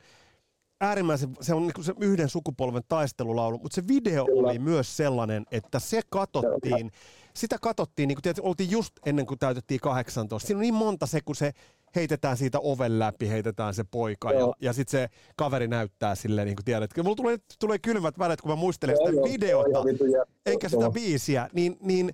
äärimmäisen, 0.81 1.29
se 1.41 1.53
on 1.53 1.67
niin 1.67 1.83
se 1.83 1.93
yhden 1.99 2.29
sukupolven 2.29 2.83
taistelulaulu, 2.87 3.57
mutta 3.57 3.75
se 3.75 3.87
video 3.87 4.25
Kyllä. 4.25 4.49
oli 4.49 4.59
myös 4.59 4.97
sellainen, 4.97 5.45
että 5.51 5.79
se 5.79 6.01
katottiin, 6.09 6.91
sitä 7.33 7.57
katottiin, 7.61 8.07
niin 8.07 8.15
kuin 8.15 8.23
tiedät, 8.23 8.39
oltiin 8.41 8.71
just 8.71 8.93
ennen 9.05 9.25
kuin 9.25 9.39
täytettiin 9.39 9.79
18. 9.79 10.47
Siinä 10.47 10.57
on 10.57 10.61
niin 10.61 10.73
monta 10.73 11.05
se, 11.05 11.21
kun 11.25 11.35
se 11.35 11.51
heitetään 11.95 12.37
siitä 12.37 12.59
oven 12.59 12.99
läpi, 12.99 13.29
heitetään 13.29 13.73
se 13.73 13.83
poika 13.83 14.31
ja, 14.31 14.53
ja 14.61 14.73
sitten 14.73 14.91
se 14.91 15.09
kaveri 15.35 15.67
näyttää 15.67 16.15
silleen, 16.15 16.45
niin 16.45 16.55
kuin 16.55 16.65
tiedät. 16.65 16.91
Mulla 17.03 17.15
tulee, 17.15 17.37
tulee 17.59 17.79
kylmät 17.79 18.19
välet, 18.19 18.41
kun 18.41 18.51
mä 18.51 18.55
muistelen 18.55 18.97
sitä 18.97 19.09
joo, 19.09 19.23
videota, 19.23 19.69
joo, 19.69 20.25
enkä 20.45 20.69
sitä 20.69 20.89
biisiä, 20.89 21.49
niin, 21.53 21.77
niin 21.81 22.13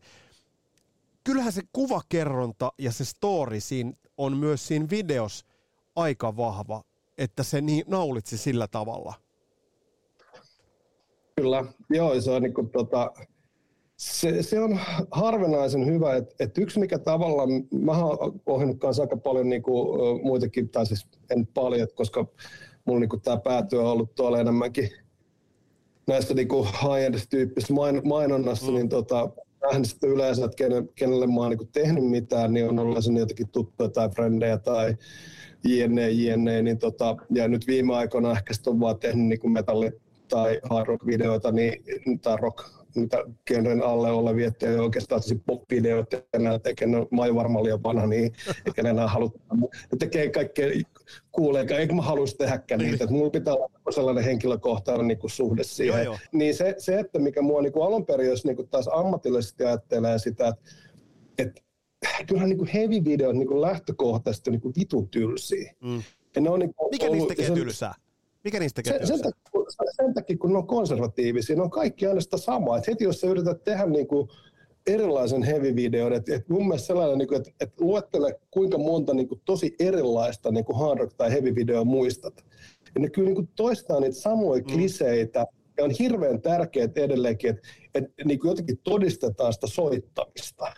kyllähän 1.23 1.53
se 1.53 1.61
kuvakerronta 1.73 2.71
ja 2.77 2.91
se 2.91 3.05
story 3.05 3.59
siinä 3.59 3.91
on 4.17 4.37
myös 4.37 4.67
siinä 4.67 4.85
videos 4.89 5.45
aika 5.95 6.37
vahva, 6.37 6.83
että 7.17 7.43
se 7.43 7.61
niin 7.61 7.83
naulitsi 7.87 8.37
sillä 8.37 8.67
tavalla. 8.67 9.13
Kyllä, 11.35 11.65
joo, 11.89 12.21
se 12.21 12.31
on 12.31 12.41
niin 12.41 12.53
kuin, 12.53 12.69
tota, 12.69 13.11
se, 13.99 14.43
se 14.43 14.59
on 14.59 14.79
harvinaisen 15.11 15.85
hyvä, 15.85 16.15
että, 16.15 16.35
että 16.39 16.61
yksi 16.61 16.79
mikä 16.79 16.99
tavallaan, 16.99 17.49
mä 17.71 17.91
oon 17.91 18.41
ohjannut 18.45 18.79
kanssa 18.79 19.03
aika 19.03 19.17
paljon 19.17 19.49
niin 19.49 19.63
kuin, 19.63 19.99
muitakin, 20.23 20.69
tai 20.69 20.85
siis 20.85 21.07
en 21.29 21.47
paljon, 21.47 21.87
koska 21.95 22.25
mulla 22.85 22.99
niin 22.99 23.21
tämä 23.21 23.37
päätyö 23.37 23.79
on 23.79 23.91
ollut 23.91 24.15
tuolla 24.15 24.39
enemmänkin 24.39 24.89
näistä 26.07 26.33
niin 26.33 26.47
high-end-tyyppisistä 26.81 27.73
main, 27.73 28.01
mainonnassa, 28.07 28.71
mm. 28.71 28.73
niin 28.73 28.89
tota, 28.89 29.29
nähnyt 29.61 29.89
sitten 29.89 30.09
yleensä, 30.09 30.45
että 30.45 30.55
kenelle, 30.55 30.87
kenelle 30.95 31.27
mä 31.27 31.35
oon 31.35 31.49
niin 31.49 31.71
tehnyt 31.71 32.03
mitään, 32.03 32.53
niin 32.53 32.69
on 32.69 32.79
ollut 32.79 33.17
jotenkin 33.19 33.49
tuttuja 33.49 33.89
tai 33.89 34.09
frendejä 34.09 34.57
tai 34.57 34.97
jne, 35.63 36.09
jne, 36.09 36.61
niin 36.61 36.77
tota, 36.79 37.15
ja 37.33 37.47
nyt 37.47 37.67
viime 37.67 37.95
aikoina 37.95 38.31
ehkä 38.31 38.53
sitten 38.53 38.73
on 38.73 38.79
vaan 38.79 38.99
tehnyt 38.99 39.27
niin 39.27 39.51
metalli- 39.51 39.99
tai 40.29 40.59
hard 40.69 40.87
rock-videoita 40.87 41.51
niin, 41.51 41.83
tai 42.21 42.37
rock 42.37 42.78
mitä 42.95 43.23
genren 43.47 43.83
alle 43.83 44.11
olevia, 44.11 44.51
ei 44.61 44.75
oikeastaan 44.75 45.21
siis 45.23 45.41
pop-videoita 45.45 46.21
enää 46.33 46.59
tekee, 46.59 46.87
ne 46.87 46.97
on 46.97 47.35
varmaan 47.35 47.63
liian 47.63 47.83
vanha, 47.83 48.07
niin 48.07 48.33
eikä 48.65 48.89
enää 48.89 49.07
halua. 49.07 49.31
Ne 49.61 49.97
tekee 49.99 50.29
kaikkea 50.29 50.67
kuulee, 51.31 51.65
eikä 51.77 51.93
mä 51.93 52.01
haluaisi 52.01 52.37
tehdäkään 52.37 52.81
niitä, 52.81 53.03
että 53.03 53.15
mulla 53.15 53.29
pitää 53.29 53.53
olla 53.53 53.91
sellainen 53.91 54.23
henkilökohtainen 54.23 55.07
niin 55.07 55.17
kuin 55.17 55.31
suhde 55.31 55.63
siihen. 55.63 56.03
Joo, 56.03 56.03
joo. 56.03 56.17
Niin 56.31 56.55
se, 56.55 56.75
se, 56.77 56.99
että 56.99 57.19
mikä 57.19 57.41
mua 57.41 57.61
niin 57.61 57.73
kuin 57.73 57.87
alun 57.87 58.05
perin, 58.05 58.29
jos 58.29 58.45
niin 58.45 58.55
kuin 58.55 58.67
taas 58.67 58.89
ammatillisesti 58.91 59.63
ajattelee 59.63 60.19
sitä, 60.19 60.47
että, 60.47 60.61
että 61.37 61.61
kyllähän 62.27 62.49
niin 62.49 62.57
kuin 62.57 62.69
heavy-videot 62.73 63.35
niin 63.35 63.47
kuin 63.47 63.61
lähtökohtaisesti 63.61 64.51
niin 64.51 64.61
kuin 64.61 64.73
vitun 64.79 65.09
tylsiä. 65.09 65.73
Mm. 65.81 66.03
ne 66.39 66.49
on 66.49 66.59
niin 66.59 66.73
kuin 66.73 66.89
Mikä 66.89 67.05
ollut, 67.05 67.17
niistä 67.17 67.35
tekee 67.35 67.55
tylsää? 67.55 67.93
Mikä 68.43 68.59
niistä 68.59 68.81
tekee 68.81 69.05
sen, 69.05 69.07
sen, 69.07 69.21
takia, 69.21 69.65
sen 69.95 70.13
takia, 70.13 70.37
kun 70.37 70.51
ne 70.51 70.57
on 70.57 70.67
konservatiivisia, 70.67 71.55
ne 71.55 71.61
on 71.61 71.69
kaikki 71.69 72.07
aina 72.07 72.21
sitä 72.21 72.37
samaa. 72.37 72.77
Et 72.77 72.87
heti 72.87 73.03
jos 73.03 73.21
sä 73.21 73.27
yrität 73.27 73.63
tehdä 73.63 73.85
niin 73.85 74.07
kuin 74.07 74.29
erilaisen 74.87 75.43
heavy-videon, 75.43 76.13
että 76.13 76.35
et 76.35 76.49
mun 76.49 76.67
mielestä 76.67 76.87
sellainen, 76.87 77.17
niin 77.17 77.33
että 77.33 77.51
et 77.59 77.81
luettele 77.81 78.39
kuinka 78.51 78.77
monta 78.77 79.13
niin 79.13 79.27
kuin, 79.27 79.41
tosi 79.45 79.75
erilaista 79.79 80.51
niin 80.51 80.65
kuin 80.65 80.77
hard 80.77 80.99
rock 80.99 81.13
tai 81.17 81.31
heavy-videoa 81.31 81.83
muistat. 81.83 82.45
Ja 82.95 83.01
ne 83.01 83.09
kyllä 83.09 83.25
niin 83.25 83.35
kuin, 83.35 83.49
toistaa 83.55 83.99
niitä 83.99 84.19
samoja 84.19 84.61
mm. 84.61 84.73
kliseitä, 84.73 85.45
ja 85.77 85.83
on 85.83 85.91
hirveän 85.91 86.41
tärkeää 86.41 86.89
edelleenkin, 86.95 87.49
että 87.49 87.67
et, 87.95 88.03
niin 88.25 88.39
kuin 88.39 88.49
jotenkin 88.49 88.79
todistetaan 88.83 89.53
sitä 89.53 89.67
soittamista. 89.67 90.73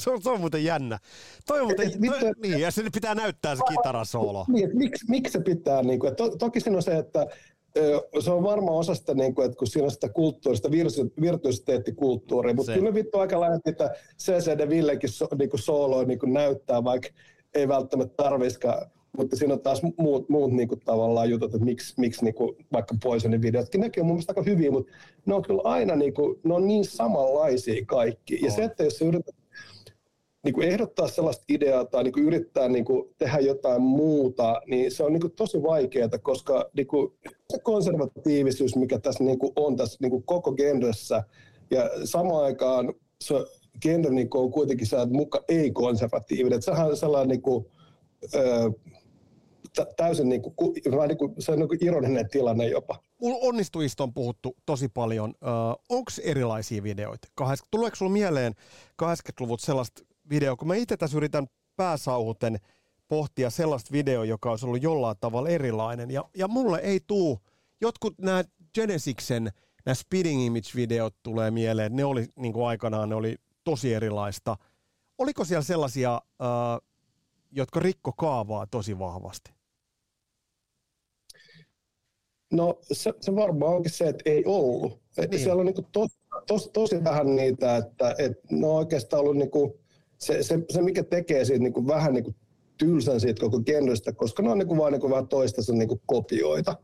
Se 0.00 0.10
on, 0.10 0.22
se 0.22 0.30
on 0.30 0.40
muuten 0.40 0.64
jännä. 0.64 0.98
Toi 1.46 1.60
on 1.60 1.66
muuten, 1.66 1.86
et, 1.86 2.20
toi, 2.20 2.32
niin, 2.42 2.60
ja 2.60 2.70
se 2.70 2.82
pitää 2.92 3.14
näyttää 3.14 3.56
se 3.56 3.62
kitarasoolo. 3.68 4.44
Niin, 4.48 4.70
miksi, 4.78 5.04
miksi 5.08 5.32
se 5.32 5.40
pitää, 5.40 5.82
niin 5.82 6.00
kuin, 6.00 6.16
to, 6.16 6.36
toki 6.36 6.60
siinä 6.60 6.76
on 6.76 6.82
se, 6.82 6.96
että 6.96 7.26
se 8.20 8.30
on 8.30 8.42
varmaan 8.42 8.78
osa 8.78 8.94
sitä, 8.94 9.14
niin 9.14 9.34
kuin, 9.34 9.44
että 9.44 9.58
kun 9.58 9.66
siinä 9.66 9.84
on 9.84 9.90
sitä 9.90 10.08
kulttuurista, 10.08 10.70
virtuositeettikulttuuria, 11.20 12.54
mutta 12.54 12.72
kyllä 12.72 12.94
vittu 12.94 13.18
aika 13.18 13.40
lähti, 13.40 13.70
että 13.70 13.90
CCD 14.18 14.68
Villekin 14.68 15.08
so, 15.08 15.26
niin 15.38 15.50
kuin 15.50 15.60
sooloa 15.60 16.04
niin 16.04 16.18
kuin 16.18 16.32
näyttää, 16.32 16.84
vaikka 16.84 17.08
ei 17.54 17.68
välttämättä 17.68 18.22
tarviskaan 18.22 18.90
mutta 19.16 19.36
siinä 19.36 19.54
on 19.54 19.60
taas 19.60 19.82
muut, 19.98 20.28
muut 20.28 20.52
niin 20.52 20.68
kuin 20.68 20.80
tavallaan 20.80 21.30
jutut, 21.30 21.54
että 21.54 21.64
miksi, 21.64 21.94
miksi 21.96 22.24
niin 22.24 22.34
kuin 22.34 22.56
vaikka 22.72 22.94
Poisonin 23.02 23.42
videotkin, 23.42 23.80
nekin 23.80 24.00
on 24.00 24.06
mun 24.06 24.14
mielestä 24.14 24.30
aika 24.30 24.50
hyviä, 24.50 24.70
mutta 24.70 24.92
ne 25.26 25.34
on 25.34 25.42
kyllä 25.42 25.62
aina 25.64 25.96
niin, 25.96 26.14
kuin, 26.14 26.40
ne 26.44 26.54
on 26.54 26.66
niin 26.66 26.84
samanlaisia 26.84 27.84
kaikki. 27.86 28.38
Ja 28.44 28.50
se, 28.50 28.64
että 28.64 28.84
jos 28.84 28.98
sä 28.98 29.04
yrität 29.04 29.34
niin 30.44 30.54
kuin 30.54 30.68
ehdottaa 30.68 31.08
sellaista 31.08 31.44
ideaa 31.48 31.84
tai 31.84 32.04
niin 32.04 32.12
kuin 32.12 32.24
yrittää 32.24 32.68
niin 32.68 32.84
kuin 32.84 33.14
tehdä 33.18 33.38
jotain 33.38 33.82
muuta, 33.82 34.60
niin 34.66 34.90
se 34.90 35.04
on 35.04 35.12
niin 35.12 35.20
kuin 35.20 35.32
tosi 35.32 35.62
vaikeaa, 35.62 36.18
koska 36.22 36.70
niin 36.76 36.86
kuin 36.86 37.12
se 37.52 37.58
konservatiivisuus, 37.58 38.76
mikä 38.76 38.98
tässä 38.98 39.24
niin 39.24 39.38
kuin 39.38 39.52
on 39.56 39.76
tässä 39.76 39.98
niin 40.00 40.10
kuin 40.10 40.22
koko 40.22 40.52
genressä, 40.52 41.24
ja 41.70 41.90
samaan 42.04 42.44
aikaan 42.44 42.94
se 43.20 43.34
genre 43.82 44.10
niin 44.10 44.28
on 44.34 44.50
kuitenkin 44.50 44.86
se, 44.86 44.96
että 44.96 45.14
muka 45.14 45.44
ei-konservatiivinen. 45.48 46.56
Että 46.56 46.64
sehän 46.64 46.86
on 46.86 46.96
sellainen 46.96 47.28
niin 47.28 47.42
kuin, 47.42 47.66
ö, 48.34 48.70
täysin 49.96 50.28
niin 50.28 50.42
kuin, 50.42 50.54
niin 51.08 51.18
kuin, 51.18 51.34
se 51.38 51.52
on 51.52 51.58
niin 51.58 51.68
kuin 51.68 51.84
ironinen 51.84 52.28
tilanne 52.28 52.68
jopa. 52.68 53.02
Mulla 53.20 53.38
onnistujista 53.40 54.02
on 54.02 54.14
puhuttu 54.14 54.56
tosi 54.66 54.88
paljon. 54.88 55.34
Onko 55.88 56.10
erilaisia 56.22 56.82
videoita? 56.82 57.28
Tuleeko 57.70 57.96
sinulla 57.96 58.12
mieleen 58.12 58.54
80-luvut 59.02 59.60
sellaista 59.60 60.02
video, 60.30 60.56
kun 60.56 60.68
mä 60.68 60.74
itse 60.74 60.96
tässä 60.96 61.16
yritän 61.16 61.46
pääsauhuten 61.76 62.58
pohtia 63.08 63.50
sellaista 63.50 63.92
videoa, 63.92 64.24
joka 64.24 64.50
olisi 64.50 64.66
ollut 64.66 64.82
jollain 64.82 65.16
tavalla 65.20 65.48
erilainen. 65.48 66.10
Ja, 66.10 66.24
ja 66.36 66.48
mulle 66.48 66.78
ei 66.78 67.00
tuu, 67.06 67.40
jotkut 67.80 68.14
nämä 68.18 68.44
Genesiksen, 68.74 69.50
nämä 69.86 69.94
Speeding 69.94 70.46
Image-videot 70.46 71.14
tulee 71.22 71.50
mieleen, 71.50 71.96
ne 71.96 72.04
oli 72.04 72.26
niin 72.36 72.52
kuin 72.52 72.66
aikanaan, 72.66 73.08
ne 73.08 73.14
oli 73.14 73.36
tosi 73.64 73.94
erilaista. 73.94 74.56
Oliko 75.18 75.44
siellä 75.44 75.62
sellaisia, 75.62 76.14
äh, 76.14 76.88
jotka 77.52 77.80
rikko 77.80 78.12
kaavaa 78.12 78.66
tosi 78.66 78.98
vahvasti? 78.98 79.50
No 82.52 82.78
se, 82.92 83.12
se 83.20 83.36
varmaan 83.36 83.74
onkin 83.74 83.92
se, 83.92 84.08
että 84.08 84.30
ei 84.30 84.44
ollut. 84.46 85.00
Niin. 85.16 85.40
Siellä 85.40 85.60
on 85.60 85.66
niin 85.66 85.86
tos, 85.92 86.10
tos, 86.46 86.70
tosi 86.72 87.04
vähän 87.04 87.36
niitä, 87.36 87.76
että, 87.76 88.14
että 88.18 88.42
ne 88.50 88.66
on 88.66 88.74
oikeastaan 88.74 89.20
ollut 89.20 89.36
niin 89.36 89.50
kuin, 89.50 89.72
se, 90.20 90.42
se, 90.42 90.58
se, 90.70 90.82
mikä 90.82 91.02
tekee 91.02 91.44
siitä 91.44 91.62
niin 91.62 91.72
kuin 91.72 91.86
vähän 91.86 92.14
niin 92.14 92.24
kuin 92.24 92.36
tylsän 92.78 93.20
siitä 93.20 93.40
koko 93.40 93.60
genrestä, 93.60 94.12
koska 94.12 94.42
ne 94.42 94.50
on 94.50 94.58
niin 94.58 94.68
kuin 94.68 94.78
vaan 94.78 94.92
niin 94.92 95.00
kuin 95.00 95.10
vähän 95.10 95.28
toistensa 95.28 95.72
niin 95.72 95.88
kuin 95.88 96.00
kopioita. 96.06 96.76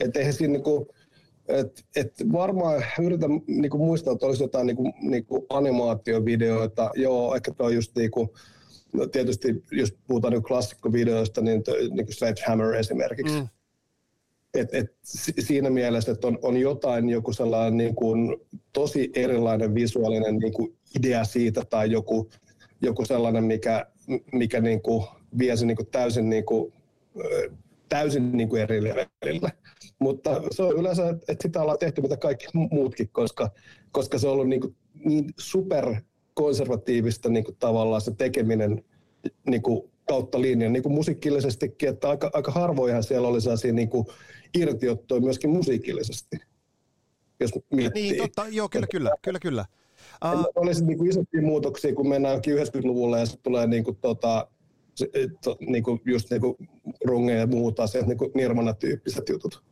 Että 0.00 0.18
eihän 0.18 0.34
siinä 0.34 0.52
niin 0.52 0.62
kuin, 0.62 0.86
et, 1.48 1.84
et 1.96 2.12
varmaan 2.32 2.84
yritän 3.02 3.30
niin 3.46 3.70
kuin 3.70 3.80
muistaa, 3.80 4.12
että 4.12 4.26
olisi 4.26 4.42
jotain 4.42 4.66
niin 4.66 4.76
kuin, 4.76 4.92
niin 5.00 5.26
kuin 5.26 5.42
animaatiovideoita. 5.50 6.90
Joo, 6.94 7.34
ehkä 7.34 7.52
tuo 7.54 7.68
just 7.68 7.96
niin 7.96 8.10
kuin, 8.10 8.28
no 8.92 9.06
tietysti 9.06 9.64
jos 9.72 9.94
puhutaan 10.06 10.32
niin 10.32 10.42
klassikkovideoista, 10.42 11.40
niin, 11.40 11.62
niin 11.78 12.06
kuin 12.06 12.14
Sledgehammer 12.14 12.74
esimerkiksi. 12.74 13.40
Mm. 13.40 13.48
Et, 14.54 14.74
et, 14.74 14.86
siinä 15.38 15.70
mielessä, 15.70 16.12
että 16.12 16.26
on, 16.26 16.38
on 16.42 16.56
jotain, 16.56 17.08
joku 17.08 17.32
sellainen 17.32 17.76
niin 17.76 17.94
kuin, 17.94 18.36
tosi 18.72 19.10
erilainen 19.14 19.74
visuaalinen 19.74 20.36
niin 20.36 20.52
kuin 20.52 20.76
idea 20.98 21.24
siitä 21.24 21.62
tai 21.70 21.90
joku 21.90 22.30
joku 22.80 23.04
sellainen, 23.04 23.44
mikä, 23.44 23.86
mikä 24.32 24.60
niin 24.60 24.82
kuin 24.82 25.04
vie 25.38 25.56
sen 25.56 25.66
niin 25.68 25.76
kuin 25.76 25.86
täysin, 25.86 26.30
niin 26.30 26.44
kuin, 26.44 26.72
täysin 27.88 28.32
niin 28.32 28.48
kuin 28.48 28.62
eri 28.62 28.82
levelille. 28.82 29.52
Mutta 29.98 30.42
se 30.50 30.62
on 30.62 30.78
yleensä, 30.78 31.08
että 31.08 31.42
sitä 31.42 31.62
ollaan 31.62 31.78
tehty 31.78 32.02
mitä 32.02 32.16
kaikki 32.16 32.46
muutkin, 32.70 33.08
koska, 33.08 33.50
koska 33.92 34.18
se 34.18 34.26
on 34.26 34.32
ollut 34.32 34.48
niin, 34.48 34.60
kuin 34.60 34.76
niin 35.04 35.24
super 35.38 35.94
konservatiivista 36.34 37.28
niin 37.28 37.44
kuin 37.44 37.56
tavallaan 37.56 38.00
se 38.00 38.14
tekeminen 38.14 38.84
niin 39.46 39.62
kuin 39.62 39.90
kautta 40.08 40.40
linjan, 40.40 40.72
niin 40.72 40.82
kuin 40.82 40.94
musiikillisestikin, 40.94 41.88
että 41.88 42.08
aika, 42.08 42.30
aika 42.32 42.52
harvoinhan 42.52 43.02
siellä 43.02 43.28
oli 43.28 43.40
sellaisia 43.40 43.72
niin 43.72 43.88
kuin 43.88 44.06
irtiottoja 44.54 45.20
myöskin 45.20 45.50
musiikillisesti, 45.50 46.36
jos 47.40 47.50
miettii. 47.70 48.02
Niin, 48.02 48.22
totta, 48.22 48.46
joo, 48.50 48.68
kyllä, 48.68 48.86
kyllä, 48.90 49.10
kyllä, 49.22 49.38
kyllä. 49.38 49.64
Uh, 50.24 50.44
olisi 50.54 50.84
niin 50.84 50.98
kuin 50.98 51.10
isompia 51.10 51.42
muutoksia, 51.42 51.94
kun 51.94 52.08
mennään 52.08 52.38
90-luvulle 52.38 53.20
ja 53.20 53.26
sitten 53.26 53.42
tulee 53.42 53.66
niin 53.66 53.84
kuin, 53.84 53.96
tota, 53.96 54.48
to, 55.44 55.56
niin 55.60 55.84
kuin 55.84 56.00
just 56.04 56.30
niin 56.30 56.40
kuin 56.40 56.56
ja 57.38 57.46
muut 57.46 57.80
asiat, 57.80 58.06
niin 58.06 58.18
kuin 58.18 58.30
Nirvana-tyyppiset 58.34 59.28
jutut. 59.28 59.62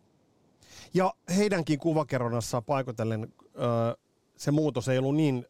Ja 0.95 1.15
heidänkin 1.37 1.79
kuvakerronnassa 1.79 2.63
paikotellen 2.63 3.33
se 4.37 4.51
muutos 4.51 4.89
ei 4.89 4.99
ollut 4.99 5.17
niin 5.17 5.47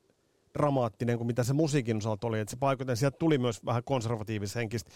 dramaattinen 0.54 1.16
kuin 1.16 1.26
mitä 1.26 1.44
se 1.44 1.52
musiikin 1.52 1.96
osalta 1.96 2.26
oli. 2.26 2.40
Että 2.40 2.50
se 2.50 2.56
paikotellen 2.56 2.96
sieltä 2.96 3.16
tuli 3.18 3.38
myös 3.38 3.64
vähän 3.64 3.84
konservatiivishenkistä 3.84 4.90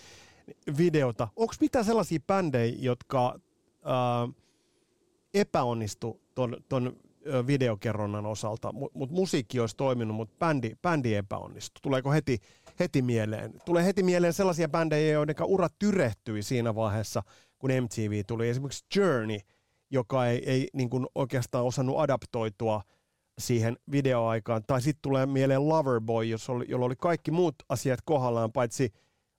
videota. 0.78 1.28
Onko 1.36 1.54
mitään 1.60 1.84
sellaisia 1.84 2.18
bändejä, 2.26 2.76
jotka 2.78 3.40
ää, 3.84 4.28
epäonnistu 5.34 6.20
ton, 6.34 6.56
ton 6.68 6.96
videokerronnan 7.46 8.26
osalta, 8.26 8.72
mutta 8.72 9.14
musiikki 9.14 9.60
olisi 9.60 9.76
toiminut, 9.76 10.16
mutta 10.16 10.36
bändi, 10.38 10.70
bändi 10.82 11.14
epäonnistui. 11.14 11.80
Tuleeko 11.82 12.12
heti, 12.12 12.38
heti 12.80 13.02
mieleen? 13.02 13.52
Tulee 13.64 13.84
heti 13.84 14.02
mieleen 14.02 14.32
sellaisia 14.32 14.68
bändejä, 14.68 15.12
joiden 15.12 15.34
ura 15.44 15.68
tyrehtyi 15.78 16.42
siinä 16.42 16.74
vaiheessa, 16.74 17.22
kun 17.58 17.70
MTV 17.70 18.22
tuli. 18.26 18.48
Esimerkiksi 18.48 18.84
Journey, 18.96 19.38
joka 19.90 20.26
ei, 20.26 20.50
ei 20.50 20.68
niin 20.72 20.90
kuin 20.90 21.06
oikeastaan 21.14 21.64
osannut 21.64 21.98
adaptoitua 21.98 22.82
siihen 23.38 23.76
videoaikaan. 23.90 24.62
Tai 24.66 24.82
sitten 24.82 25.02
tulee 25.02 25.26
mieleen 25.26 25.68
Loverboy, 25.68 26.24
jolla 26.68 26.86
oli 26.86 26.96
kaikki 26.98 27.30
muut 27.30 27.54
asiat 27.68 28.00
kohdallaan, 28.04 28.52
paitsi 28.52 28.92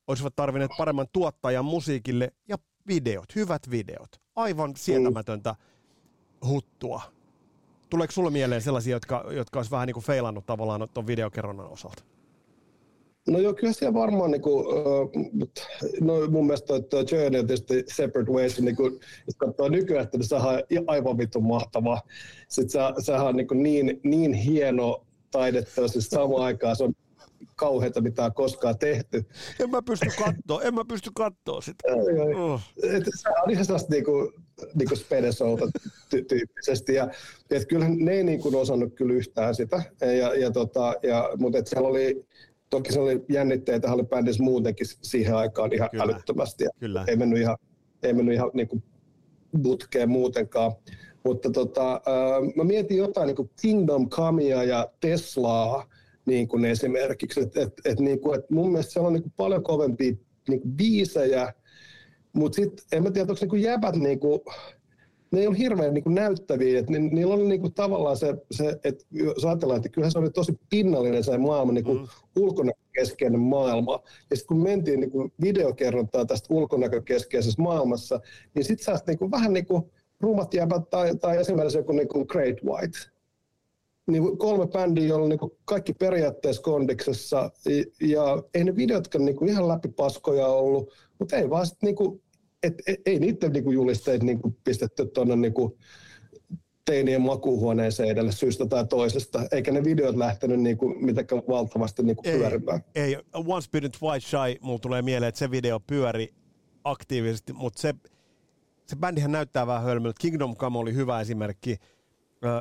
olisivat 0.08 0.36
tarvinneet 0.36 0.72
paremman 0.78 1.08
tuottajan 1.14 1.66
musiikille 1.66 2.32
ja 2.48 2.58
videot, 2.88 3.36
hyvät 3.36 3.62
videot. 3.70 4.10
Aivan 4.36 4.74
sietämätöntä 4.76 5.56
huttua. 6.48 7.17
Tuleeko 7.90 8.12
sulle 8.12 8.30
mieleen 8.30 8.62
sellaisia, 8.62 8.96
jotka, 8.96 9.26
jotka 9.32 9.60
olisi 9.60 9.72
vähän 9.72 9.88
niin 9.88 9.94
kuin 9.94 10.04
feilannut 10.04 10.46
tavallaan 10.46 10.88
tuon 10.94 11.08
videokerronnan 11.08 11.72
osalta? 11.72 12.04
No 13.28 13.40
joo, 13.40 13.54
kyllä 13.54 13.74
siellä 13.74 13.94
varmaan, 13.94 14.32
niin 14.32 14.42
kuin, 14.42 14.66
no 16.02 16.14
mun 16.30 16.46
mielestä 16.46 16.68
toi, 16.68 16.82
toi 16.82 17.06
Journey 17.12 17.40
on 17.40 17.48
tietysti 17.48 17.84
Separate 17.88 18.32
Ways, 18.32 18.62
niin 18.62 18.76
kuin, 18.76 18.94
jos 19.28 19.36
katsoo 19.38 19.70
nykyään, 19.70 20.08
niin 20.14 20.24
sehän 20.24 20.48
on 20.50 20.64
aivan 20.88 21.18
vittu 21.18 21.42
mahtava. 21.42 22.02
Sitten 22.48 22.70
se, 22.70 22.80
sehän 23.06 23.28
on 23.28 23.36
niin, 23.36 23.48
kuin 23.48 23.64
niin, 23.64 24.00
niin 24.04 24.34
hieno 24.34 25.06
taidetta, 25.32 25.88
siis 25.88 26.08
samaan 26.08 26.44
aikaan 26.44 26.76
se 26.76 26.84
on 26.84 26.94
kauheita, 27.56 28.02
mitä 28.02 28.26
on 28.26 28.34
koskaan 28.34 28.78
tehty. 28.78 29.26
En 29.60 29.70
mä 29.70 29.82
pysty 29.82 30.06
katsoa, 30.06 30.62
en 30.62 30.76
mä 30.76 30.86
pysty 30.88 31.10
katsoa 31.16 31.62
sitä. 31.62 31.84
Oh. 32.38 32.62
Se 33.16 33.30
on 33.44 33.50
ihan 33.50 33.66
sellaista 33.66 33.94
niinku, 33.94 34.34
niinku 34.76 34.96
spedesolta 34.96 35.66
ty- 36.16 36.26
tyyppisesti. 36.28 36.94
Ja, 36.94 37.10
et 37.52 37.68
kyllähän 37.68 37.98
ne 37.98 38.12
ei 38.12 38.24
niinku 38.24 38.60
osannut 38.60 38.96
kyllä 38.96 39.14
yhtään 39.14 39.56
sitä. 39.56 39.84
Ja, 40.02 40.36
ja 40.36 40.52
tota, 40.52 40.94
ja, 41.04 41.30
mutta 41.38 41.58
et 41.58 41.68
siellä 41.68 41.88
oli, 41.88 42.26
toki 42.70 42.94
se 42.94 43.00
oli 43.00 43.26
jännitteitä, 43.30 43.94
oli 43.94 44.04
bändissä 44.04 44.44
muutenkin 44.44 44.88
siihen 45.02 45.36
aikaan 45.36 45.74
ihan 45.74 45.90
kyllä. 45.90 46.04
älyttömästi. 46.04 46.64
Ja 46.64 46.70
kyllä. 46.80 47.06
Ei 47.08 47.16
mennyt 47.16 47.40
ihan, 47.40 47.58
ei 48.04 48.14
mennyt 48.14 48.36
ihan 48.36 48.52
niinku 48.54 48.84
butkeen 49.62 50.10
muutenkaan. 50.10 50.72
Mutta 51.24 51.52
tota, 51.52 51.94
äh, 51.94 52.56
mä 52.56 52.64
mietin 52.64 52.98
jotain 52.98 53.28
niin 53.28 53.36
kuin 53.36 53.50
Kingdom 53.62 54.10
Comea 54.10 54.64
ja 54.64 54.88
Teslaa 55.00 55.90
niin 56.26 56.48
kuin 56.48 56.66
esimerkiksi. 56.66 57.42
Et, 57.42 57.58
et, 57.58 57.74
et, 57.86 58.00
niin 58.00 58.20
kuin, 58.20 58.40
et 58.40 58.50
mun 58.50 58.72
mielestä 58.72 58.92
siellä 58.94 59.08
on 59.08 59.14
niin 59.14 59.24
kuin 59.24 59.34
paljon 59.38 59.64
kovempia 59.64 60.14
niin 60.50 60.62
kuin 60.62 60.72
biisejä, 60.72 61.54
mutta 62.38 62.56
sitten 62.56 62.86
en 62.92 63.04
mä 63.04 63.12
tiedä, 63.12 63.32
onko 63.32 63.40
niin 63.42 63.50
kuin 63.50 63.62
jäbät 63.62 63.96
niin 63.96 64.20
kuin, 64.20 64.42
ne 65.32 65.40
ei 65.40 65.48
ole 65.48 65.58
hirveän 65.58 65.94
niin 65.94 66.04
kuin 66.04 66.16
näyttäviä, 66.16 66.80
että 66.80 66.92
ni, 66.92 67.00
niillä 67.00 67.34
on 67.34 67.48
niin 67.48 67.62
kuin 67.62 67.74
tavallaan 67.74 68.18
se, 68.18 68.36
se 68.52 68.80
että 68.84 69.06
jos 69.12 69.46
ajatellaan, 69.46 69.78
että 69.78 69.90
kyllähän 69.90 70.12
se 70.12 70.20
oli 70.20 70.30
tosi 70.30 70.60
pinnallinen 70.70 71.24
se 71.24 71.38
maailma, 71.38 71.72
niin 71.72 71.84
kuin 71.84 71.98
mm. 71.98 72.08
ulkonäkökeskeinen 72.36 73.40
maailma. 73.40 74.04
Ja 74.30 74.36
sitten 74.36 74.48
kun 74.48 74.64
mentiin 74.64 75.00
niin 75.00 75.12
kuin 75.12 75.34
videokerrontaa 75.42 76.26
tästä 76.26 76.54
ulkonäkökeskeisessä 76.54 77.62
maailmassa, 77.62 78.20
niin 78.54 78.66
sitten 78.66 78.86
sä 78.86 79.04
niin 79.08 79.18
kuin 79.18 79.32
vähän 79.32 79.54
niin 79.54 79.66
kuin 79.66 79.84
rumat 80.22 80.54
jäbät 80.54 80.90
tai, 80.90 81.16
tai 81.16 81.38
esimerkiksi 81.38 81.78
joku 81.78 81.92
niin 81.92 82.08
kuin 82.08 82.26
Great 82.30 82.64
White. 82.64 82.98
Niin 84.08 84.38
kolme 84.38 84.68
bändiä, 84.68 85.08
joilla 85.08 85.28
niin 85.28 85.40
kaikki 85.66 85.94
periaatteessa 85.94 86.62
kondiksessa, 86.62 87.52
ja 88.02 88.44
ei 88.54 88.64
ne 88.64 88.76
videotkaan 88.76 89.26
niin 89.26 89.50
ihan 89.50 89.68
läpipaskoja 89.68 90.48
ollut, 90.48 90.94
mutta 91.20 91.36
ei 91.36 91.50
vaan 91.50 91.66
sitten 91.66 91.88
niin 91.88 91.96
kuin 91.96 92.22
et, 92.68 92.74
et, 92.88 93.02
ei 93.06 93.20
niiden 93.20 93.52
niinku 93.52 93.72
julisteet 93.72 94.24
niinku 94.24 94.58
pistetty 94.64 95.06
tuonne 95.06 95.36
niinku 95.36 95.78
teinien 96.86 97.22
makuuhuoneeseen 97.22 98.10
edelle 98.10 98.32
syystä 98.32 98.66
tai 98.66 98.88
toisesta, 98.88 99.48
eikä 99.52 99.72
ne 99.72 99.84
videot 99.84 100.16
lähtenyt 100.16 100.60
niinku 100.60 100.90
mitenkään 100.90 101.42
valtavasti 101.50 102.04
niinku 102.04 102.22
ei, 102.26 102.38
pyörimään. 102.38 102.82
Ei, 102.96 103.18
Once 103.34 103.70
Bitten 103.72 103.92
Twice 103.92 104.28
Shy, 104.28 104.56
mulla 104.62 104.80
tulee 104.80 105.02
mieleen, 105.02 105.30
että 105.30 105.40
se 105.40 105.52
video 105.52 105.80
pyöri 105.80 106.34
aktiivisesti, 106.84 107.54
mutta 107.54 107.82
se, 107.82 107.94
se 108.86 108.96
bändihän 108.96 109.32
näyttää 109.32 109.68
vähän 109.68 109.84
hölmöltä. 109.84 110.18
Kingdom 110.22 110.56
Come 110.56 110.78
oli 110.78 110.94
hyvä 110.94 111.22
esimerkki. 111.22 111.78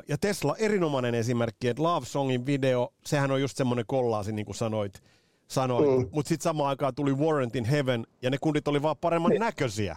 Ja 0.08 0.18
Tesla 0.18 0.56
erinomainen 0.56 1.14
esimerkki, 1.14 1.68
että 1.68 1.82
Love 1.82 2.06
Songin 2.06 2.46
video, 2.46 2.92
sehän 3.06 3.30
on 3.30 3.40
just 3.40 3.56
semmoinen 3.56 3.84
kollaasi, 3.88 4.32
niin 4.32 4.46
kuin 4.46 4.56
sanoit 4.56 5.02
sanoi. 5.48 5.98
Mm. 5.98 6.08
Mutta 6.12 6.28
sitten 6.28 6.44
samaan 6.44 6.68
aikaan 6.68 6.94
tuli 6.94 7.14
Warrantin 7.14 7.64
Heaven, 7.64 8.06
ja 8.22 8.30
ne 8.30 8.36
kundit 8.40 8.68
oli 8.68 8.82
vaan 8.82 8.96
paremman 9.00 9.30
niin. 9.30 9.40
näköisiä. 9.40 9.96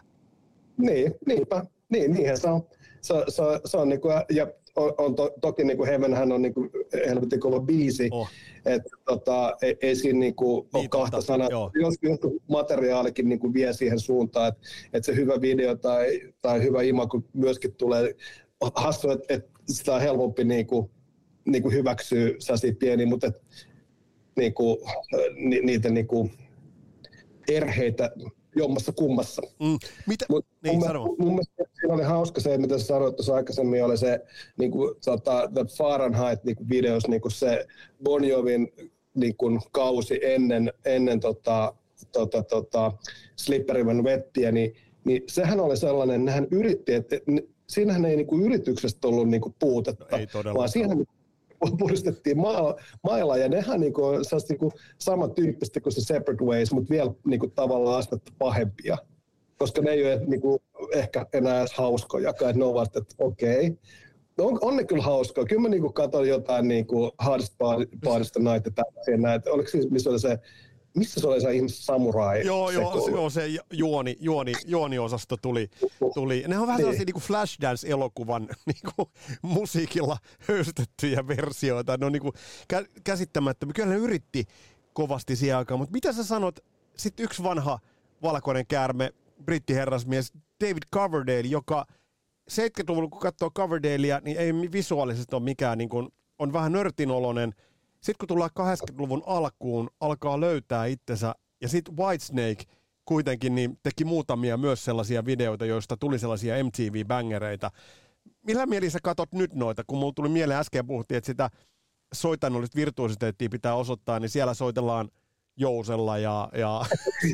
Niin, 0.77 1.15
niinpä. 1.25 1.65
Niin, 1.89 2.13
niinhän 2.13 2.37
se 2.37 2.49
on. 2.49 2.67
Se, 3.01 3.13
se, 3.27 3.43
se 3.65 3.77
on 3.77 3.89
niinku, 3.89 4.07
ja 4.31 4.47
on, 4.75 4.93
on 4.97 5.15
to, 5.15 5.31
toki 5.41 5.63
niinku 5.63 5.85
Heavenhän 5.85 6.31
on 6.31 6.41
niinku 6.41 6.69
helvetin 7.07 7.39
kova 7.39 7.59
biisi, 7.59 8.09
oh. 8.11 8.29
että 8.65 8.89
tota, 9.05 9.57
ei, 9.61 9.77
ei 9.81 9.95
siinä 9.95 10.19
niinku 10.19 10.61
niin, 10.73 10.79
ole 10.79 10.87
kahta 10.87 11.21
sanaa. 11.21 11.49
Jos 11.81 11.95
joku 12.01 12.41
materiaalikin 12.47 13.29
niinku 13.29 13.53
vie 13.53 13.73
siihen 13.73 13.99
suuntaan, 13.99 14.47
että 14.47 14.61
et 14.93 15.05
se 15.05 15.15
hyvä 15.15 15.41
video 15.41 15.75
tai, 15.75 16.33
tai 16.41 16.63
hyvä 16.63 16.81
imago 16.81 17.21
myöskin 17.33 17.75
tulee 17.75 18.15
hassu, 18.75 19.11
että 19.11 19.33
et 19.33 19.49
sitä 19.67 19.95
on 19.95 20.01
helpompi 20.01 20.43
niinku, 20.43 20.91
niinku 21.45 21.69
hyväksyä 21.69 22.31
sellaisia 22.39 22.73
pieniä, 22.79 23.07
mutta 23.07 23.27
et, 23.27 23.41
niinku, 24.39 24.87
ni, 25.35 25.59
niitä 25.61 25.89
niinku 25.89 26.29
erheitä 27.49 28.11
jommassa 28.55 28.91
kummassa. 28.91 29.41
Mm. 29.59 29.77
Mitä? 30.07 30.25
Mut 30.29 30.45
niin, 30.63 30.75
mun, 30.75 30.87
sano. 30.87 31.15
mun 31.19 31.29
mielestä 31.29 31.63
siinä 31.79 31.93
oli 31.93 32.03
hauska 32.03 32.41
se, 32.41 32.57
mitä 32.57 32.77
sä 32.77 32.85
sanoit 32.85 33.15
tuossa 33.15 33.35
aikaisemmin, 33.35 33.85
oli 33.85 33.97
se 33.97 34.19
niin 34.57 34.71
kuin, 34.71 34.95
tota, 35.05 35.49
The 35.53 35.65
Fahrenheit 35.77 36.43
niin 36.43 36.55
kuin 36.55 36.69
videos, 36.69 37.07
niin 37.07 37.21
kuin 37.21 37.31
se 37.31 37.67
Bon 38.03 38.25
Jovin 38.25 38.71
niin 39.13 39.35
kuin, 39.37 39.59
kausi 39.71 40.19
ennen, 40.23 40.73
ennen 40.85 41.19
tota, 41.19 41.73
tota, 42.11 42.43
tota, 42.43 42.91
Slippery 43.35 43.83
When 43.83 44.03
Wettiä, 44.03 44.51
niin, 44.51 44.73
niin 45.05 45.23
sehän 45.27 45.59
oli 45.59 45.77
sellainen, 45.77 46.25
nehän 46.25 46.47
yritti, 46.51 46.93
että 46.93 47.15
siinähän 47.69 48.05
ei 48.05 48.15
niin 48.15 48.27
kuin, 48.27 48.45
yrityksestä 48.45 49.07
ollut 49.07 49.29
niin 49.29 49.41
kuin, 49.41 49.55
puutetta, 49.59 50.17
ei 50.17 50.27
vaan 50.53 50.69
siihen 50.69 51.05
puristettiin 51.79 52.37
mailla, 52.37 52.75
mailla 53.03 53.37
ja 53.37 53.49
nehän 53.49 53.79
niinku, 53.79 54.01
niinku 54.49 54.71
samantyyppistä 54.99 55.81
kuin 55.81 55.93
se 55.93 56.01
Separate 56.01 56.43
Ways, 56.43 56.71
mutta 56.71 56.89
vielä 56.89 57.11
niinku, 57.25 57.47
tavallaan 57.47 57.99
astetta 57.99 58.31
pahempia, 58.37 58.97
koska 59.57 59.81
ne 59.81 59.91
ei 59.91 60.03
ole 60.03 60.21
niinku, 60.27 60.61
ehkä 60.93 61.25
enää 61.33 61.59
edes 61.59 61.73
hauskoja, 61.73 62.33
ne 62.53 62.65
ovat, 62.65 62.95
että 62.95 63.15
okei, 63.17 63.67
okay. 63.67 63.77
No 64.37 64.45
on, 64.45 64.59
on 64.61 64.75
ne 64.75 64.83
kyllä 64.83 65.03
hauskaa. 65.03 65.45
Kyllä 65.45 65.61
mä 65.61 65.69
niinku 65.69 65.91
katson 65.91 66.27
jotain 66.27 66.67
niinku 66.67 67.11
Hardest 67.17 67.53
Partysta 68.03 68.39
Night 68.39 68.67
ja 69.23 69.33
että 69.33 69.51
oliko 69.51 69.69
siis, 69.69 69.89
missä 69.89 70.09
oli 70.09 70.19
se 70.19 70.39
missä 70.99 71.19
se 71.19 71.27
oli 71.27 71.41
se 71.41 71.53
ihmis 71.53 71.85
samurai? 71.85 72.45
Joo, 72.45 72.71
joo, 72.71 73.07
joo, 73.07 73.29
se 73.29 73.47
juoni, 73.73 74.17
juoni, 74.19 74.53
juoniosasto 74.65 75.37
tuli. 75.41 75.69
tuli. 76.13 76.43
Ne 76.47 76.59
on 76.59 76.67
vähän 76.67 76.77
niin. 76.77 76.83
sellaisia 76.83 77.05
niin 77.05 77.23
Flashdance-elokuvan 77.23 78.47
niin 78.65 78.93
kuin, 78.95 79.09
musiikilla 79.41 80.17
höystettyjä 80.39 81.27
versioita. 81.27 81.97
Ne 81.97 82.05
on 82.05 82.11
niin 82.11 82.21
kuin, 82.21 82.33
kä- 82.73 83.01
käsittämättömiä. 83.03 83.73
Kyllä 83.73 83.89
ne 83.89 83.95
yritti 83.95 84.45
kovasti 84.93 85.35
siihen 85.35 85.57
aikaan, 85.57 85.79
mutta 85.79 85.93
mitä 85.93 86.13
sä 86.13 86.23
sanot, 86.23 86.59
sitten 86.97 87.23
yksi 87.23 87.43
vanha 87.43 87.79
valkoinen 88.21 88.67
käärme, 88.67 89.13
brittiherrasmies 89.45 90.33
David 90.63 90.83
Coverdale, 90.95 91.47
joka 91.47 91.85
70-luvulla, 92.51 93.09
kun 93.09 93.21
katsoo 93.21 93.51
Coverdalea, 93.51 94.21
niin 94.23 94.37
ei 94.37 94.53
visuaalisesti 94.53 95.35
ole 95.35 95.43
mikään, 95.43 95.77
niin 95.77 95.89
kuin, 95.89 96.09
on 96.39 96.53
vähän 96.53 96.71
nörtinoloinen– 96.71 97.53
sitten 98.01 98.15
kun 98.19 98.27
tullaan 98.27 98.49
80-luvun 98.59 99.23
alkuun, 99.25 99.89
alkaa 99.99 100.39
löytää 100.39 100.85
itsensä, 100.85 101.35
ja 101.61 101.69
sitten 101.69 101.97
Whitesnake 101.97 102.63
kuitenkin 103.05 103.55
niin 103.55 103.79
teki 103.83 104.05
muutamia 104.05 104.57
myös 104.57 104.85
sellaisia 104.85 105.25
videoita, 105.25 105.65
joista 105.65 105.97
tuli 105.97 106.19
sellaisia 106.19 106.55
MTV-bängereitä. 106.63 107.71
Millä 108.45 108.65
mieli 108.65 108.89
sä 108.89 108.99
katot 109.03 109.31
nyt 109.33 109.53
noita, 109.53 109.83
kun 109.87 109.97
mulla 109.99 110.13
tuli 110.15 110.29
mieleen 110.29 110.59
äsken 110.59 110.87
puhuttiin, 110.87 111.17
että 111.17 111.25
sitä 111.25 111.49
soitanollista 112.13 112.75
virtuositeettia 112.75 113.49
pitää 113.49 113.75
osoittaa, 113.75 114.19
niin 114.19 114.29
siellä 114.29 114.53
soitellaan 114.53 115.09
jousella 115.57 116.17
ja... 116.17 116.49
ja, 116.53 116.81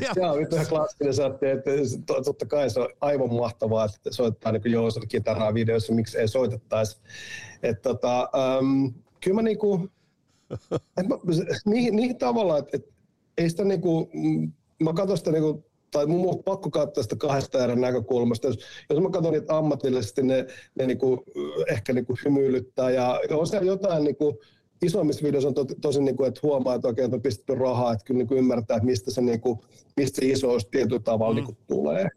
ja... 0.00 0.12
Joo, 0.22 0.36
nyt 0.36 0.52
ihan 0.52 0.66
klassinen 0.66 1.14
saatti, 1.14 1.46
että 1.46 1.70
totta 2.24 2.46
kai 2.46 2.70
se 2.70 2.80
on 2.80 2.88
aivan 3.00 3.34
mahtavaa, 3.34 3.84
että 3.84 4.12
soittaa 4.12 4.52
niin 4.52 4.72
jousella 4.72 5.06
kitaraa 5.06 5.54
videossa, 5.54 5.92
miksi 5.92 6.18
ei 6.18 6.28
soitettaisi. 6.28 7.00
Että 7.62 7.82
tota, 7.82 8.30
um, 8.60 8.94
kyllä 9.24 9.34
mä 9.34 9.42
niinku, 9.42 9.90
mä, 11.08 11.16
niihin, 11.66 11.96
niihin 11.96 12.18
tavallaan, 12.18 12.58
että 12.58 12.76
et, 12.76 12.88
ei 13.38 13.50
sitä 13.50 13.64
niinku, 13.64 14.10
mä 14.82 14.92
katson 14.92 15.18
sitä 15.18 15.32
niinku, 15.32 15.64
tai 15.90 16.06
mun 16.06 16.28
on 16.28 16.44
pakko 16.44 16.70
katsoa 16.70 17.02
sitä 17.02 17.16
kahdesta 17.16 17.64
eri 17.64 17.76
näkökulmasta. 17.76 18.46
Jos, 18.46 18.58
jos 18.90 19.00
mä 19.00 19.10
katson 19.10 19.32
niitä 19.32 19.56
ammatillisesti, 19.56 20.22
ne, 20.22 20.46
ne 20.78 20.86
niinku, 20.86 21.24
ehkä 21.70 21.92
niinku 21.92 22.16
hymyilyttää 22.24 22.90
ja 22.90 23.20
on 23.30 23.46
siellä 23.46 23.66
jotain 23.66 24.04
niinku, 24.04 24.40
isommissa 24.82 25.22
videoissa 25.22 25.48
on 25.48 25.54
to, 25.54 25.66
tosi, 25.80 26.02
niin 26.02 26.16
kuin, 26.16 26.28
että 26.28 26.40
huomaa, 26.42 26.74
että 26.74 26.88
oikein 26.88 27.14
on 27.14 27.22
pistetty 27.22 27.54
rahaa, 27.54 27.92
että 27.92 28.04
kyllä 28.04 28.18
niin 28.18 28.28
kuin 28.28 28.38
ymmärtää, 28.38 28.76
että 28.76 28.86
mistä 28.86 29.10
se, 29.10 29.20
niin 29.20 29.40
kuin, 29.40 29.58
mistä 29.96 30.20
se 30.20 30.26
isous 30.26 30.66
tietyllä 30.66 31.00
tavalla 31.00 31.32
mm. 31.32 31.36
niin 31.36 31.44
kuin, 31.44 31.58
tulee 31.66 32.08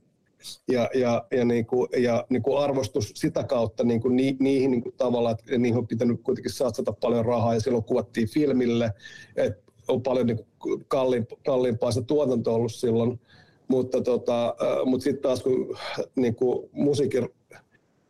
ja, 0.67 0.89
ja, 0.93 1.25
ja, 1.31 1.45
niin 1.45 1.65
kuin, 1.65 1.89
ja 1.97 2.25
niin 2.29 2.43
kuin 2.43 2.63
arvostus 2.63 3.11
sitä 3.15 3.43
kautta 3.43 3.83
niin 3.83 4.01
kuin 4.01 4.15
ni, 4.15 4.37
niihin 4.39 4.71
niin 4.71 4.81
kuin 4.81 4.95
tavallaan, 4.97 5.35
että 5.39 5.57
niihin 5.57 5.77
on 5.77 5.87
pitänyt 5.87 6.21
kuitenkin 6.23 6.51
satsata 6.51 6.93
paljon 6.93 7.25
rahaa 7.25 7.53
ja 7.53 7.59
silloin 7.59 7.83
kuvattiin 7.83 8.29
filmille, 8.29 8.93
että 9.35 9.71
on 9.87 10.01
paljon 10.01 10.27
niin 10.27 10.39
kuin 10.59 10.85
kalliimpaa, 10.87 11.37
kalliimpaa 11.45 11.91
se 11.91 12.01
tuotanto 12.01 12.55
ollut 12.55 12.73
silloin, 12.73 13.19
mutta, 13.67 14.01
tota, 14.01 14.47
äh, 14.47 14.85
mutta 14.85 15.03
sitten 15.03 15.21
taas 15.21 15.43
kun 15.43 15.77
niin 16.15 16.35
kuin 16.35 16.69
musiikin 16.71 17.29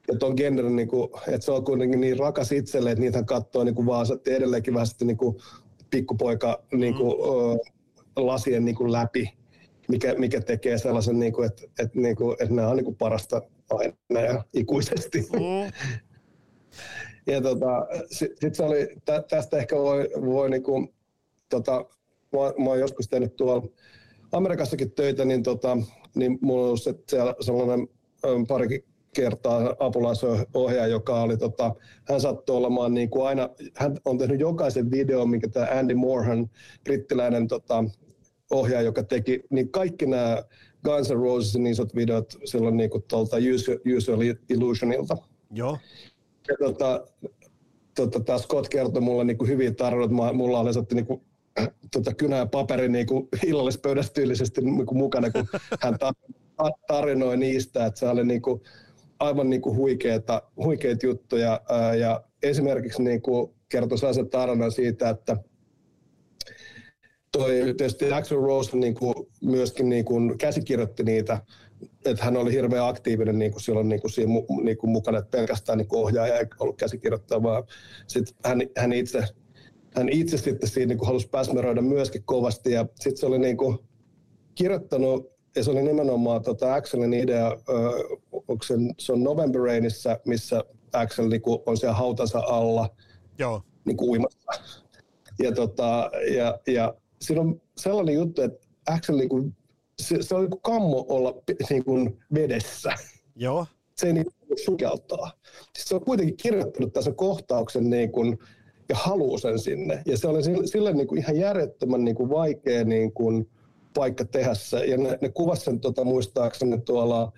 ja 0.08 0.18
tuon 0.18 0.34
genren, 0.38 0.76
niin 0.76 0.88
kuin, 0.88 1.10
että 1.28 1.46
se 1.46 1.52
on 1.52 1.66
kuitenkin 1.66 2.02
niin 2.02 2.20
rakas 2.20 2.52
itselle, 2.52 2.92
että 2.92 3.02
niitä 3.02 3.24
katsoo 3.24 3.64
niin 3.64 3.76
kuin 3.76 3.86
vaan 3.86 4.06
edelleenkin 4.28 4.74
vähän 4.74 4.88
sitten 4.88 5.08
niin 5.08 5.18
kuin 5.18 5.36
pikkupoika 5.90 6.64
niin 6.72 6.96
kuin, 6.96 7.16
mm. 7.18 8.26
lasien 8.26 8.66
niin 8.66 8.76
kuin 8.76 8.92
läpi 8.92 9.39
mikä, 9.90 10.16
mikä 10.18 10.42
tekee 10.42 10.78
sellaisen, 10.78 11.20
niin 11.20 11.34
kuin, 11.34 11.46
että, 11.46 11.64
että, 11.80 12.00
niin 12.00 12.16
kuin, 12.16 12.34
että 12.40 12.56
nämä 12.56 12.68
on 12.68 12.76
niin 12.76 12.86
kuin 12.86 12.96
parasta 12.96 13.42
aina 13.70 14.22
ja 14.22 14.44
ikuisesti. 14.54 15.20
Mm. 15.20 15.72
ja 17.34 17.42
tota, 17.42 17.88
sitten 18.12 18.38
sit 18.42 18.56
se 18.56 18.64
oli, 18.64 18.88
tä, 19.06 19.24
tästä 19.30 19.58
ehkä 19.58 19.76
voi, 19.76 20.10
voi 20.22 20.50
niin 20.50 20.64
kuin, 20.64 20.94
tota, 21.50 21.86
mä, 22.32 22.64
mä 22.64 22.70
oon 22.70 22.80
joskus 22.80 23.08
tehnyt 23.08 23.36
tuolla 23.36 23.68
Amerikassakin 24.32 24.92
töitä, 24.92 25.26
niin, 25.26 25.44
tota, 25.44 25.78
niin 26.16 26.40
mulla 26.42 26.62
on 26.62 26.68
ollut 26.68 26.84
se, 26.84 26.94
siellä 27.08 27.36
sellainen 27.42 27.88
parikin 28.48 28.84
kertaa 29.16 29.76
apulaisohjaaja, 29.80 30.88
joka 30.88 31.22
oli, 31.22 31.38
tota, 31.38 31.76
hän 32.10 32.22
sattui 32.22 32.56
olemaan 32.56 32.94
niin 32.94 33.10
kuin 33.10 33.28
aina, 33.28 33.50
hän 33.76 33.98
on 34.06 34.18
tehnyt 34.18 34.40
jokaisen 34.40 34.92
videon, 34.92 35.30
minkä 35.30 35.48
tämä 35.48 35.68
Andy 35.72 35.96
Moorhan, 35.96 36.50
brittiläinen 36.84 37.48
tota, 37.48 37.84
ohjaaja, 38.50 38.86
joka 38.86 39.04
teki, 39.04 39.44
niin 39.50 39.70
kaikki 39.70 40.06
nämä 40.06 40.44
Guns 40.84 41.10
N' 41.10 41.14
Roses 41.14 41.56
niin 41.56 41.68
isot 41.68 41.96
videot 41.96 42.38
silloin 42.46 42.78
niin 42.78 42.90
kuin 42.90 43.04
tuolta 43.08 43.38
Usual 43.98 44.20
Illusionilta. 44.50 45.18
Joo. 45.52 45.78
Ja 46.48 46.56
tota, 46.60 47.06
tota, 47.96 48.20
tämä 48.20 48.40
Scott 48.40 48.70
kertoi 48.70 49.02
mulle 49.02 49.24
niin 49.24 49.38
kuin 49.38 49.50
hyviä 49.50 49.72
tarinoita. 49.72 50.34
Mulla 50.34 50.60
oli 50.60 50.74
sitten 50.74 50.96
niin 50.96 51.06
kuin, 51.06 51.22
tota, 51.94 52.14
kynä 52.14 52.38
ja 52.38 52.46
paperi 52.46 52.90
niin 52.90 53.08
kuin 53.08 53.28
illallispöydässä 53.46 54.14
tyylisesti 54.14 54.62
niin 54.62 54.86
kuin 54.86 54.98
mukana, 54.98 55.32
kun 55.32 55.48
hän 55.82 55.98
tarinoi 56.88 57.38
niistä, 57.38 57.86
että 57.86 58.00
se 58.00 58.08
oli 58.08 58.24
niin 58.26 58.42
kuin, 58.42 58.62
aivan 59.20 59.50
niin 59.50 59.62
kuin 59.62 59.76
huikeita, 59.76 60.42
huikeita 60.56 61.06
juttuja. 61.06 61.62
Ää, 61.70 61.96
ja 61.96 62.24
esimerkiksi 62.44 63.04
niin 63.04 63.22
kuin 63.22 63.52
kertoi 63.70 63.98
sellaisen 63.98 64.30
tarinan 64.30 64.72
siitä, 64.72 65.10
että 65.10 65.38
toi 67.40 67.74
tietysti 67.78 68.14
Axel 68.14 68.42
Rose 68.42 68.78
niin 68.78 68.96
kuin 68.96 69.16
myöskin 69.42 69.90
niin 69.90 70.06
kuin 70.06 70.38
käsikirjoitti 70.38 71.04
niitä, 71.04 71.42
että 72.06 72.26
hän 72.26 72.38
oli 72.38 72.52
hirveän 72.52 72.88
aktiivinen 72.88 73.40
niin 73.40 73.52
kuin 73.52 73.62
silloin 73.62 73.90
niin 73.90 74.02
kuin 74.02 74.12
siinä 74.12 74.34
niin 74.64 74.78
kuin 74.78 74.92
mukana, 74.92 75.18
että 75.18 75.38
pelkästään 75.38 75.78
niin 75.78 75.88
kuin 75.88 76.04
ohjaaja 76.04 76.38
ei 76.38 76.46
ollut 76.60 76.78
käsikirjoittaja, 76.78 77.44
vaan 77.44 77.64
sitten 78.08 78.36
hän, 78.46 78.62
hän 78.78 78.94
itse 78.94 79.24
hän 79.96 80.10
itse 80.10 80.38
sitten 80.38 80.70
siinä 80.70 80.94
niin 80.94 81.06
halusi 81.06 81.30
päsmeröidä 81.30 81.82
myöskin 81.82 82.24
kovasti 82.24 82.72
ja 82.72 82.86
sitten 82.96 83.18
se 83.18 83.26
oli 83.26 83.40
niin 83.40 83.58
kuin 83.58 83.78
kirjoittanut 84.56 85.32
ja 85.56 85.64
se 85.64 85.72
oli 85.72 85.84
nimenomaan 85.84 86.42
tota 86.42 86.74
Axelin 86.74 87.14
idea, 87.14 87.58
onko 88.32 88.64
se, 88.64 88.74
se 89.00 89.14
on 89.14 89.24
November 89.24 89.62
Rainissa, 89.62 90.20
missä 90.26 90.64
Axel 90.94 91.28
niin 91.28 91.42
kuin 91.42 91.60
on 91.66 91.78
siellä 91.78 91.96
hautansa 91.96 92.40
alla 92.40 92.90
Joo. 93.40 93.62
Niin 93.86 93.98
kuin 93.98 94.10
uimassa. 94.10 94.52
Ja, 95.40 95.52
tota, 95.52 96.12
ja, 96.36 96.60
ja 96.68 96.94
siinä 97.22 97.42
on 97.42 97.62
sellainen 97.78 98.16
juttu, 98.16 98.42
että 98.42 98.68
Axel 98.88 99.18
niin 99.18 99.30
kuin, 99.30 99.56
se, 100.02 100.22
se 100.22 100.36
on 100.36 100.42
niin 100.42 100.52
kuin 100.52 100.62
kammo 100.62 101.06
olla 101.10 101.42
niin 101.70 101.86
kuin 101.86 102.20
vedessä. 102.34 102.94
Joo. 103.36 103.66
Se 103.96 104.08
ei 104.08 104.14
niin 104.14 104.26
kuin 104.48 104.60
sukeltaa. 104.66 105.32
Siis 105.74 105.90
se 105.90 105.96
on 105.96 106.06
kuitenkin 106.06 106.38
kirjoittanut 106.38 106.94
tässä 106.94 107.12
kohtauksen 107.12 107.90
niin 107.90 108.12
kuin, 108.12 108.40
ja 108.90 108.96
haluaa 108.96 109.38
sen 109.38 109.60
sinne. 109.60 110.02
Ja 110.06 110.18
se 110.18 110.28
oli 110.28 110.68
sille 110.68 110.94
niin 110.94 111.08
kuin 111.08 111.20
ihan 111.20 111.38
järjettömän 111.38 112.06
niin 112.06 112.16
kuin 112.16 112.30
vaikea 112.30 112.84
niin 112.84 113.14
kuin 113.14 113.50
paikka 113.94 114.26
tehdä 114.26 114.54
se. 114.54 114.86
Ja 114.86 114.98
ne, 114.98 115.18
ne 115.22 115.30
kuvasi 115.30 115.64
sen 115.64 115.80
tota, 115.80 116.04
muistaakseni 116.04 116.82
tuolla 116.82 117.32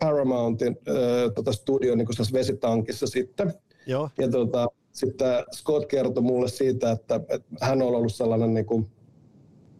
Paramountin 0.00 0.76
äh, 0.88 0.94
tota 1.34 1.52
studio 1.52 1.94
niin 1.94 2.06
kuin 2.06 2.16
vesitankissa 2.32 3.06
sitten. 3.06 3.54
Joo. 3.86 4.10
Ja 4.18 4.28
tota, 4.28 4.66
sitten 4.92 5.44
Scott 5.54 5.86
kertoi 5.86 6.22
mulle 6.22 6.48
siitä, 6.48 6.90
että, 6.90 7.14
että 7.28 7.48
hän 7.60 7.82
on 7.82 7.94
ollut 7.94 8.14
sellainen, 8.14 8.54
niin 8.54 8.66
kuin, 8.66 8.90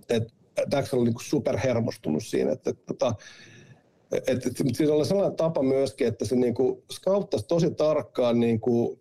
että 0.08 0.32
Dax 0.70 0.94
oli 0.94 1.04
niin 1.04 1.14
kuin 1.14 1.24
superhermostunut 1.24 2.24
siinä, 2.24 2.52
että, 2.52 2.70
että, 2.70 2.92
että 2.92 3.14
että, 4.12 4.32
että 4.32 4.62
siinä 4.74 4.92
oli 4.92 5.06
sellainen 5.06 5.36
tapa 5.36 5.62
myöskin, 5.62 6.06
että 6.06 6.24
se 6.24 6.36
niin 6.36 6.54
kuin 6.54 6.82
skauttasi 6.92 7.46
tosi 7.46 7.70
tarkkaan 7.70 8.40
niin 8.40 8.60
kuin 8.60 9.00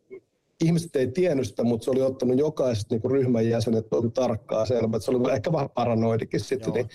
ihmiset 0.64 0.96
ei 0.96 1.08
tiennyt 1.08 1.48
sitä, 1.48 1.64
mutta 1.64 1.86
se 1.86 1.92
oli 1.92 2.02
ottanut 2.02 2.40
jokaisesta 2.40 2.96
niin 2.96 3.12
ryhmän 3.12 3.50
jäsenet 3.50 3.90
tosi 3.90 4.10
tarkkaa 4.10 4.66
selvä. 4.66 5.00
Se 5.00 5.12
oli 5.12 5.32
ehkä 5.32 5.52
vähän 5.52 5.70
paranoidikin 5.70 6.40
sitten. 6.40 6.74
Niin, 6.74 6.90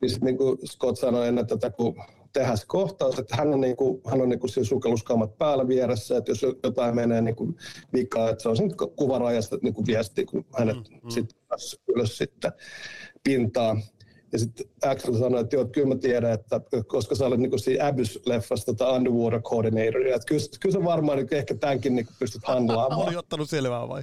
niin, 0.00 0.12
niin 0.20 0.36
kuin 0.36 0.58
Scott 0.66 0.98
sanoi 0.98 1.28
ennen 1.28 1.46
tätä, 1.46 1.70
kun 1.70 1.96
tehdään 2.32 2.58
se 2.58 2.64
kohtaus, 2.66 3.18
että 3.18 3.36
hän 3.36 3.54
on, 3.54 3.60
niin 3.60 3.76
kuin, 3.76 4.00
hän 4.06 4.20
on 4.20 4.28
niin 4.28 4.40
kuin 4.40 4.50
siis 4.50 4.68
sukelluskaamat 4.68 5.38
päällä 5.38 5.68
vieressä, 5.68 6.16
että 6.16 6.30
jos 6.30 6.42
jotain 6.64 6.94
menee 6.94 7.20
niin 7.20 7.36
kuin 7.36 7.56
vikaa, 7.92 8.30
että 8.30 8.42
se 8.42 8.48
on 8.48 8.56
sen 8.56 8.70
kuvarajasta 8.96 9.58
niin 9.62 9.74
kuin 9.74 9.86
viesti, 9.86 10.24
kun 10.24 10.44
hänet 10.58 10.76
mm, 10.76 11.00
mm. 11.02 11.10
sitten 11.10 11.38
ylös 11.88 12.18
sitten 12.18 12.52
pintaan. 13.26 13.82
Ja 14.32 14.38
sitten 14.38 14.66
Axel 14.84 15.14
sanoi, 15.14 15.40
että 15.40 15.56
joo, 15.56 15.62
että 15.62 15.72
kyllä 15.72 15.88
mä 15.88 15.96
tiedän, 15.96 16.32
että 16.32 16.60
koska 16.86 17.14
sä 17.14 17.26
olet 17.26 17.40
niin 17.40 17.58
siinä 17.58 17.90
Abyss-leffassa 17.90 18.64
tota 18.66 18.92
Underwater 18.92 19.42
Coordinator, 19.42 20.06
että 20.06 20.26
kyllä, 20.26 20.42
kyllä 20.60 20.72
sä 20.72 20.84
varmaan 20.84 21.18
niin 21.18 21.34
ehkä 21.34 21.54
tämänkin 21.54 21.96
niin 21.96 22.06
pystyt 22.18 22.44
handlaamaan. 22.44 23.08
Oli 23.08 23.16
ottanut 23.16 23.50
selvää 23.50 23.88
vai? 23.88 24.02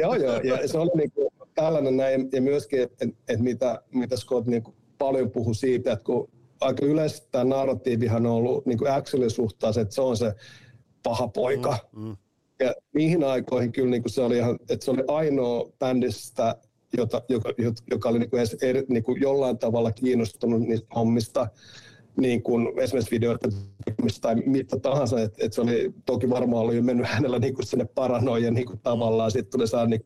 joo, 0.00 0.14
joo, 0.14 0.40
ja 0.40 0.68
se 0.68 0.78
oli 0.78 0.90
niin 0.94 1.10
kuin 1.10 1.28
tällainen 1.54 1.96
näin, 1.96 2.28
ja 2.32 2.42
myöskin, 2.42 2.82
että, 2.82 3.04
että 3.28 3.42
mitä, 3.42 3.82
mitä 3.94 4.16
Scott 4.16 4.46
niin 4.46 4.62
kuin 4.62 4.76
paljon 4.98 5.30
puhui 5.30 5.54
siitä, 5.54 5.92
että 5.92 6.04
kun 6.04 6.28
aika 6.60 6.86
yleisesti 6.86 7.28
tämä 7.30 7.44
narratiivihan 7.44 8.26
on 8.26 8.32
ollut 8.32 8.66
niin 8.66 8.78
kuin 8.78 8.92
Axelin 8.92 9.30
suhtaan 9.30 9.78
että 9.80 9.94
se 9.94 10.00
on 10.00 10.16
se 10.16 10.34
paha 11.02 11.28
poika. 11.28 11.78
Mm, 11.92 12.04
mm. 12.04 12.16
Ja 12.60 12.74
niihin 12.94 13.24
aikoihin 13.24 13.72
kyllä 13.72 13.90
niin 13.90 14.02
kuin 14.02 14.12
se 14.12 14.22
oli 14.22 14.36
ihan, 14.36 14.58
että 14.68 14.84
se 14.84 14.90
oli 14.90 15.02
ainoa 15.08 15.70
bändistä, 15.78 16.56
jota, 16.96 17.22
joka, 17.28 17.50
joka 17.90 18.08
oli 18.08 18.18
niin 18.18 18.30
kuin 18.30 18.38
edes, 18.38 18.56
eri, 18.62 18.84
niin 18.88 19.02
kuin 19.02 19.20
jollain 19.20 19.58
tavalla 19.58 19.92
kiinnostunut 19.92 20.60
niistä 20.60 20.86
hommista, 20.94 21.48
niin 22.16 22.42
kuin 22.42 22.80
esimerkiksi 22.80 23.10
videoita 23.10 23.48
tai 24.20 24.34
mitä 24.34 24.78
tahansa, 24.78 25.20
että, 25.20 25.44
että 25.44 25.54
se 25.54 25.60
oli 25.60 25.94
toki 26.06 26.30
varmaan 26.30 26.62
ollut 26.62 26.74
jo 26.74 26.82
mennyt 26.82 27.06
hänellä 27.06 27.38
niin 27.38 27.54
kuin 27.54 27.66
sinne 27.66 27.84
paranoja 27.84 28.50
niin 28.50 28.66
kuin 28.66 28.80
tavallaan, 28.82 29.30
sitten 29.30 29.50
tuli 29.50 29.68
saa 29.68 29.86
niin 29.86 30.04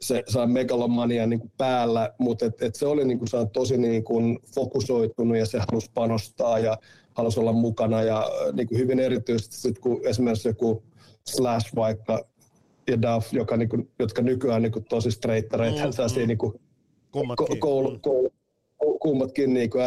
se 0.00 0.22
saa 0.28 0.46
megalomania 0.46 1.26
niin 1.26 1.40
kuin 1.40 1.52
päällä, 1.58 2.14
mutta 2.18 2.46
et, 2.46 2.62
et 2.62 2.74
se 2.74 2.86
oli 2.86 3.04
niin 3.04 3.18
kuin, 3.18 3.28
tosi 3.52 3.78
niin 3.78 4.04
kuin 4.04 4.38
fokusoitunut 4.54 5.36
ja 5.36 5.46
se 5.46 5.58
halusi 5.58 5.90
panostaa 5.94 6.58
ja 6.58 6.76
halusi 7.14 7.40
olla 7.40 7.52
mukana. 7.52 8.02
Ja 8.02 8.30
niin 8.52 8.68
kuin 8.68 8.78
hyvin 8.78 8.98
erityisesti 8.98 9.56
sit, 9.56 9.78
kun 9.78 10.00
esimerkiksi 10.04 10.48
joku 10.48 10.82
Slash 11.26 11.74
vaikka 11.74 12.26
ja 12.90 13.02
Duff, 13.02 13.32
joka, 13.32 13.56
niin 13.56 13.68
kuin, 13.68 13.90
jotka 13.98 14.22
nykyään 14.22 14.62
niin 14.62 14.72
kuin, 14.72 14.84
tosi 14.84 15.10
streittareita, 15.10 15.84
mm, 15.84 16.20
mm. 16.20 16.26
niin 16.26 16.38
kuin, 16.38 16.60
kummatkin, 17.12 17.60
koulu, 17.60 17.90
mm. 17.90 18.00
koulu, 18.00 18.32
kummatkin 19.00 19.54
niin 19.54 19.70
kuin 19.70 19.82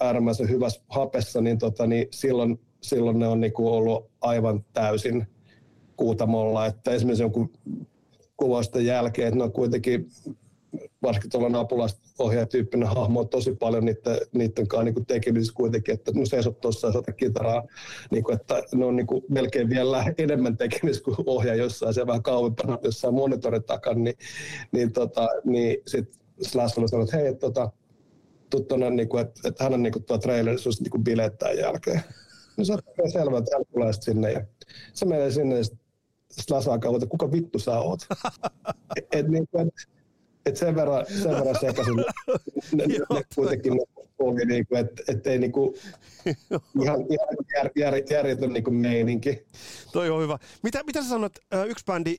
äärimmäisen 0.00 0.48
hyvässä 0.48 0.82
hapessa, 0.88 1.40
niin, 1.40 1.58
tota, 1.58 1.86
niin 1.86 2.08
silloin, 2.10 2.60
silloin 2.80 3.18
ne 3.18 3.28
on 3.28 3.40
niin 3.40 3.52
kuin, 3.52 3.68
ollut 3.68 4.10
aivan 4.20 4.64
täysin 4.72 5.26
kuutamolla. 5.96 6.66
Että 6.66 6.90
esimerkiksi 6.90 7.22
jonkun 7.22 7.52
kuvausten 8.36 8.86
jälkeen, 8.86 9.28
että 9.28 9.38
ne 9.38 9.44
on 9.44 9.52
kuitenkin 9.52 10.06
varsinkin 11.02 11.30
tuolla 11.30 11.60
apulaisohjaajatyyppinen 11.60 12.88
hahmo 12.88 13.20
on 13.20 13.28
tosi 13.28 13.54
paljon 13.54 13.84
niiden, 13.84 14.18
niiden 14.32 14.68
kanssa 14.68 14.84
niin 14.84 15.06
tekemisissä 15.06 15.54
kuitenkin, 15.56 15.94
että 15.94 16.12
no 16.14 16.26
seisot 16.26 16.60
tuossa 16.60 16.86
ja 16.86 16.92
soita 16.92 17.12
kitaraa, 17.12 17.62
niin 18.10 18.24
kuin, 18.24 18.40
että 18.40 18.62
ne 18.74 18.84
on 18.84 18.96
niin 18.96 19.06
kuin 19.06 19.22
melkein 19.28 19.68
vielä 19.68 20.04
enemmän 20.18 20.56
tekemistä 20.56 21.04
kuin 21.04 21.16
ohjaa 21.26 21.54
jossain 21.54 21.94
siellä 21.94 22.06
vähän 22.06 22.22
kauempana 22.22 22.78
jossain 22.82 23.14
monitorin 23.14 23.64
takana, 23.64 24.00
niin, 24.00 24.16
niin, 24.72 24.92
tota, 24.92 25.28
niin 25.44 25.76
sitten 25.86 26.20
Slash 26.42 26.74
sanoi, 26.86 27.04
että 27.04 27.16
hei, 27.16 27.34
tota, 27.34 27.70
tuttuna, 28.50 28.90
niin 28.90 29.08
kuin, 29.08 29.20
että, 29.20 29.48
että 29.48 29.64
hän 29.64 29.74
on 29.74 29.82
niin 29.82 29.92
kuin 29.92 30.04
tuo 30.04 30.18
trailerissa 30.18 30.70
niin 30.80 30.90
kuin 30.90 31.04
bilettää 31.04 31.52
jälkeen. 31.52 32.00
No 32.56 32.64
se 32.64 32.72
on 32.72 33.10
selvä, 33.10 33.38
että 33.38 33.56
hän 33.56 33.64
tulee 33.72 33.92
sinne 33.92 34.32
ja 34.32 34.44
se 34.92 35.06
menee 35.06 35.30
sinne 35.30 35.58
ja 35.58 35.64
Slash 36.30 36.68
alkaa, 36.68 36.94
että 36.94 37.06
kuka 37.06 37.32
vittu 37.32 37.58
sä 37.58 37.78
oot. 37.78 38.00
et, 39.12 39.28
niin 39.28 39.48
kuin, 39.48 39.68
et, 39.68 39.74
et 40.50 40.56
sen 40.56 40.74
verran, 40.74 41.06
sen 41.22 41.30
verran 41.30 41.60
sekaisin 41.60 41.96
ne, 42.76 42.86
ne, 42.86 42.98
ne 43.10 43.22
kuitenkin 43.34 43.72
oli, 44.18 44.44
niin 44.44 44.66
kuin, 44.66 44.80
että 44.80 45.02
et 45.08 45.26
ei 45.26 45.38
niin 45.38 45.52
kuin, 45.52 45.74
ihan, 46.82 47.00
ihan 47.10 47.36
jär, 47.56 47.70
jär, 47.76 47.94
järjetön 48.10 48.52
niin 48.52 48.64
kuin 48.64 48.74
meininki. 48.74 49.44
Toi 49.92 50.10
on 50.10 50.22
hyvä. 50.22 50.38
Mitä, 50.62 50.82
mitä 50.82 51.02
sä 51.02 51.08
sanot, 51.08 51.32
yksi 51.66 51.84
bändi, 51.84 52.16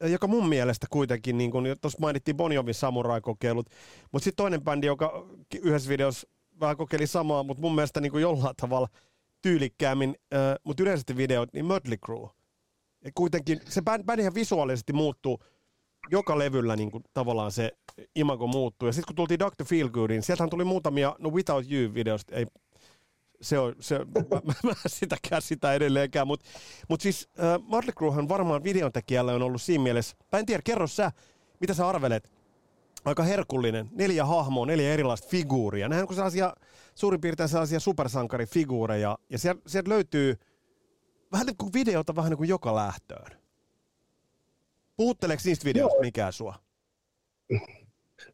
joka 0.00 0.26
mun 0.26 0.48
mielestä 0.48 0.86
kuitenkin, 0.90 1.38
niin 1.38 1.50
kuin 1.50 1.76
tuossa 1.80 1.98
mainittiin 2.00 2.36
Bonjovin 2.36 2.74
Samurai-kokeilut, 2.74 3.66
mutta 4.12 4.24
sitten 4.24 4.42
toinen 4.42 4.62
bändi, 4.62 4.86
joka 4.86 5.26
yhdessä 5.62 5.88
videossa 5.88 6.28
vähän 6.60 6.76
kokeili 6.76 7.06
samaa, 7.06 7.42
mutta 7.42 7.60
mun 7.60 7.74
mielestä 7.74 8.00
niin 8.00 8.12
kuin 8.12 8.22
jollain 8.22 8.56
tavalla 8.56 8.88
tyylikkäämmin, 9.42 10.14
mutta 10.64 10.82
yleisesti 10.82 11.16
videot, 11.16 11.52
niin 11.52 11.66
Mötley 11.66 11.98
Crue. 12.06 12.30
Ja 13.04 13.10
kuitenkin 13.14 13.60
se 13.68 13.82
bändihän 14.06 14.34
visuaalisesti 14.34 14.92
muuttuu 14.92 15.38
joka 16.10 16.38
levyllä 16.38 16.76
niin 16.76 16.90
kuin, 16.90 17.04
tavallaan 17.14 17.52
se 17.52 17.72
imago 18.14 18.46
muuttuu. 18.46 18.88
Ja 18.88 18.92
sitten 18.92 19.06
kun 19.06 19.16
tultiin 19.16 19.40
Dr. 19.40 19.64
Feelgoodin, 19.64 20.22
sieltähän 20.22 20.50
tuli 20.50 20.64
muutamia, 20.64 21.16
no 21.18 21.30
Without 21.30 21.72
You-videosta, 21.72 22.34
ei, 22.34 22.46
se 23.40 23.58
on, 23.58 23.74
se, 23.80 23.98
mä, 24.30 24.40
mä, 24.44 24.54
mä 24.62 24.72
sitä 24.86 25.16
käsitä 25.28 25.74
edelleenkään, 25.74 26.26
mutta 26.26 26.46
mut 26.88 27.00
siis 27.00 27.28
äh, 27.40 27.60
Motley 27.62 27.92
Cruehan 27.92 28.28
varmaan 28.28 28.64
videontekijällä 28.64 29.32
on 29.32 29.42
ollut 29.42 29.62
siinä 29.62 29.82
mielessä, 29.82 30.16
mä 30.32 30.38
en 30.38 30.46
tiedä, 30.46 30.62
kerro 30.64 30.86
sä, 30.86 31.12
mitä 31.60 31.74
sä 31.74 31.88
arvelet, 31.88 32.30
aika 33.04 33.22
herkullinen, 33.22 33.88
neljä 33.92 34.24
hahmoa, 34.24 34.66
neljä 34.66 34.92
erilaista 34.92 35.28
figuuria. 35.28 35.88
Nähän 35.88 36.06
on 36.08 36.14
sellaisia, 36.14 36.54
suurin 36.94 37.20
piirtein 37.20 37.48
sellaisia 37.48 37.80
supersankarifiguureja, 37.80 39.18
ja 39.30 39.38
sieltä 39.38 39.60
sielt 39.66 39.88
löytyy 39.88 40.36
vähän 41.32 41.46
niin 41.46 41.56
kuin 41.56 41.72
videota 41.72 42.16
vähän 42.16 42.30
niin 42.30 42.38
kuin 42.38 42.48
joka 42.48 42.74
lähtöön. 42.74 43.39
Puhutteleeko 45.00 45.42
niistä 45.44 45.64
videoista 45.64 45.96
Joo. 45.96 46.00
mikään 46.00 46.32
sua? 46.32 46.54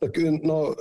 No 0.00 0.08
kyllä, 0.12 0.38
no 0.42 0.74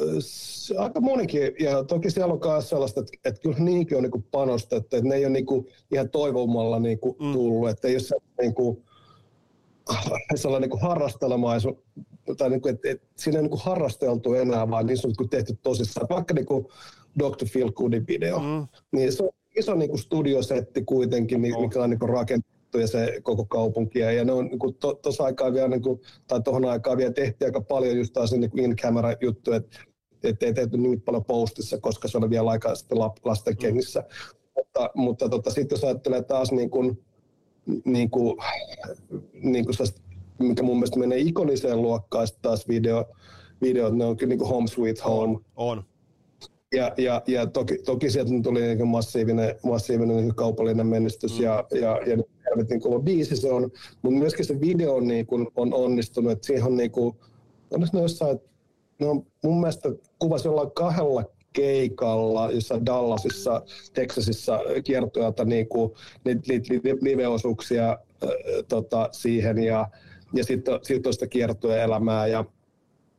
aika 0.77 1.01
monikin, 1.01 1.41
ja 1.59 1.83
toki 1.83 2.11
siellä 2.11 2.33
on 2.33 2.39
myös 2.45 2.69
sellaista, 2.69 2.99
että, 2.99 3.11
että 3.25 3.41
kyllä 3.41 3.57
niinkin 3.59 3.97
on 3.97 4.03
niin 4.03 4.25
panostettu, 4.31 4.95
että 4.95 5.09
ne 5.09 5.15
ei 5.15 5.25
ole 5.25 5.33
niin 5.33 5.45
kuin 5.45 5.67
ihan 5.93 6.09
toivomalla 6.09 6.79
niin 6.79 6.99
kuin 6.99 7.15
mm. 7.19 7.33
tullut, 7.33 7.69
että 7.69 7.87
ei 7.87 7.93
ole 7.93 7.99
se, 7.99 8.15
niin 8.41 8.53
kuin, 8.53 8.83
sellainen 10.35 10.69
niin 10.69 10.81
harrastelemaisuus, 10.81 11.75
tai 12.37 12.49
niin 12.49 12.61
kuin, 12.61 12.75
että, 12.75 12.89
että 12.89 13.07
siinä 13.15 13.37
ei 13.37 13.43
niin 13.43 13.51
kuin 13.51 13.61
harrasteltu 13.61 14.33
enää, 14.33 14.69
vaan 14.69 14.85
niin 14.85 14.97
on 15.19 15.29
tehty 15.29 15.57
tosissaan. 15.63 16.07
Vaikka 16.09 16.33
niin 16.33 16.45
kuin 16.45 16.65
Dr. 17.19 17.45
Phil 17.51 17.71
Goodin 17.71 18.07
video, 18.07 18.39
mm. 18.39 18.67
niin 18.91 19.13
se 19.13 19.23
on 19.23 19.29
iso 19.55 19.75
niin 19.75 19.89
kuin 19.89 19.99
studiosetti 19.99 20.83
kuitenkin, 20.83 21.41
mikä 21.41 21.83
on 21.83 21.89
niin 21.89 21.99
kuin 21.99 22.09
rakennettu 22.75 22.79
ja 22.79 22.87
se 22.87 23.21
koko 23.21 23.45
kaupunki. 23.45 23.99
Ja 23.99 24.25
ne 24.25 24.31
on 24.31 24.45
niin 24.45 24.75
tuossa 25.01 25.17
to, 25.17 25.23
aikaa 25.23 25.53
vielä, 25.53 25.67
niin 25.67 25.81
kuin, 25.81 26.01
tai 26.27 26.41
tuohon 26.41 26.65
aikaan 26.65 26.97
vielä 26.97 27.13
tehtiin 27.13 27.47
aika 27.47 27.61
paljon 27.61 27.97
just 27.97 28.13
taas 28.13 28.31
niin 28.31 28.59
in-camera 28.59 29.15
juttu, 29.21 29.51
että 29.51 29.79
et 30.23 30.43
ei 30.43 30.53
tehty 30.53 30.77
niin 30.77 31.01
paljon 31.01 31.25
postissa, 31.25 31.77
koska 31.77 32.07
se 32.07 32.17
oli 32.17 32.29
vielä 32.29 32.49
aika 32.49 32.75
sitten 32.75 32.99
lasten 32.99 33.53
mm. 33.53 33.57
kengissä. 33.57 34.03
mutta, 34.55 34.89
mutta 34.95 35.29
tota, 35.29 35.51
sitten 35.51 35.75
jos 35.75 35.83
ajattelee 35.83 36.23
taas 36.23 36.51
niin 36.51 36.69
kuin, 36.69 37.03
niin 37.85 38.09
kuin, 38.09 38.37
niin 39.33 39.65
kuin 39.65 39.75
mikä 40.39 40.63
mun 40.63 40.75
mielestä 40.75 40.99
menee 40.99 41.19
ikoniseen 41.19 41.81
luokkaan 41.81 42.27
taas 42.41 42.67
video, 42.67 43.05
videot, 43.61 43.95
ne 43.95 44.05
on 44.05 44.17
kyllä 44.17 44.29
niin 44.29 44.39
kuin 44.39 44.49
Home 44.49 44.67
Sweet 44.67 45.05
Home. 45.05 45.39
On. 45.55 45.83
Ja, 46.75 46.91
ja, 46.97 47.21
ja 47.27 47.47
toki, 47.47 47.77
toki 47.77 48.09
sieltä 48.09 48.31
tuli 48.43 48.61
niin 48.61 48.87
massiivinen, 48.87 49.55
massiivinen 49.63 50.17
niin 50.17 50.35
kaupallinen 50.35 50.87
menestys 50.87 51.37
mm. 51.37 51.43
ja, 51.43 51.63
ja, 51.71 51.99
ja 52.05 52.17
helvetin 52.49 52.81
kova 52.81 52.99
biisi 52.99 53.35
se 53.35 53.51
on, 53.51 53.71
mutta 54.01 54.19
myöskin 54.19 54.45
se 54.45 54.61
video 54.61 54.99
niin 54.99 55.25
kuin 55.25 55.47
on 55.55 55.73
onnistunut, 55.73 56.31
että 56.31 56.47
siihen 56.47 56.65
on 56.65 56.77
niin 56.77 56.91
kuin, 56.91 57.15
on 57.71 58.01
jossain, 58.01 58.39
no 58.99 59.25
mun 59.43 59.59
mielestä 59.59 59.89
kuvasi 60.19 60.47
jollain 60.47 60.71
kahdella 60.71 61.23
keikalla 61.53 62.51
jossain 62.51 62.85
Dallasissa, 62.85 63.61
Texasissa 63.93 64.59
kiertueelta 64.83 65.45
niin 65.45 65.67
kuin, 65.67 65.91
niitä, 66.25 66.41
niitä 66.47 66.89
live-osuuksia 67.01 67.89
äh, 67.91 68.29
tota, 68.67 69.09
siihen 69.11 69.57
ja, 69.57 69.87
ja 70.33 70.43
sitten 70.43 70.79
sit 70.81 71.07
on 71.07 71.13
sitä 71.13 71.27
kiertueelämää 71.27 72.27
ja 72.27 72.45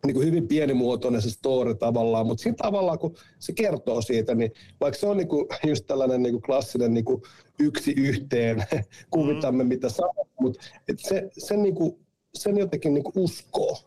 niin 0.07 0.15
kuin 0.15 0.27
hyvin 0.27 0.49
pienimuotoinen 0.49 1.23
se 1.23 1.31
story 1.31 1.75
tavallaan, 1.75 2.27
mutta 2.27 2.43
siinä 2.43 2.57
tavallaan 2.63 2.99
kun 2.99 3.17
se 3.39 3.53
kertoo 3.53 4.03
siitä, 4.03 4.35
niin 4.35 4.53
vaikka 4.81 5.01
se 5.01 5.07
on 5.07 5.17
niin 5.17 5.29
kuin 5.29 5.47
just 5.67 5.87
tällainen 5.87 6.23
niin 6.23 6.33
kuin 6.33 6.43
klassinen 6.43 6.95
niin 6.95 7.05
kuin 7.05 7.23
yksi 7.59 7.95
yhteen, 7.97 8.65
kuvitamme 9.11 9.65
mm. 9.65 9.69
mitä 9.69 9.89
saa, 9.89 10.09
mutta 10.41 10.65
et 10.89 10.99
se, 10.99 11.31
se 11.39 11.57
niin 11.57 11.75
kuin, 11.75 11.99
sen 12.35 12.59
jotenkin 12.59 12.95
niin 12.95 13.05
kuin 13.05 13.25
uskoo. 13.25 13.79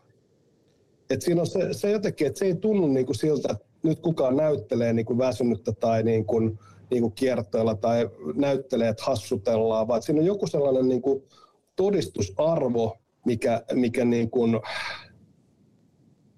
Et 1.10 1.22
siinä 1.22 1.40
on 1.40 1.46
se, 1.46 1.68
se 1.72 1.90
jotenkin, 1.90 2.26
että 2.26 2.38
se 2.38 2.44
ei 2.44 2.54
tunnu 2.54 2.86
niin 2.86 3.06
kuin 3.06 3.16
siltä, 3.16 3.48
että 3.52 3.64
nyt 3.82 4.00
kukaan 4.00 4.36
näyttelee 4.36 4.92
niin 4.92 5.06
kuin 5.06 5.18
väsynyttä 5.18 5.72
tai 5.72 6.02
niin 6.02 6.24
kuin, 6.24 6.58
niin 6.90 7.02
kuin 7.02 7.12
kiertoilla 7.12 7.74
tai 7.74 8.10
näyttelee, 8.34 8.88
että 8.88 9.04
hassutellaan, 9.06 9.88
vaan 9.88 10.02
siinä 10.02 10.20
on 10.20 10.26
joku 10.26 10.46
sellainen 10.46 10.88
niin 10.88 11.02
kuin 11.02 11.22
todistusarvo, 11.76 12.96
mikä, 13.26 13.62
mikä 13.72 14.04
niin 14.04 14.30
kuin, 14.30 14.60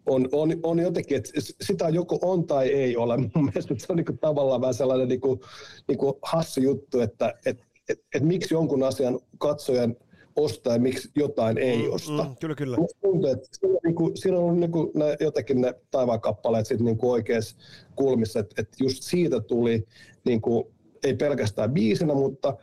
on, 0.07 0.29
on, 0.33 0.51
on 0.63 0.79
jotenkin, 0.79 1.17
että 1.17 1.31
sitä 1.61 1.89
joko 1.89 2.19
on 2.23 2.47
tai 2.47 2.69
ei 2.69 2.97
ole. 2.97 3.17
Mun 3.35 3.45
mielestä 3.45 3.75
se 3.79 3.87
on 3.89 3.97
niin 3.97 4.07
kuin 4.07 4.19
tavallaan 4.19 4.61
vähän 4.61 4.75
sellainen 4.75 5.09
niin 5.09 5.21
kuin, 5.21 5.41
niin 5.89 5.99
kuin 5.99 6.15
hassu 6.23 6.61
juttu, 6.61 7.01
että 7.01 7.35
et, 7.47 7.61
et, 7.89 8.05
et 8.15 8.23
miksi 8.23 8.55
jonkun 8.55 8.83
asian 8.83 9.21
katsojan 9.39 9.97
ostaa 10.37 10.73
ja 10.73 10.81
miksi 10.81 11.09
jotain 11.17 11.59
ei 11.59 11.89
mm, 11.89 11.93
osta. 11.93 12.25
Mm, 12.25 12.37
kyllä, 12.41 12.55
kyllä. 12.55 12.77
Tuntuu, 13.03 13.31
että 13.31 13.49
siinä, 13.53 13.79
niin 13.85 13.95
kuin, 13.95 14.17
siinä 14.17 14.39
on 14.39 14.61
niin 14.61 14.73
kuin 14.73 14.91
ne, 14.95 15.17
jotenkin 15.21 15.61
ne 15.61 15.75
taivaankappaleet 15.91 16.67
sit 16.67 16.81
niin 16.81 16.99
kuin 16.99 17.11
oikeassa 17.11 17.57
kulmissa, 17.97 18.41
että, 18.41 18.55
että 18.63 18.85
just 18.85 19.03
siitä 19.03 19.41
tuli 19.41 19.85
niin 20.25 20.41
kuin, 20.41 20.65
ei 21.05 21.15
pelkästään 21.15 21.73
biisinä, 21.73 22.15
mutta– 22.15 22.57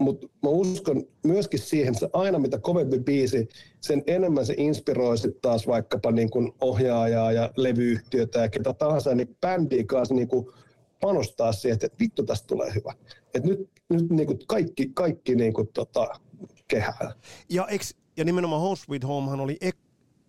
mutta 0.00 0.26
mä 0.42 0.48
uskon 0.50 1.04
myöskin 1.26 1.60
siihen, 1.60 1.94
että 1.94 2.08
aina 2.12 2.38
mitä 2.38 2.58
kovempi 2.58 2.98
biisi, 2.98 3.48
sen 3.80 4.02
enemmän 4.06 4.46
se 4.46 4.54
inspiroi 4.56 5.18
sit 5.18 5.40
taas 5.40 5.66
vaikkapa 5.66 6.10
niin 6.10 6.30
kuin 6.30 6.52
ohjaajaa 6.60 7.32
ja 7.32 7.50
levyyhtiötä 7.56 8.38
ja 8.40 8.48
ketä 8.48 8.72
tahansa, 8.72 9.14
niin 9.14 9.36
bändiin 9.40 9.86
kanssa 9.86 10.14
niin 10.14 10.28
panostaa 11.00 11.52
siihen, 11.52 11.74
että 11.74 11.98
vittu 12.00 12.22
tästä 12.22 12.46
tulee 12.46 12.74
hyvä. 12.74 12.94
Et 13.34 13.44
nyt 13.44 13.70
nyt 13.90 14.10
niin 14.10 14.26
kuin 14.26 14.38
kaikki, 14.46 14.90
kaikki 14.94 15.34
niin 15.34 15.52
kuin 15.52 15.68
tota, 15.74 16.08
kehää. 16.68 17.12
Ja, 17.48 17.66
eks, 17.68 17.94
ja 18.16 18.24
nimenomaan 18.24 18.62
Home 18.62 18.76
Sweet 18.76 19.04
Homehan 19.04 19.40
oli 19.40 19.56
ek, 19.60 19.76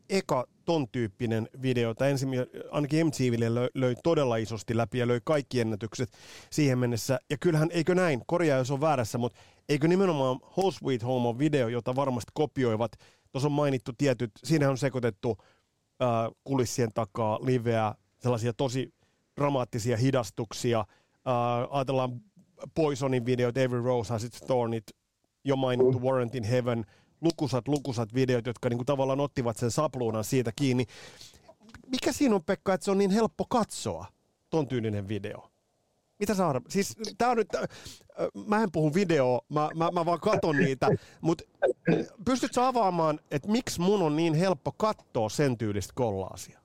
eka 0.10 0.48
ton 0.66 0.88
tyyppinen 0.92 1.50
video, 1.62 1.94
tai 1.94 2.12
ensin 2.12 2.30
ainakin 2.72 3.08
MTVlle 3.08 3.56
löi, 3.56 3.70
löi 3.74 3.96
todella 4.04 4.38
isosti 4.38 4.78
läpi 4.78 4.98
ja 4.98 5.08
löi 5.08 5.20
kaikki 5.24 5.60
ennätykset 5.60 6.10
siihen 6.50 6.80
mennessä. 6.80 7.20
Ja 7.30 7.38
kyllähän, 7.38 7.70
eikö 7.72 7.96
näin, 7.96 8.22
korjaa 8.28 8.58
jos 8.58 8.72
on 8.72 8.82
väärässä, 8.82 9.18
mutta 9.18 9.40
eikö 9.72 9.88
nimenomaan 9.88 10.40
Whole 10.58 10.72
Sweet 10.72 11.04
Home 11.04 11.28
on 11.28 11.40
video, 11.40 11.68
jota 11.68 11.96
varmasti 11.96 12.32
kopioivat, 12.34 12.92
tuossa 13.32 13.48
on 13.48 13.52
mainittu 13.52 13.92
tietyt, 13.98 14.32
siinä 14.44 14.70
on 14.70 14.78
sekoitettu 14.78 15.38
äh, 15.42 16.08
kulissien 16.44 16.90
takaa 16.94 17.40
liveä, 17.42 17.96
sellaisia 18.20 18.54
tosi 18.54 18.94
dramaattisia 19.36 19.98
hidastuksia. 19.98 20.80
Äh, 20.80 21.68
ajatellaan 21.70 22.22
Poisonin 22.76 23.26
videot, 23.26 23.58
Every 23.58 23.84
Rose 23.84 24.14
Has 24.14 24.24
Its 24.24 24.42
Thornit, 24.42 24.84
jo 25.44 25.56
mainittu 25.56 26.00
mm. 26.00 26.06
Warrant 26.06 26.36
in 26.36 26.44
Heaven, 26.44 26.86
lukusat, 27.22 27.68
lukusat 27.68 28.14
videot, 28.14 28.46
jotka 28.46 28.70
niin 28.70 28.78
kuin 28.78 28.86
tavallaan 28.86 29.20
ottivat 29.20 29.58
sen 29.58 29.72
sapluunan 29.72 30.24
siitä 30.24 30.52
kiinni. 30.56 30.86
Mikä 31.88 32.12
siinä 32.12 32.36
on, 32.36 32.44
Pekka, 32.44 32.74
että 32.74 32.86
se 32.86 32.92
on 32.92 32.98
niin 32.98 33.12
helppo 33.12 33.46
katsoa, 33.50 34.06
ton 34.50 34.68
tyylinen 34.68 35.08
video? 35.08 35.51
Mitä 36.22 36.36
sä 36.36 36.48
arv... 36.48 36.64
Siis 36.70 36.96
tää 37.18 37.30
on 37.30 37.38
nyt, 37.38 37.56
äh, 37.56 37.68
mä 38.48 38.64
en 38.64 38.72
puhu 38.72 38.94
video, 38.94 39.42
mä, 39.50 39.70
mä, 39.76 39.92
mä 39.92 40.06
vaan 40.06 40.20
katon 40.20 40.58
niitä, 40.58 40.88
mutta 41.22 41.44
pystytkö 42.26 42.66
avaamaan, 42.66 43.20
että 43.32 43.52
miksi 43.52 43.82
mun 43.82 44.02
on 44.02 44.16
niin 44.16 44.34
helppo 44.34 44.72
katsoa 44.72 45.30
sen 45.30 45.58
tyylistä 45.58 45.94
kollaasia? 45.96 46.61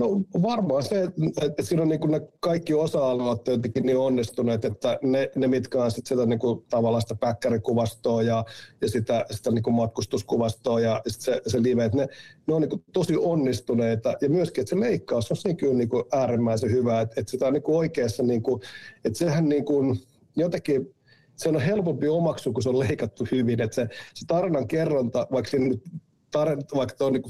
No 0.00 0.42
varmaan 0.42 0.82
se, 0.82 1.08
että 1.42 1.62
siinä 1.62 1.82
on 1.82 1.88
niin 1.88 2.00
kuin 2.00 2.10
ne 2.10 2.20
kaikki 2.40 2.74
osa-alueet 2.74 3.46
jotenkin 3.46 3.86
niin 3.86 3.98
onnistuneet, 3.98 4.64
että 4.64 4.98
ne, 5.02 5.30
ne 5.36 5.48
mitkä 5.48 5.84
on 5.84 5.90
sitten 5.90 6.16
sitä 6.16 6.26
niin 6.26 6.38
kuin 6.38 6.64
tavallaan 6.70 7.02
sitä 7.02 7.14
päkkärikuvastoa 7.14 8.22
ja, 8.22 8.44
ja 8.80 8.88
sitä, 8.88 9.24
sitä 9.30 9.50
niin 9.50 9.62
kuin 9.62 9.74
matkustuskuvastoa 9.74 10.80
ja 10.80 11.02
sit 11.06 11.20
se, 11.20 11.42
se 11.46 11.62
live, 11.62 11.84
että 11.84 11.98
ne, 11.98 12.08
ne 12.46 12.54
on 12.54 12.60
niin 12.60 12.70
kuin 12.70 12.84
tosi 12.92 13.16
onnistuneita 13.16 14.14
ja 14.20 14.28
myöskin, 14.28 14.62
että 14.62 14.70
se 14.70 14.80
leikkaus 14.80 15.30
on 15.30 15.36
siinä 15.36 15.56
kyllä 15.56 15.74
niin 15.74 15.88
kuin 15.88 16.04
äärimmäisen 16.12 16.70
hyvä, 16.70 17.00
että, 17.00 17.20
että 17.20 17.30
sitä 17.30 17.46
on 17.46 17.52
niin 17.52 17.62
kuin 17.62 17.76
oikeassa, 17.76 18.22
niin 18.22 18.42
kuin, 18.42 18.60
että 19.04 19.18
sehän 19.18 19.48
niin 19.48 19.64
kuin 19.64 20.00
jotenkin 20.36 20.94
se 21.36 21.48
on 21.48 21.60
helpompi 21.60 22.08
omaksua, 22.08 22.52
kun 22.52 22.62
se 22.62 22.68
on 22.68 22.78
leikattu 22.78 23.26
hyvin. 23.32 23.60
Että 23.60 23.74
se, 23.74 23.88
se 24.14 24.26
tarinan 24.26 24.68
kerronta, 24.68 25.26
vaikka, 25.32 25.56
nyt, 25.56 25.82
tarin, 26.30 26.58
vaikka 26.74 27.04
on 27.04 27.12
niin 27.12 27.22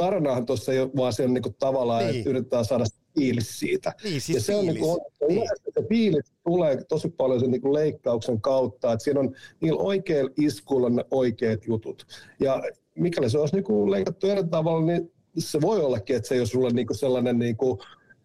tarinahan 0.00 0.46
tuossa 0.46 0.72
ei 0.72 0.80
ole 0.80 0.90
vaan 0.96 1.12
se 1.12 1.24
on 1.24 1.34
niin 1.34 1.42
kuin 1.42 1.54
tavallaan, 1.58 2.04
niin. 2.04 2.16
että 2.16 2.30
yritetään 2.30 2.64
saada 2.64 2.84
fiilis 3.14 3.60
siitä. 3.60 3.94
Niin, 4.04 4.20
siis 4.20 4.36
ja 4.36 4.40
se 4.40 4.52
fiilis. 4.52 4.68
on 4.68 4.74
niin 4.74 4.80
kuin, 4.80 5.00
niin. 5.28 5.48
se 5.74 5.88
fiilis 5.88 6.32
tulee 6.44 6.84
tosi 6.88 7.08
paljon 7.08 7.40
sen 7.40 7.50
niin 7.50 7.60
kuin 7.60 7.74
leikkauksen 7.74 8.40
kautta, 8.40 8.92
että 8.92 9.04
siinä 9.04 9.20
on 9.20 9.34
niillä 9.60 9.82
oikeilla 9.82 10.30
iskuilla 10.36 10.90
ne 10.90 11.04
oikeat 11.10 11.66
jutut. 11.66 12.06
Ja 12.40 12.62
mikäli 12.94 13.30
se 13.30 13.38
olisi 13.38 13.54
niin 13.54 13.64
kuin 13.64 13.90
leikattu 13.90 14.26
eri 14.26 14.44
tavalla, 14.44 14.86
niin 14.86 15.12
se 15.38 15.60
voi 15.60 15.80
ollakin, 15.80 16.16
että 16.16 16.28
se 16.28 16.34
ei 16.34 16.40
ole 16.40 16.46
sulle 16.46 16.70
niin 16.70 16.86
kuin 16.86 16.96
sellainen, 16.96 17.38
niin 17.38 17.56
kuin, 17.56 17.78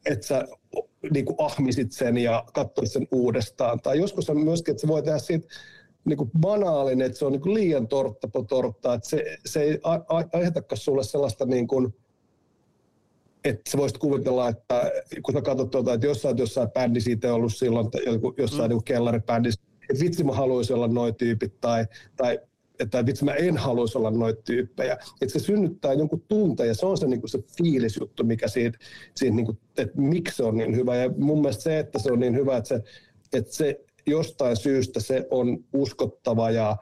että 0.05 0.28
sä 0.28 0.47
niin 1.13 1.26
kuin 1.26 1.36
ahmisit 1.39 1.91
sen 1.91 2.17
ja 2.17 2.45
katsoit 2.53 2.91
sen 2.91 3.07
uudestaan. 3.11 3.80
Tai 3.80 3.97
joskus 3.97 4.30
on 4.30 4.39
myöskin, 4.39 4.71
että 4.71 4.82
se 4.82 4.88
voi 4.88 5.03
tehdä 5.03 5.19
siitä 5.19 5.47
niin 6.06 6.18
kuin 6.18 6.32
banaalinen, 6.39 7.06
että 7.06 7.20
se 7.20 7.26
on 7.26 7.32
niin 7.32 7.41
kuin 7.41 7.53
liian 7.53 7.88
tortta 7.88 8.28
po 8.28 8.43
tortta, 8.43 8.93
että 8.93 9.10
se, 9.10 9.38
se 9.45 9.62
ei 9.62 9.80
aiheuttakaan 10.34 10.80
sulle 10.80 11.03
sellaista 11.03 11.45
niin 11.45 11.68
kuin, 11.68 11.95
että 13.43 13.72
sä 13.72 13.78
voisit 13.78 13.97
kuvitella, 13.97 14.49
että 14.49 14.91
kun 15.24 15.34
sä 15.34 15.41
katsot 15.41 15.72
tuota, 15.72 15.93
että 15.93 16.08
jossain, 16.08 16.38
jossain 16.38 16.72
bändi 16.72 17.01
siitä 17.01 17.28
on 17.28 17.34
ollut 17.34 17.56
silloin, 17.56 17.88
jossain 18.38 18.72
mm. 18.72 18.76
niin 18.76 18.84
kellaribändissä, 18.84 19.62
että 19.89 20.03
vitsi 20.03 20.24
mä 20.24 20.34
haluaisin 20.34 20.76
olla 20.76 20.88
noin 20.88 21.16
tyypit 21.16 21.62
tai, 21.62 21.86
tai 22.18 22.39
että 22.80 23.06
vitsi 23.06 23.26
mä 23.26 23.34
en 23.34 23.58
haluaisi 23.58 23.97
olla 23.97 24.12
noita 24.12 24.41
tyyppejä. 24.41 24.97
Että 25.22 25.39
se 25.39 25.39
synnyttää 25.39 25.93
jonkun 25.93 26.24
tunteen 26.28 26.68
ja 26.68 26.76
se 26.76 26.86
on 26.86 26.97
se, 26.97 27.08
niin 27.08 27.20
kuin 27.20 27.30
se 27.30 27.39
fiilisjuttu, 27.58 28.24
mikä 28.24 28.47
siitä, 28.47 28.78
siitä 29.16 29.36
niin 29.36 29.45
kuin, 29.45 29.58
että 29.78 30.01
miksi 30.01 30.36
se 30.36 30.43
on 30.43 30.58
niin 30.58 30.76
hyvä. 30.76 30.95
Ja 30.95 31.10
mun 31.18 31.41
mielestä 31.41 31.64
se, 31.64 31.80
että 31.80 31.99
se 31.99 32.12
on 32.12 32.20
niin 32.20 32.36
hyvä, 32.36 32.58
että 32.58 32.68
se, 32.68 32.84
että 33.34 33.53
se 33.53 33.84
jostain 34.08 34.58
syystä 34.58 34.99
se 34.99 35.28
on 35.32 35.58
uskottava 35.74 36.51
ja 36.51 36.78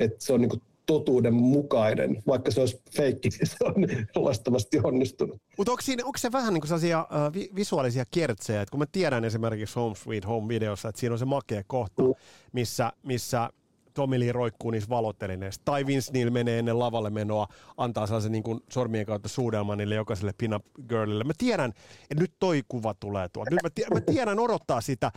että 0.00 0.24
se 0.24 0.32
on 0.32 0.40
niin 0.40 0.62
totuuden 0.86 1.34
mukainen, 1.34 2.22
vaikka 2.26 2.50
se 2.50 2.60
olisi 2.60 2.82
feikki, 2.96 3.28
niin 3.28 3.46
se 3.56 3.56
on 3.64 3.74
loistavasti 4.16 4.80
onnistunut. 4.84 5.36
Mutta 5.58 5.72
onko, 5.72 5.82
onko 6.04 6.18
se 6.18 6.32
vähän 6.32 6.54
niin 6.54 6.60
kuin 6.60 6.68
sellaisia 6.68 7.06
vi- 7.34 7.50
visuaalisia 7.54 8.04
kertsejä, 8.10 8.62
että 8.62 8.70
kun 8.70 8.80
mä 8.80 8.86
tiedän 8.92 9.24
esimerkiksi 9.24 9.74
Home 9.74 9.94
Sweet 9.94 10.26
Home-videossa, 10.26 10.88
että 10.88 11.00
siinä 11.00 11.12
on 11.12 11.18
se 11.18 11.24
makea 11.24 11.62
kohta, 11.66 12.02
mm. 12.02 12.14
missä, 12.52 12.92
missä 13.02 13.50
Tommy 13.94 14.20
Lee 14.20 14.32
roikkuu 14.32 14.70
niissä 14.70 14.88
valotelineissa, 14.88 15.60
tai 15.64 15.86
Vince 15.86 16.12
Neil 16.12 16.30
menee 16.30 16.58
ennen 16.58 16.78
lavalle 16.78 17.10
menoa, 17.10 17.48
antaa 17.76 18.06
sellaisen 18.06 18.32
niin 18.32 18.42
kuin 18.42 18.60
sormien 18.70 19.06
kautta 19.06 19.28
suudelman 19.28 19.78
niille 19.78 19.94
jokaiselle 19.94 20.32
pin-up 20.38 20.64
girlille. 20.88 21.24
Mä 21.24 21.32
tiedän, 21.38 21.72
että 22.10 22.22
nyt 22.22 22.32
toi 22.38 22.62
kuva 22.68 22.94
tulee 22.94 23.28
tuolta. 23.28 23.50
Nyt 23.50 23.62
mä, 23.62 23.70
tiedän, 23.74 23.92
mä 23.94 24.00
tiedän 24.00 24.38
odottaa 24.38 24.80
sitä, 24.80 25.12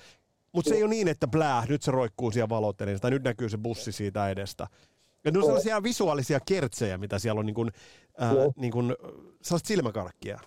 mutta 0.56 0.70
se 0.70 0.76
ei 0.76 0.84
ole 0.84 0.90
niin, 0.90 1.08
että 1.08 1.28
blää, 1.28 1.66
nyt 1.70 1.82
se 1.82 1.92
roikkuu 1.92 2.32
siellä 2.32 2.50
valotelissa, 2.50 3.02
tai 3.02 3.12
nyt 3.12 3.24
näkyy 3.24 3.50
se 3.50 3.58
bussi 3.58 3.92
siitä 3.92 4.30
edestä. 4.30 4.68
Ja 5.26 5.32
ne 5.32 5.40
on 5.40 5.46
sellaisia 5.46 5.84
visuaalisia 5.84 6.40
kertsejä, 6.46 6.98
mitä 6.98 7.20
siellä 7.20 7.40
on 7.40 7.46
niin 7.46 7.56
kuin, 7.56 7.72
äh, 8.22 8.32
niin 8.58 8.72
kuin, 8.72 8.96
sellaista 9.42 9.68
silmäkarkkia. 9.68 10.40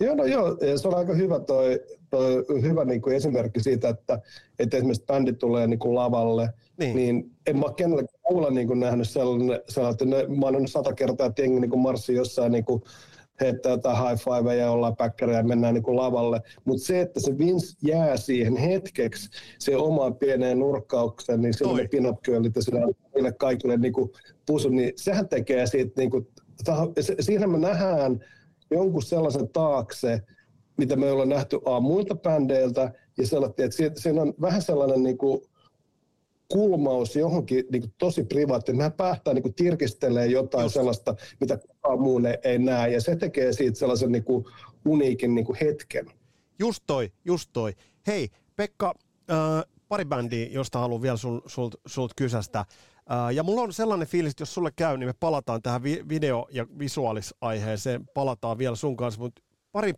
Joo, 0.00 0.14
no 0.14 0.24
joo, 0.24 0.56
se 0.76 0.88
on 0.88 0.94
aika 0.94 1.14
hyvä, 1.14 1.40
toi, 1.40 1.80
toi 2.10 2.44
hyvä 2.62 2.84
niin 2.84 3.02
kuin 3.02 3.16
esimerkki 3.16 3.60
siitä, 3.60 3.88
että, 3.88 4.20
että 4.58 4.76
esimerkiksi 4.76 5.04
bändi 5.06 5.32
tulee 5.32 5.66
niin 5.66 5.78
kuin 5.78 5.94
lavalle, 5.94 6.48
niin. 6.78 6.96
niin 6.96 7.30
en 7.46 7.58
mä 7.58 7.64
kenellekään 7.76 8.20
kuulla 8.22 8.50
niin 8.50 8.66
kuin 8.66 8.80
nähnyt 8.80 9.08
sellainen, 9.08 9.60
sellainen 9.68 9.92
että 9.92 10.04
ne, 10.04 10.36
mä 10.36 10.46
oon 10.46 10.68
sata 10.68 10.92
kertaa, 10.92 11.26
että 11.26 11.42
jengi 11.42 11.60
niin 11.60 11.70
kuin 11.70 11.80
marssi 11.80 12.14
jossain 12.14 12.52
niin 12.52 12.64
kuin 12.64 12.82
heittää 13.40 13.72
jotain 13.72 13.96
high 13.96 14.24
five 14.24 14.56
ja 14.56 14.70
ollaan 14.70 14.96
päkkäriä 14.96 15.36
ja 15.36 15.42
mennään 15.42 15.74
niin 15.74 15.82
kuin 15.82 15.96
lavalle. 15.96 16.40
Mutta 16.64 16.84
se, 16.84 17.00
että 17.00 17.20
se 17.20 17.38
Vince 17.38 17.76
jää 17.82 18.16
siihen 18.16 18.56
hetkeksi 18.56 19.30
se 19.58 19.76
omaan 19.76 20.16
pieneen 20.16 20.58
nurkkaukseen, 20.58 21.40
niin 21.40 21.54
silloin 21.54 21.76
ne 21.76 21.88
pin-up 21.88 22.18
ja 22.56 22.62
sillä 22.62 23.32
kaikille 23.32 23.76
niin 23.76 23.92
kuin 23.92 24.10
pusu, 24.46 24.68
niin 24.68 24.92
sehän 24.96 25.28
tekee 25.28 25.66
siitä, 25.66 25.92
niin 25.96 26.10
kuin, 26.10 26.28
siinä 27.20 27.46
me 27.46 27.58
nähdään 27.58 28.24
jonkun 28.70 29.02
sellaisen 29.02 29.48
taakse, 29.48 30.22
mitä 30.76 30.96
me 30.96 31.12
ollaan 31.12 31.28
nähty 31.28 31.58
A 31.64 31.80
muilta 31.80 32.14
bändeiltä, 32.14 32.92
ja 33.18 33.26
sellainen, 33.26 33.54
että 33.58 34.00
siinä 34.00 34.22
on 34.22 34.34
vähän 34.40 34.62
sellainen 34.62 35.02
niin 35.02 35.18
kuin, 35.18 35.40
kulmaus 36.52 37.16
johonkin 37.16 37.64
niin 37.72 37.82
kuin 37.82 37.94
tosi 37.98 38.24
privaattiin. 38.24 38.76
Mehän 38.76 38.92
päättää 38.92 39.34
niin 39.34 39.54
tirkistelee 39.54 40.26
jotain 40.26 40.64
Just. 40.64 40.74
sellaista, 40.74 41.14
mitä 41.40 41.58
kukaan 41.58 42.00
muu 42.00 42.20
ei 42.44 42.58
näe, 42.58 42.90
ja 42.92 43.00
se 43.00 43.16
tekee 43.16 43.52
siitä 43.52 43.78
sellaisen 43.78 44.12
niin 44.12 44.24
kuin 44.24 44.44
uniikin 44.84 45.34
niin 45.34 45.44
kuin 45.44 45.58
hetken. 45.60 46.06
Just 46.58 46.82
toi, 46.86 47.12
just 47.24 47.50
toi. 47.52 47.72
Hei, 48.06 48.28
Pekka, 48.56 48.94
äh, 49.30 49.64
pari 49.88 50.04
bändiä, 50.04 50.46
josta 50.50 50.78
haluan 50.78 51.02
vielä 51.02 51.16
sul, 51.16 51.40
sul, 51.46 51.70
sulta 51.86 52.14
kysästä. 52.16 52.58
Äh, 52.58 52.66
ja 53.34 53.42
mulla 53.42 53.62
on 53.62 53.72
sellainen 53.72 54.08
fiilis, 54.08 54.30
että 54.30 54.42
jos 54.42 54.54
sulle 54.54 54.70
käy, 54.76 54.96
niin 54.98 55.08
me 55.08 55.14
palataan 55.20 55.62
tähän 55.62 55.82
vi- 55.82 56.04
video- 56.08 56.48
ja 56.50 56.66
visuaalisaiheeseen, 56.78 58.06
palataan 58.14 58.58
vielä 58.58 58.76
sun 58.76 58.96
kanssa, 58.96 59.20
mutta 59.20 59.42
pari 59.72 59.92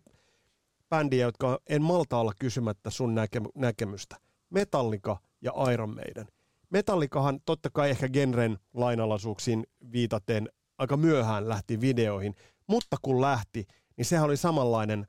bändiä, 0.89 1.25
jotka 1.25 1.59
en 1.69 1.81
malta 1.81 2.17
olla 2.17 2.31
kysymättä 2.39 2.89
sun 2.89 3.15
näke- 3.15 3.51
näkemystä. 3.55 4.15
Metallica 4.49 5.17
ja 5.41 5.51
Iron 5.73 5.95
Maiden. 5.95 6.27
Metallikahan 6.69 7.39
totta 7.45 7.69
kai 7.73 7.89
ehkä 7.89 8.09
genren 8.09 8.59
lainalaisuuksiin 8.73 9.67
viitaten 9.91 10.49
aika 10.77 10.97
myöhään 10.97 11.49
lähti 11.49 11.81
videoihin, 11.81 12.35
mutta 12.67 12.97
kun 13.01 13.21
lähti, 13.21 13.67
niin 13.97 14.05
sehän 14.05 14.25
oli 14.25 14.37
samanlainen, 14.37 15.07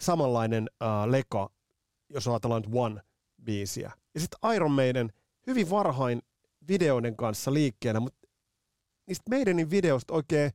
samanlainen 0.00 0.70
uh, 0.82 1.10
leka, 1.10 1.50
jos 2.08 2.28
ajatellaan 2.28 2.62
nyt 2.62 2.74
One-biisiä. 2.74 3.92
Ja 4.14 4.20
sitten 4.20 4.54
Iron 4.54 4.72
Maiden 4.72 5.12
hyvin 5.46 5.70
varhain 5.70 6.22
videoiden 6.68 7.16
kanssa 7.16 7.52
liikkeenä, 7.52 8.00
mutta 8.00 8.28
niistä 9.06 9.30
Maidenin 9.30 9.70
videosta 9.70 10.14
oikein 10.14 10.50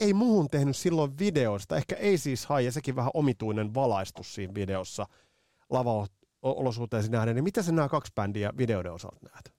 ei 0.00 0.14
muuhun 0.14 0.50
tehnyt 0.50 0.76
silloin 0.76 1.18
videoista. 1.18 1.76
Ehkä 1.76 1.96
ei 1.96 2.18
siis 2.18 2.46
hai, 2.46 2.64
ja 2.64 2.72
sekin 2.72 2.96
vähän 2.96 3.10
omituinen 3.14 3.74
valaistus 3.74 4.34
siinä 4.34 4.54
videossa 4.54 5.06
lavaolosuhteisiin 6.42 7.12
nähden. 7.12 7.34
Niin 7.34 7.44
mitä 7.44 7.62
sä 7.62 7.72
nämä 7.72 7.88
kaksi 7.88 8.12
bändiä 8.14 8.52
videoiden 8.58 8.92
osalta 8.92 9.26
näet? 9.32 9.52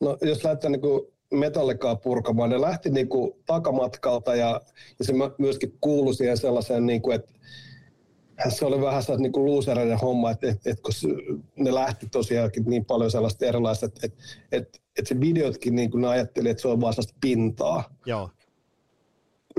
No 0.00 0.18
jos 0.22 0.44
lähtee 0.44 0.70
niin 0.70 0.80
kuin 0.80 1.02
metallikaa 1.32 1.96
purkamaan, 1.96 2.50
ne 2.50 2.60
lähti 2.60 2.90
niin 2.90 3.08
kuin 3.08 3.32
takamatkalta 3.46 4.34
ja, 4.34 4.60
ja 4.98 5.04
se 5.04 5.12
myöskin 5.38 5.78
kuului 5.80 6.14
siihen 6.14 6.38
sellaiseen, 6.38 6.86
niin 6.86 7.02
kuin, 7.02 7.14
että 7.14 7.32
se 8.48 8.64
oli 8.64 8.80
vähän 8.80 9.02
sellainen 9.02 9.32
niin 9.32 9.44
luusereiden 9.44 9.98
homma, 9.98 10.30
että, 10.30 10.48
että, 10.48 10.70
että 10.70 10.82
kun 10.82 10.92
ne 11.56 11.74
lähti 11.74 12.06
tosiaankin 12.12 12.64
niin 12.64 12.84
paljon 12.84 13.10
sellaista 13.10 13.46
erilaista, 13.46 13.86
että, 13.86 14.00
että, 14.04 14.22
että, 14.52 14.78
että 14.98 15.08
se 15.08 15.20
videotkin 15.20 15.76
niin 15.76 15.90
kuin 15.90 16.00
ne 16.00 16.08
ajatteli, 16.08 16.48
että 16.48 16.60
se 16.60 16.68
on 16.68 16.80
vaan 16.80 16.92
sellaista 16.92 17.18
pintaa. 17.20 17.84
Joo. 18.06 18.30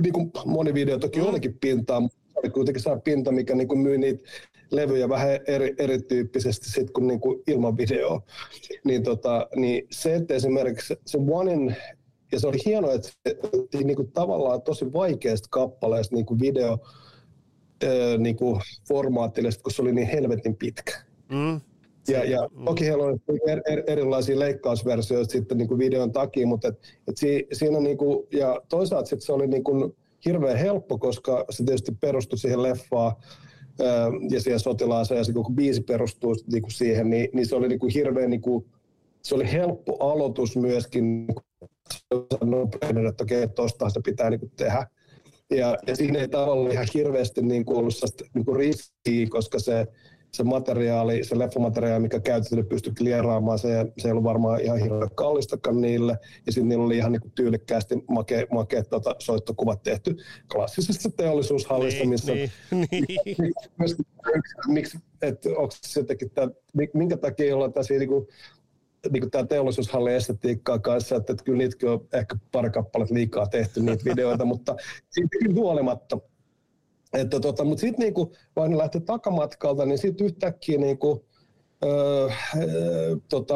Niin 0.01 0.13
kuin 0.13 0.31
moni 0.45 0.73
video 0.73 0.99
toki 0.99 1.19
mm. 1.19 1.25
olikin 1.25 1.57
pintaa, 1.61 1.99
mutta 1.99 2.17
se 2.33 2.39
oli 2.39 2.49
kuitenkin 2.49 2.83
se 2.83 2.89
pinta, 3.03 3.31
mikä 3.31 3.55
niin 3.55 3.67
kuin 3.67 3.79
myy 3.79 3.97
niitä 3.97 4.23
levyjä 4.75 5.09
vähän 5.09 5.39
eri, 5.47 5.75
erityyppisesti 5.77 6.69
sit 6.69 6.91
kuin, 6.91 7.07
niin 7.07 7.19
kuin 7.19 7.43
ilman 7.47 7.77
videoa. 7.77 8.21
Niin, 8.83 9.03
tota, 9.03 9.47
niin 9.55 9.87
se, 9.91 10.15
että 10.15 10.33
esimerkiksi 10.33 10.95
se 11.05 11.17
Onein, 11.31 11.75
ja 12.31 12.39
se 12.39 12.47
oli 12.47 12.57
hienoa, 12.65 12.93
että 12.93 13.09
se 13.71 13.83
niin 13.83 13.95
kuin 13.95 14.11
tavallaan 14.11 14.61
tosi 14.61 14.93
vaikeasta 14.93 15.47
kappaleesta 15.51 16.15
niin 16.15 16.25
kuin 16.25 16.39
video 16.39 16.77
niin 18.17 18.35
kuin 18.35 18.61
formaatille, 18.87 19.49
kun 19.63 19.71
se 19.71 19.81
oli 19.81 19.91
niin 19.91 20.07
helvetin 20.07 20.55
pitkä. 20.55 21.01
Mm. 21.29 21.61
Ja, 22.07 22.23
ja 22.25 22.49
mm. 22.51 22.65
toki 22.65 22.85
heillä 22.85 23.03
on 23.03 23.19
er, 23.47 23.61
er, 23.67 23.83
erilaisia 23.87 24.39
leikkausversioita 24.39 25.31
sitten 25.31 25.57
niin 25.57 25.67
kuin 25.67 25.79
videon 25.79 26.11
takia, 26.11 26.47
mutta 26.47 26.67
et, 26.67 26.79
et 27.07 27.17
si, 27.17 27.47
siinä 27.53 27.79
niin 27.79 27.97
kuin, 27.97 28.27
ja 28.31 28.61
toisaalta 28.69 29.09
sit 29.09 29.21
se 29.21 29.33
oli 29.33 29.47
niin 29.47 29.63
kuin 29.63 29.95
hirveän 30.25 30.57
helppo, 30.57 30.97
koska 30.97 31.45
se 31.49 31.63
tietysti 31.63 31.91
perustui 32.01 32.39
siihen 32.39 32.63
leffaan, 32.63 33.15
ja 34.29 34.41
siihen 34.41 34.59
sotilaaseen 34.59 35.17
ja 35.17 35.23
se 35.23 35.33
koko 35.33 35.51
biisi 35.51 35.81
perustuu 35.81 36.35
niin 36.51 36.61
kuin 36.61 36.71
siihen, 36.71 37.09
niin, 37.09 37.29
niin 37.33 37.45
se 37.45 37.55
oli 37.55 37.67
niin 37.67 37.79
kuin 37.79 37.93
hirveän, 37.93 38.29
niin 38.29 38.41
kuin, 38.41 38.65
se 39.21 39.35
oli 39.35 39.51
helppo 39.51 39.97
aloitus 39.99 40.57
myöskin, 40.57 41.27
nopeuden, 42.43 43.07
että 43.07 43.23
okei, 43.23 43.47
tuosta 43.47 43.89
se 43.89 43.99
pitää 44.05 44.29
niin 44.29 44.39
kuin 44.39 44.51
tehdä. 44.55 44.87
Ja, 45.49 45.77
ja 45.87 45.95
siinä 45.95 46.19
ei 46.19 46.27
tavallaan 46.27 46.71
ihan 46.71 46.87
hirveästi 46.93 47.41
niin 47.41 47.65
kuin 47.65 47.77
ollut 47.77 47.93
niin 48.33 48.45
kuin 48.45 48.57
riskiä, 48.57 49.27
koska 49.29 49.59
se, 49.59 49.87
se 50.33 50.43
materiaali, 50.43 51.23
se 51.23 51.39
leffomateriaali, 51.39 52.01
mikä 52.01 52.19
käytettiin, 52.19 52.65
pystyi 52.65 52.93
klieraamaan, 52.97 53.59
se, 53.59 53.85
se 53.97 54.07
ei 54.07 54.11
ollut 54.11 54.23
varmaan 54.23 54.61
ihan 54.61 54.79
hirveän 54.79 55.09
kallistakaan 55.15 55.81
niille. 55.81 56.17
Ja 56.45 56.51
sitten 56.51 56.67
niillä 56.67 56.85
oli 56.85 56.97
ihan 56.97 57.11
niin 57.11 57.21
kuin 57.21 57.31
tyylikkäästi 57.31 57.95
make, 58.09 58.47
make 58.51 58.83
tota, 58.83 59.15
soittokuvat 59.19 59.83
tehty 59.83 60.17
klassisesta 60.51 61.09
teollisuushallista, 61.17 61.99
niin, 61.99 62.09
missä... 62.09 62.33
Niin, 62.33 62.51
niin. 62.71 63.53
Miksi, 64.67 64.97
että 65.21 65.49
onko 65.49 65.73
se 65.81 65.99
jotenkin, 65.99 66.29
tämä, 66.29 66.49
minkä 66.93 67.17
takia 67.17 67.55
ollaan 67.55 67.73
tässä 67.73 67.93
niin 67.93 68.09
kuin, 68.09 68.27
niin 69.11 69.31
tämä 69.31 69.45
teollisuushalli 69.45 70.13
estetiikkaa 70.13 70.79
kanssa, 70.79 71.15
että, 71.15 71.33
että 71.33 71.43
kyllä 71.43 71.57
niitäkin 71.57 71.89
on 71.89 72.07
ehkä 72.13 72.35
pari 72.51 72.69
kappaletta 72.69 73.13
liikaa 73.13 73.47
tehty 73.47 73.81
niitä 73.81 74.05
videoita, 74.05 74.45
mutta 74.53 74.75
siitäkin 75.09 75.55
huolimatta– 75.55 76.17
että 77.13 77.39
tota, 77.39 77.63
mutta 77.63 77.81
sitten 77.81 78.03
niinku, 78.03 78.31
vaan 78.55 78.71
ne 78.71 78.77
lähti 78.77 78.99
takamatkalta, 79.01 79.85
niin 79.85 79.97
sitten 79.97 80.25
yhtäkkiä 80.25 80.77
niinku, 80.77 81.25
öö, 81.85 82.29
tota, 83.29 83.55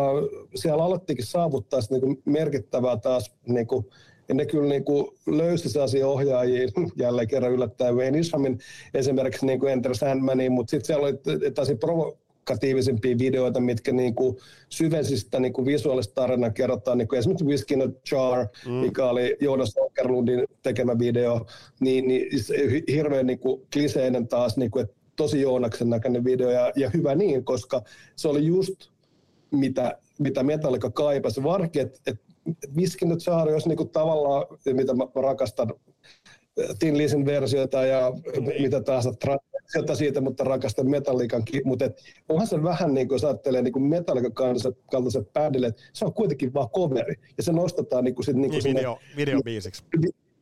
siellä 0.56 0.84
alettikin 0.84 1.26
saavuttaa 1.26 1.80
niinku 1.90 2.22
merkittävää 2.26 2.98
taas 2.98 3.36
niinku, 3.48 3.90
ja 4.30 4.36
ne 4.36 4.46
kyllä 4.46 4.70
niin 4.70 4.84
kuin 4.84 5.08
löysi 5.28 5.70
sellaisia 5.70 6.08
ohjaajia 6.08 6.68
jälleen 6.96 7.28
kerran 7.28 7.52
yllättäen 7.52 7.96
Wayne 7.96 8.20
Ishamin 8.20 8.60
esimerkiksi 8.94 9.46
niin 9.46 9.60
kuin 9.60 9.74
Enter 9.74 9.96
Sandmanin, 9.96 10.52
mutta 10.52 10.72
sitten 10.72 10.88
siellä 10.88 11.08
oli 11.08 11.52
taas 11.52 11.70
provo- 11.70 12.18
provokatiivisempia 12.48 13.18
videoita, 13.18 13.60
mitkä 13.60 13.92
niin 13.92 14.16
kuin 14.16 14.38
syvensi 14.70 15.18
sitä 15.18 15.40
niin 15.40 15.54
kuin 15.54 15.66
visuaalista 15.66 16.14
tarinaa, 16.16 16.50
kerrotaan 16.50 16.98
niin 16.98 17.08
kuin 17.08 17.20
esimerkiksi 17.20 17.46
Whiskey 17.46 17.78
in 17.78 17.84
a 17.84 17.92
Jar, 18.12 18.48
mm. 18.66 18.72
mikä 18.72 19.06
oli 19.06 19.38
Jonas 19.42 19.76
Åkerlundin 19.78 20.46
tekemä 20.64 21.00
video, 21.00 21.46
niin, 21.80 22.08
niin 22.08 22.28
hirveän 22.92 23.28
niin 23.28 23.40
kuin 23.40 23.62
kliseinen 23.74 24.28
taas, 24.28 24.58
niin 24.58 24.72
kuin, 24.72 24.84
että 24.84 24.96
tosi 25.16 25.42
Joonaksen 25.42 25.90
näköinen 25.90 26.24
video 26.24 26.50
ja, 26.50 26.72
ja 26.76 26.90
hyvä 26.90 27.16
niin, 27.16 27.46
koska 27.46 27.82
se 28.16 28.28
oli 28.28 28.46
just 28.46 28.90
mitä, 29.52 29.98
mitä 30.20 30.44
Metallica 30.44 30.90
kaipasi, 30.92 31.44
varsinkin, 31.44 31.82
että 31.82 32.00
et, 32.08 32.22
Whiskey 32.78 33.08
in 33.08 33.14
a 33.14 33.18
Jar, 33.28 33.50
jos 33.50 33.66
niin 33.66 33.78
kuin 33.78 33.90
tavallaan, 33.90 34.46
mitä 34.74 34.94
mä 34.94 35.04
rakastan 35.16 35.74
Tin 36.80 36.98
Lisin 36.98 37.26
versiota 37.26 37.86
ja 37.86 38.12
niin. 38.40 38.62
mitä 38.62 38.82
taas 38.82 39.10
sieltä 39.72 39.96
siitä, 39.96 40.22
mutta 40.22 40.44
rakastan 40.44 40.90
metallikankin. 40.90 41.62
Mutta 41.66 41.90
onhan 42.30 42.48
se 42.48 42.64
vähän 42.64 42.94
niin 42.94 43.08
kuin, 43.08 43.16
jos 43.16 43.24
ajattelee 43.24 43.62
niin 43.62 43.82
metallikan 43.82 44.34
kaltaiset 44.92 45.34
bändille, 45.34 45.68
että 45.68 45.82
se 45.94 46.06
on 46.06 46.14
kuitenkin 46.14 46.54
vaan 46.54 46.70
coveri. 46.70 47.16
Ja 47.38 47.44
se 47.44 47.52
nostetaan 47.52 48.04
niin 48.04 48.16
kuin, 48.16 48.26
sit, 48.26 48.36
niin 48.36 48.52
kuin 48.52 48.64
niin, 48.64 48.76
video, 48.76 49.00
videobiisiksi. 49.18 49.84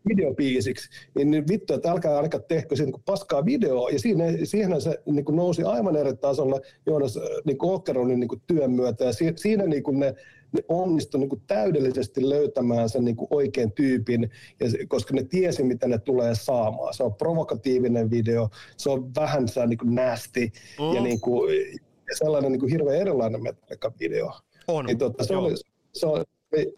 videobiisiksi, 0.08 0.90
niin, 1.16 1.32
niin 1.32 1.48
vittu, 1.48 1.74
että 1.74 1.92
älkää 1.92 2.16
ainakaan 2.18 2.44
tehkö 2.48 2.76
siitä 2.76 2.92
niin 2.92 3.04
paskaa 3.06 3.46
videoa, 3.46 3.90
ja 3.90 4.00
siinä, 4.00 4.24
siihen 4.44 4.82
se 4.82 5.00
niin 5.06 5.26
kuin 5.26 5.36
nousi 5.36 5.64
aivan 5.64 5.96
eri 5.96 6.16
tasolle 6.16 6.62
Joonas 6.86 7.20
niin 7.46 7.58
Okkeronin 7.60 8.20
niin 8.20 8.42
työn 8.48 8.72
myötä, 8.72 9.06
ja 9.06 9.14
si, 9.14 9.34
siinä 9.36 9.66
niin 9.66 9.84
kuin 9.84 10.00
ne 10.00 10.16
ne 10.56 10.62
onnistui 10.70 11.20
niin 11.20 11.30
kuin 11.30 11.42
täydellisesti 11.48 12.30
löytämään 12.30 12.90
sen 12.90 13.06
niin 13.06 13.16
kuin 13.16 13.28
oikean 13.32 13.72
tyypin, 13.72 14.30
ja 14.60 14.70
se, 14.70 14.86
koska 14.88 15.14
ne 15.14 15.24
tiesi, 15.24 15.64
mitä 15.64 15.88
ne 15.88 15.98
tulee 15.98 16.36
saamaan. 16.36 16.94
Se 16.94 17.04
on 17.04 17.16
provokatiivinen 17.16 18.12
video, 18.12 18.50
se 18.78 18.90
on 18.90 19.16
vähän 19.16 19.48
se 19.48 19.68
niin 19.68 19.78
kuin 19.78 19.96
nasty, 19.96 20.42
mm. 20.80 20.96
ja, 20.96 21.02
niin 21.02 21.22
kuin, 21.22 21.56
ja 22.10 22.16
sellainen 22.18 22.52
niin 22.52 22.60
kuin 22.60 22.72
hirveän 22.72 23.02
erilainen 23.02 23.44
Metallica-video. 23.44 24.32
On, 24.68 24.86
niin, 24.86 24.98
tota, 24.98 25.24
se, 25.24 25.36
oli, 25.36 25.56
se, 25.94 26.06
oli, 26.06 26.24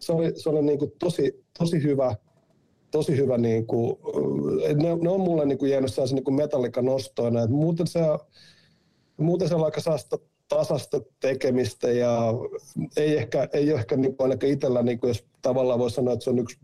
se 0.00 0.12
oli, 0.12 0.32
se 0.36 0.48
oli 0.48 0.62
niin 0.62 0.78
kuin 0.78 0.92
tosi, 0.98 1.44
tosi 1.58 1.82
hyvä, 1.82 2.16
tosi 2.90 3.16
hyvä, 3.16 3.38
niin 3.38 3.66
kuin, 3.66 3.96
ne, 4.82 4.96
ne 5.02 5.10
on 5.10 5.20
mulle 5.20 5.46
niin 5.46 5.58
kuin 5.58 5.70
jäänyt 5.70 5.94
sellaisen 5.94 6.16
niin 6.16 6.24
kuin 6.24 6.34
Metallica-nostoina, 6.34 7.42
että 7.42 7.56
muuten 7.56 7.86
se, 7.86 8.00
muuten 9.16 9.48
se 9.48 9.54
on 9.54 9.64
aika 9.64 9.80
saasta 9.80 10.18
tasasta 10.48 11.00
tekemistä 11.20 11.90
ja 11.90 12.34
ei, 12.96 13.16
ehkä, 13.16 13.48
ei 13.52 13.70
ehkä 13.70 13.96
niin 13.96 14.16
kuin 14.16 14.24
ainakaan 14.24 14.52
itsellä, 14.52 14.82
niin 14.82 15.00
kuin 15.00 15.08
jos 15.08 15.26
tavallaan 15.42 15.78
voi 15.78 15.90
sanoa, 15.90 16.14
että 16.14 16.24
se 16.24 16.30
on 16.30 16.38
yksi 16.38 16.58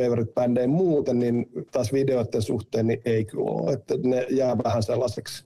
favorite-bändejä 0.00 0.66
muuten, 0.66 1.18
niin 1.18 1.46
taas 1.72 1.92
videoiden 1.92 2.42
suhteen 2.42 2.86
niin 2.86 3.02
ei 3.04 3.24
kyllä 3.24 3.50
ole, 3.50 3.72
että 3.72 3.94
ne 4.02 4.26
jää 4.30 4.58
vähän 4.64 4.82
sellaiseksi 4.82 5.44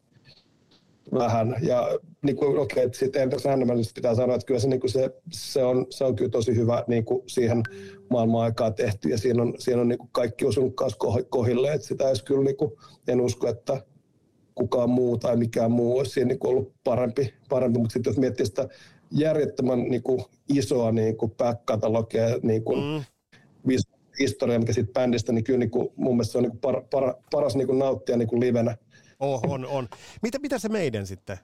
vähän. 1.12 1.56
Ja 1.62 1.98
niin 2.22 2.36
kuin, 2.36 2.58
okei, 2.58 2.84
okay, 2.84 2.94
sitten 2.94 3.22
entäs 3.22 3.42
pitää 3.94 4.14
sanoa, 4.14 4.34
että 4.34 4.46
kyllä 4.46 4.60
se, 4.60 4.68
niin 4.68 4.80
kuin 4.80 4.90
se, 4.90 5.10
se, 5.32 5.64
on, 5.64 5.86
se 5.90 6.04
on 6.04 6.16
kyllä 6.16 6.30
tosi 6.30 6.56
hyvä 6.56 6.84
niin 6.86 7.04
kuin 7.04 7.22
siihen 7.26 7.62
maailman 8.10 8.42
aikaan 8.42 8.74
tehty, 8.74 9.08
ja 9.08 9.18
siinä 9.18 9.42
on, 9.42 9.54
siinä 9.58 9.80
on 9.80 9.88
niin 9.88 9.98
kuin 9.98 10.10
kaikki 10.12 10.44
osunut 10.44 10.76
kanssa 10.76 10.98
kohille, 11.28 11.72
että 11.72 11.86
sitä 11.86 12.08
olisi 12.08 12.24
kyllä, 12.24 12.44
niin 12.44 12.56
kuin, 12.56 12.72
en 13.08 13.20
usko, 13.20 13.48
että 13.48 13.82
kukaan 14.58 14.90
muu 14.90 15.18
tai 15.18 15.36
mikään 15.36 15.70
muu 15.70 15.98
olisi 15.98 16.12
siinä 16.12 16.28
niin 16.28 16.38
kuin 16.38 16.50
ollut 16.50 16.72
parempi, 16.84 17.34
parempi. 17.48 17.78
mutta 17.78 17.92
sitten 17.92 18.10
jos 18.10 18.18
miettii 18.18 18.46
sitä 18.46 18.68
järjettömän 19.10 19.82
niin 19.82 20.02
kuin 20.02 20.24
isoa 20.48 20.92
niin 20.92 21.16
kuin 21.16 21.32
back-katalogia, 21.38 22.26
niin 22.42 22.64
kuin 22.64 23.04
mm. 23.64 23.76
historia, 24.20 24.58
mikä 24.58 24.72
siitä 24.72 24.92
bändistä, 24.92 25.32
niin 25.32 25.44
kyllä 25.44 25.58
niin 25.58 25.70
kuin, 25.70 25.88
mun 25.96 26.16
mielestä 26.16 26.32
se 26.32 26.38
on 26.38 26.42
niin 26.42 26.50
kuin 26.50 26.60
par, 26.60 26.82
par, 26.90 27.14
paras 27.30 27.56
niin 27.56 27.66
kuin 27.66 27.78
nauttia 27.78 28.16
niin 28.16 28.28
kuin 28.28 28.40
livenä. 28.40 28.76
Oh, 29.20 29.40
on, 29.48 29.66
on. 29.66 29.88
Mitä, 30.22 30.38
mitä 30.38 30.58
se 30.58 30.68
meidän 30.68 31.06
sitten? 31.06 31.38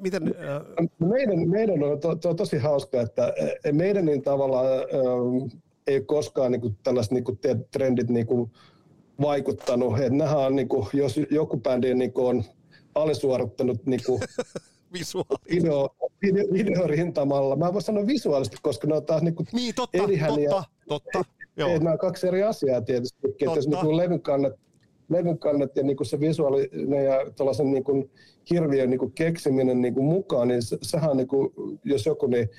Miten, 0.00 0.22
äh... 0.28 0.88
meidän, 0.98 1.48
meidän 1.48 1.82
on 1.82 2.00
to, 2.00 2.14
to, 2.14 2.34
tosi 2.34 2.58
hauska, 2.58 3.00
että 3.00 3.32
e, 3.64 3.72
meidän 3.72 4.04
niin 4.04 4.22
tavallaan 4.22 4.66
äh, 4.66 5.60
ei 5.86 6.00
koskaan 6.00 6.52
niin 6.52 6.60
kuin, 6.60 6.76
tällaiset 6.82 7.12
niin 7.12 7.24
kuin, 7.24 7.38
trendit 7.70 8.08
niin 8.08 8.26
kuin, 8.26 8.50
vaikuttanut. 9.22 10.00
Et 10.00 10.12
nämähän 10.12 10.38
on, 10.38 10.56
niin 10.56 10.68
kuin, 10.68 10.86
jos 10.92 11.20
joku 11.30 11.56
bändi 11.56 11.94
niin 11.94 12.12
kuin, 12.12 12.26
on 12.26 12.44
alisuorittanut 12.94 13.86
niin 13.86 14.00
kuin, 14.06 14.20
video, 15.52 15.88
video, 16.22 16.44
videorintamalla. 16.52 17.56
Mä 17.56 17.72
voin 17.72 17.82
sanoa 17.82 18.06
visuaalisesti, 18.06 18.56
koska 18.62 18.86
ne 18.86 18.94
on 18.94 19.04
taas 19.04 19.22
niin 19.22 19.34
kuin, 19.34 19.46
niin, 19.52 19.74
totta, 19.74 19.98
totta, 20.88 21.12
totta. 21.12 21.24
Joo. 21.56 21.78
Nämä 21.78 21.92
on 21.92 21.98
kaksi 21.98 22.28
eri 22.28 22.42
asiaa 22.42 22.80
tietysti. 22.80 23.18
Totta. 23.22 23.44
Että 23.44 23.58
jos 23.58 23.68
niin 23.68 23.96
levyn 23.96 24.20
kannat 24.20 24.52
levyn 25.10 25.38
kannat 25.38 25.76
ja 25.76 25.82
niin 25.82 25.96
kuin 25.96 26.06
se 26.06 26.20
visuaalinen 26.20 27.04
ja 27.04 27.30
tuollaisen 27.36 27.70
niin 27.70 27.84
kuin 27.84 28.10
hirviön 28.50 28.90
niin 28.90 28.98
kuin 28.98 29.12
keksiminen 29.12 29.80
niin 29.80 29.94
kuin 29.94 30.04
mukaan, 30.04 30.48
niin 30.48 30.62
se, 30.62 30.78
sehän 30.82 31.16
niin 31.16 31.28
kuin, 31.28 31.52
jos 31.84 32.06
joku, 32.06 32.26
niin, 32.26 32.50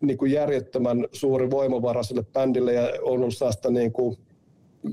niin 0.00 0.18
kuin 0.18 0.32
järjettömän 0.32 1.06
suuri 1.12 1.50
voimavara 1.50 2.02
sille 2.02 2.24
bändille 2.32 2.72
ja 2.72 2.82
on 3.02 3.12
ollut 3.12 3.36
sellaista 3.36 3.70
niin 3.70 3.92
kuin, 3.92 4.16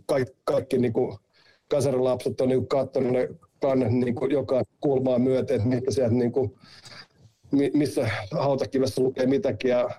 kaikki, 0.05 0.35
kaikki 0.43 0.77
niin 0.77 0.93
kuin 0.93 1.17
kasarilapset 1.67 2.41
on 2.41 2.49
niin 2.49 2.59
kuin 2.59 2.67
katsonut 2.67 3.11
ne 3.11 3.29
kannet 3.61 3.91
niin 3.91 4.15
kuin 4.15 4.31
joka 4.31 4.63
kulmaa 4.81 5.19
myöten, 5.19 5.55
että 5.55 5.69
mitä 5.69 5.91
sieltä 5.91 6.15
niin 6.15 6.31
kuin, 6.31 6.55
missä 7.73 8.09
hautakivessä 8.31 9.01
lukee 9.01 9.25
mitäkin 9.25 9.69
ja 9.69 9.89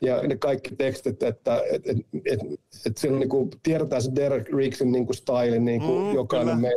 ja 0.00 0.22
ne 0.22 0.36
kaikki 0.36 0.76
tekstit, 0.76 1.22
että 1.22 1.62
et, 1.70 1.86
et, 1.86 1.96
et, 2.24 2.40
et 2.86 2.96
silloin 2.96 3.20
niin 3.20 3.28
kuin 3.28 3.50
tiedetään 3.62 4.02
se 4.02 4.10
Derek 4.14 4.48
Riggsin 4.48 4.92
niin 4.92 5.14
style, 5.14 5.58
niin 5.58 5.80
kuin 5.80 6.06
mm, 6.06 6.14
jokainen 6.14 6.60
me. 6.60 6.70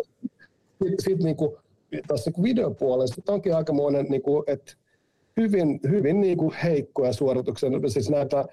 Sitten 0.84 0.96
sit, 1.00 1.24
niin 1.24 1.36
kuin, 1.36 1.56
tässä 2.08 2.32
niin 2.32 2.44
videopuolella 2.44 3.16
onkin 3.28 3.56
aikamoinen, 3.56 4.06
niin 4.10 4.22
kuin, 4.22 4.44
että 4.48 4.74
hyvin, 5.38 5.80
hyvin 5.90 6.22
niin 6.22 6.38
kuin 6.38 6.56
heikkoja 6.64 7.14
suorituksia. 7.14 7.70
Siis 7.88 8.10
näitä 8.10 8.46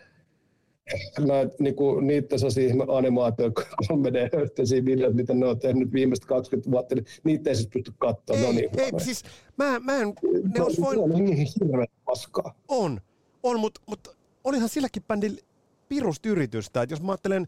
näitä, 1.18 1.55
niinku, 1.59 2.01
niitä 2.01 2.39
sellaisia 2.39 2.74
animaatio 2.97 3.49
3D-yhteisiä 3.49 4.84
videoita, 4.84 5.16
mitä 5.16 5.34
ne 5.34 5.47
on 5.47 5.59
tehnyt 5.59 5.93
viimeiset 5.93 6.24
20 6.24 6.70
vuotta, 6.70 6.95
niin 6.95 7.07
niitä 7.24 7.51
ei 7.51 7.57
siis 7.57 7.68
pysty 7.68 7.93
katsoa. 7.99 8.36
Ei, 8.36 8.43
no 8.43 8.53
niin, 8.53 8.70
ei, 8.78 8.91
siis 8.99 9.24
mä, 9.57 9.80
mä 9.80 9.97
en, 9.97 10.14
ne 10.55 10.62
olisi 10.62 10.80
voinut... 10.80 11.05
On 11.05 11.24
niin 11.24 11.36
hirveä 11.36 11.86
paskaa. 12.05 12.55
On, 12.68 13.01
on 13.43 13.61
mutta 13.61 13.80
mut 13.86 14.09
olihan 14.45 14.68
silläkin 14.68 15.03
bändillä 15.03 15.41
pirusta 15.89 16.28
yritystä. 16.28 16.82
Et 16.82 16.91
jos 16.91 17.03
mä 17.03 17.12
ajattelen, 17.12 17.47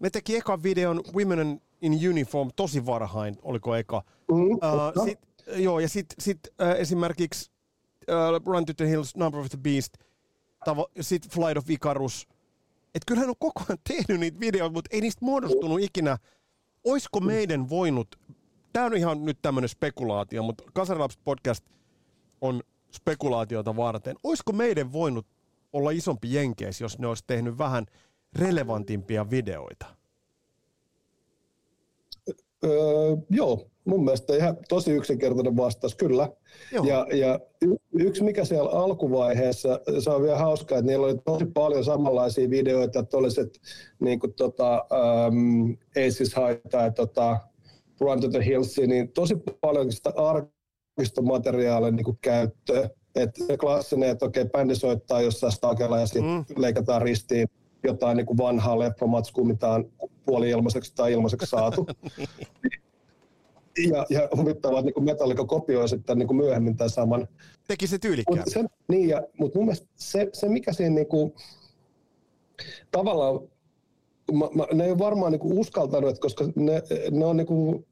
ne 0.00 0.10
teki 0.10 0.36
ekan 0.36 0.62
videon 0.62 1.00
Women 1.14 1.60
in 1.82 2.08
Uniform 2.10 2.50
tosi 2.56 2.86
varhain, 2.86 3.36
oliko 3.42 3.76
eka. 3.76 4.02
Mm, 4.28 4.50
uh, 4.50 5.04
sit, 5.04 5.18
joo, 5.56 5.80
ja 5.80 5.88
sitten 5.88 6.16
sit, 6.20 6.38
uh, 6.48 6.80
esimerkiksi 6.80 7.50
uh, 8.08 8.52
Run 8.52 8.64
to 8.64 8.72
the 8.76 8.88
Hills, 8.88 9.16
Number 9.16 9.40
of 9.40 9.48
the 9.48 9.58
Beast, 9.58 9.94
sitten 11.00 11.30
Flight 11.30 11.56
of 11.56 11.70
Icarus. 11.70 12.28
Että 12.94 13.06
kyllähän 13.06 13.28
on 13.30 13.36
koko 13.38 13.62
ajan 13.68 13.78
tehnyt 13.88 14.20
niitä 14.20 14.40
videoita, 14.40 14.72
mutta 14.72 14.88
ei 14.92 15.00
niistä 15.00 15.24
muodostunut 15.24 15.80
ikinä. 15.80 16.18
Oisko 16.84 17.20
meidän 17.20 17.68
voinut, 17.68 18.18
tämä 18.72 18.86
on 18.86 18.96
ihan 18.96 19.24
nyt 19.24 19.38
tämmöinen 19.42 19.68
spekulaatio, 19.68 20.42
mutta 20.42 20.64
Kasarilaps 20.74 21.18
podcast 21.24 21.64
on 22.40 22.62
spekulaatiota 22.92 23.76
varten. 23.76 24.16
Oisko 24.22 24.52
meidän 24.52 24.92
voinut 24.92 25.26
olla 25.72 25.90
isompi 25.90 26.34
jenkeis, 26.34 26.80
jos 26.80 26.98
ne 26.98 27.06
olisi 27.06 27.24
tehnyt 27.26 27.58
vähän 27.58 27.86
relevantimpia 28.32 29.30
videoita? 29.30 30.01
Öö, 32.64 33.16
joo, 33.30 33.66
mun 33.84 34.04
mielestä 34.04 34.36
ihan 34.36 34.56
tosi 34.68 34.92
yksinkertainen 34.92 35.56
vastaus, 35.56 35.94
kyllä. 35.94 36.28
Joo. 36.72 36.84
Ja, 36.84 37.06
ja 37.12 37.40
y- 37.62 37.76
yksi 37.98 38.24
mikä 38.24 38.44
siellä 38.44 38.70
alkuvaiheessa, 38.70 39.80
se 39.98 40.10
on 40.10 40.22
vielä 40.22 40.38
hauskaa, 40.38 40.78
että 40.78 40.90
niillä 40.90 41.06
oli 41.06 41.18
tosi 41.24 41.46
paljon 41.46 41.84
samanlaisia 41.84 42.50
videoita, 42.50 42.98
että 42.98 43.16
olisit 43.16 43.60
niin 44.00 44.20
kuin 44.20 44.34
tota, 44.34 44.84
um, 45.28 45.76
Aces 45.90 46.34
High 46.36 46.60
tai 46.70 46.92
tota, 46.92 47.38
Run 48.00 48.20
to 48.20 48.28
the 48.28 48.44
Hills, 48.44 48.76
niin 48.86 49.12
tosi 49.12 49.36
paljon 49.60 49.92
sitä 49.92 50.12
arkistomateriaalia 50.16 51.90
niin 51.90 52.18
käyttöä. 52.20 52.90
Että 53.14 53.44
se 53.46 53.56
klassinen, 53.56 54.08
että 54.08 54.26
okei, 54.26 54.44
bändi 54.44 54.74
soittaa 54.74 55.20
jossain 55.20 55.52
stakella 55.52 56.00
ja 56.00 56.06
sitten 56.06 56.24
mm. 56.24 56.44
leikataan 56.56 57.02
ristiin 57.02 57.48
jotain 57.84 58.16
niin 58.16 58.26
kuin 58.26 58.38
vanhaa 58.38 58.78
leppomatskua, 58.78 59.44
mitä 59.44 59.68
on 59.68 59.92
puoli 60.26 60.50
ilmaiseksi 60.50 60.94
tai 60.94 61.12
ilmaiseksi 61.12 61.46
saatu. 61.46 61.86
ja, 63.92 64.06
ja 64.10 64.28
huvittavaa, 64.36 64.78
että 64.78 64.92
niin 64.96 65.04
Metallica 65.04 65.44
kopioi 65.44 65.88
sitten 65.88 66.18
niin 66.18 66.26
kuin 66.26 66.36
myöhemmin 66.36 66.76
tämän 66.76 66.90
saman. 66.90 67.28
Teki 67.68 67.86
se 67.86 67.98
tyylikkään. 67.98 68.44
Mut 68.56 68.72
niin, 68.88 69.08
ja, 69.08 69.22
mutta 69.38 69.58
mun 69.58 69.66
mielestä 69.66 69.86
se, 69.96 70.28
se 70.32 70.48
mikä 70.48 70.72
siinä 70.72 70.94
niin 70.94 71.06
kuin, 71.06 71.34
tavallaan, 72.90 73.40
mä, 74.32 74.48
mä, 74.54 74.66
ne 74.72 74.84
ei 74.84 74.90
ole 74.90 74.98
varmaan 74.98 75.32
niin 75.32 75.40
kuin 75.40 75.58
uskaltanut, 75.58 76.18
koska 76.18 76.44
ne, 76.54 76.82
ne 77.10 77.24
on 77.24 77.36
niin 77.36 77.46
kuin, 77.46 77.86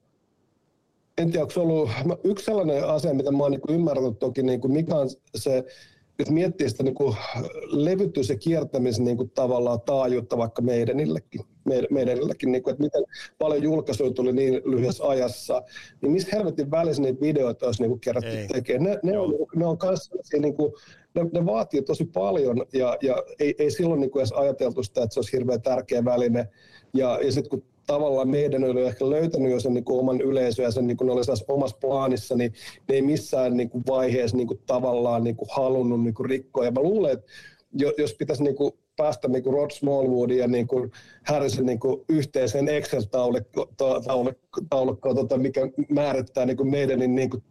en 1.18 1.30
tiedä, 1.30 1.42
onko 1.42 1.52
se 1.52 1.60
ollut 1.60 1.90
yksi 2.24 2.44
sellainen 2.44 2.88
asia, 2.88 3.14
mitä 3.14 3.32
mä 3.32 3.38
oon 3.38 3.50
niin 3.50 3.60
ymmärtänyt 3.68 4.18
toki, 4.18 4.42
niin 4.42 4.60
kuin 4.60 4.72
mikä 4.72 4.94
on 4.94 5.08
se, 5.34 5.64
että 6.22 6.34
miettii 6.34 6.68
sitä 6.68 6.82
niin 6.82 6.94
kuin 6.94 7.16
levytys- 7.66 8.28
ja 8.28 8.36
kiertämisen 8.36 9.04
niin 9.04 9.16
kuin 9.16 9.30
tavallaan 9.30 9.80
taajuutta 9.80 10.38
vaikka 10.38 10.62
meidänillekin, 10.62 11.40
meidänillekin 11.90 12.52
niin 12.52 12.62
kuin, 12.62 12.72
että 12.72 12.82
miten 12.82 13.04
paljon 13.38 13.62
julkaisuja 13.62 14.10
tuli 14.10 14.32
niin 14.32 14.60
lyhyessä 14.64 15.08
ajassa, 15.08 15.62
niin 16.02 16.12
missä 16.12 16.36
helvetin 16.36 16.70
välissä 16.70 17.02
niitä 17.02 17.20
videoita 17.20 17.66
olisi 17.66 17.82
niin 17.82 17.90
kuin 17.90 18.00
kerätty 18.00 18.36
tekemään. 18.52 18.84
Ne, 18.84 19.12
ne, 19.12 19.18
on, 19.18 19.34
ne 19.56 19.66
on 19.66 19.78
kanssa 19.78 20.16
niin 20.38 20.54
kuin, 20.54 20.72
ne, 21.14 21.24
ne 21.32 21.46
vaatii 21.46 21.82
tosi 21.82 22.04
paljon 22.04 22.66
ja, 22.72 22.96
ja 23.02 23.22
ei, 23.38 23.54
ei 23.58 23.70
silloin 23.70 24.00
niin 24.00 24.10
kuin 24.10 24.20
edes 24.20 24.32
ajateltu 24.32 24.82
sitä, 24.82 25.02
että 25.02 25.14
se 25.14 25.20
olisi 25.20 25.32
hirveän 25.32 25.62
tärkeä 25.62 26.04
väline. 26.04 26.48
Ja, 26.94 27.18
ja 27.22 27.32
sitten 27.32 27.50
kun 27.50 27.62
tavallaan 27.92 28.28
meidän 28.28 28.64
oli 28.64 28.86
ehkä 28.86 29.10
löytänyt 29.10 29.52
jo 29.52 29.60
sen 29.60 29.74
niin 29.74 29.84
kuin 29.84 29.98
oman 29.98 30.20
yleisön 30.20 30.62
ja 30.62 30.70
sen 30.70 30.86
niin 30.86 30.96
kuin 30.96 31.06
ne 31.06 31.12
oli 31.12 31.20
omassa 31.48 31.76
plaanissa, 31.80 32.36
niin 32.36 32.52
ne 32.88 32.94
ei 32.94 33.02
missään 33.02 33.56
niin 33.56 33.70
kuin 33.70 33.84
vaiheessa 33.86 34.36
niin 34.36 34.46
kuin 34.46 34.60
tavallaan 34.66 35.24
niin 35.24 35.36
kuin 35.36 35.48
halunnut 35.52 36.02
niin 36.02 36.14
kuin 36.14 36.30
rikkoa. 36.30 36.64
Ja 36.64 36.70
mä 36.70 36.80
luulen, 36.80 37.12
että 37.12 37.26
jos 37.98 38.14
pitäisi 38.14 38.42
niin 38.42 38.56
kuin 38.56 38.72
päästä 38.96 39.28
niin 39.28 39.42
kuin 39.42 39.54
Rod 39.54 39.70
Smallwoodin 39.70 40.38
ja 40.38 40.48
niin 40.48 40.66
kuin 40.66 40.90
Harrison 41.26 41.66
niin 41.66 41.80
kuin 41.80 42.04
yhteiseen 42.08 42.68
Excel-taulukkoon, 42.68 45.16
tota, 45.16 45.38
mikä 45.38 45.60
määrittää 45.88 46.46
niin 46.46 46.56
kuin 46.56 46.70
meidän 46.70 46.98
niin 46.98 47.30
kuin 47.30 47.42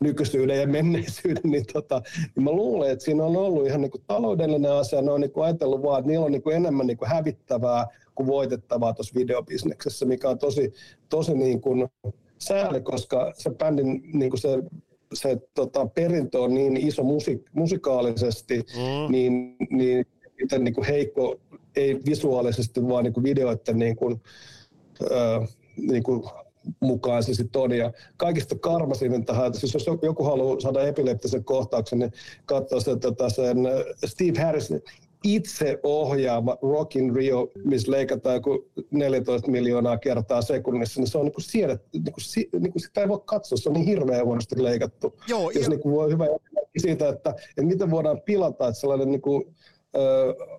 nykyisyyden 0.00 0.60
ja 0.60 0.66
menneisyyden, 0.66 1.50
niin, 1.50 1.64
tota, 1.72 2.02
niin 2.36 2.44
mä 2.44 2.50
luulen, 2.50 2.90
että 2.90 3.04
siinä 3.04 3.24
on 3.24 3.36
ollut 3.36 3.66
ihan 3.66 3.80
niin 3.80 3.90
kuin 3.90 4.04
taloudellinen 4.06 4.72
asia. 4.72 5.02
Ne 5.02 5.10
on 5.10 5.20
niin 5.20 5.32
kuin 5.32 5.44
ajatellut 5.44 5.82
vaan, 5.82 5.98
että 5.98 6.10
niillä 6.10 6.26
on 6.26 6.32
niin 6.32 6.42
kuin 6.42 6.56
enemmän 6.56 6.86
niin 6.86 6.96
kuin 6.96 7.08
hävittävää 7.08 7.86
kuin 8.14 8.26
voitettavaa 8.26 8.92
tuossa 8.92 9.14
videobisneksessä, 9.14 10.06
mikä 10.06 10.28
on 10.28 10.38
tosi, 10.38 10.72
tosi 11.08 11.34
niin 11.34 11.60
kuin 11.60 11.88
sääli, 12.38 12.80
koska 12.80 13.32
se 13.36 13.50
bändin 13.50 14.02
niin 14.12 14.30
kuin 14.30 14.40
se 14.40 14.62
se 15.14 15.38
tota, 15.54 15.86
perintö 15.86 16.40
on 16.40 16.54
niin 16.54 16.76
iso 16.76 17.02
musik- 17.02 17.50
musikaalisesti, 17.52 18.58
mm. 18.58 19.12
niin, 19.12 19.56
niin 19.70 20.06
miten 20.42 20.64
niin 20.64 20.74
kuin 20.74 20.86
heikko, 20.86 21.40
ei 21.76 22.00
visuaalisesti, 22.06 22.88
vaan 22.88 23.04
niin 23.04 23.12
kuin 23.12 23.24
videoiden 23.24 23.78
niin 23.78 23.96
kuin, 23.96 24.20
äh, 25.12 25.48
niin 25.76 26.02
kuin 26.02 26.22
mukaan 26.80 27.22
se 27.22 27.34
sitten 27.34 27.62
on. 27.62 27.72
Ja 27.72 27.92
kaikista 28.16 28.58
karmasin 28.58 29.24
tähän, 29.24 29.54
siis 29.54 29.74
jos 29.74 29.86
joku 30.02 30.24
haluaa 30.24 30.60
saada 30.60 30.86
epileptisen 30.86 31.44
kohtauksen, 31.44 31.98
niin 31.98 32.12
katsoo 32.46 32.80
sen, 32.80 33.00
tota, 33.00 33.28
sen 33.28 33.56
Steve 34.06 34.40
Harrisin 34.44 34.82
itse 35.22 35.80
ohjaama 35.82 36.56
Rock 36.62 36.96
in 36.96 37.14
Rio, 37.14 37.50
missä 37.64 37.92
leikataan 37.92 38.34
joku 38.34 38.70
14 38.90 39.50
miljoonaa 39.50 39.98
kertaa 39.98 40.42
sekunnissa, 40.42 41.00
niin 41.00 41.08
se 41.08 41.18
on 41.18 41.24
niin 41.24 41.32
kuin 41.32 41.44
siedet, 41.44 41.82
niin 41.92 42.04
kuin, 42.04 42.62
niin 42.62 42.72
kuin 42.72 42.82
sitä 42.82 43.00
ei 43.00 43.08
voi 43.08 43.20
katsoa, 43.24 43.58
se 43.58 43.68
on 43.68 43.72
niin 43.72 43.86
hirveän 43.86 44.26
huonosti 44.26 44.62
leikattu. 44.62 45.14
Joo, 45.28 45.50
Jos 45.50 45.68
niin 45.68 45.80
kuin 45.80 45.94
voi 45.94 46.12
hyvä 46.12 46.26
siitä, 46.76 47.08
että, 47.08 47.30
että 47.30 47.62
miten 47.62 47.90
voidaan 47.90 48.20
pilata, 48.20 48.68
että 48.68 48.80
sellainen 48.80 49.10
niin 49.10 49.22
kuin, 49.22 49.54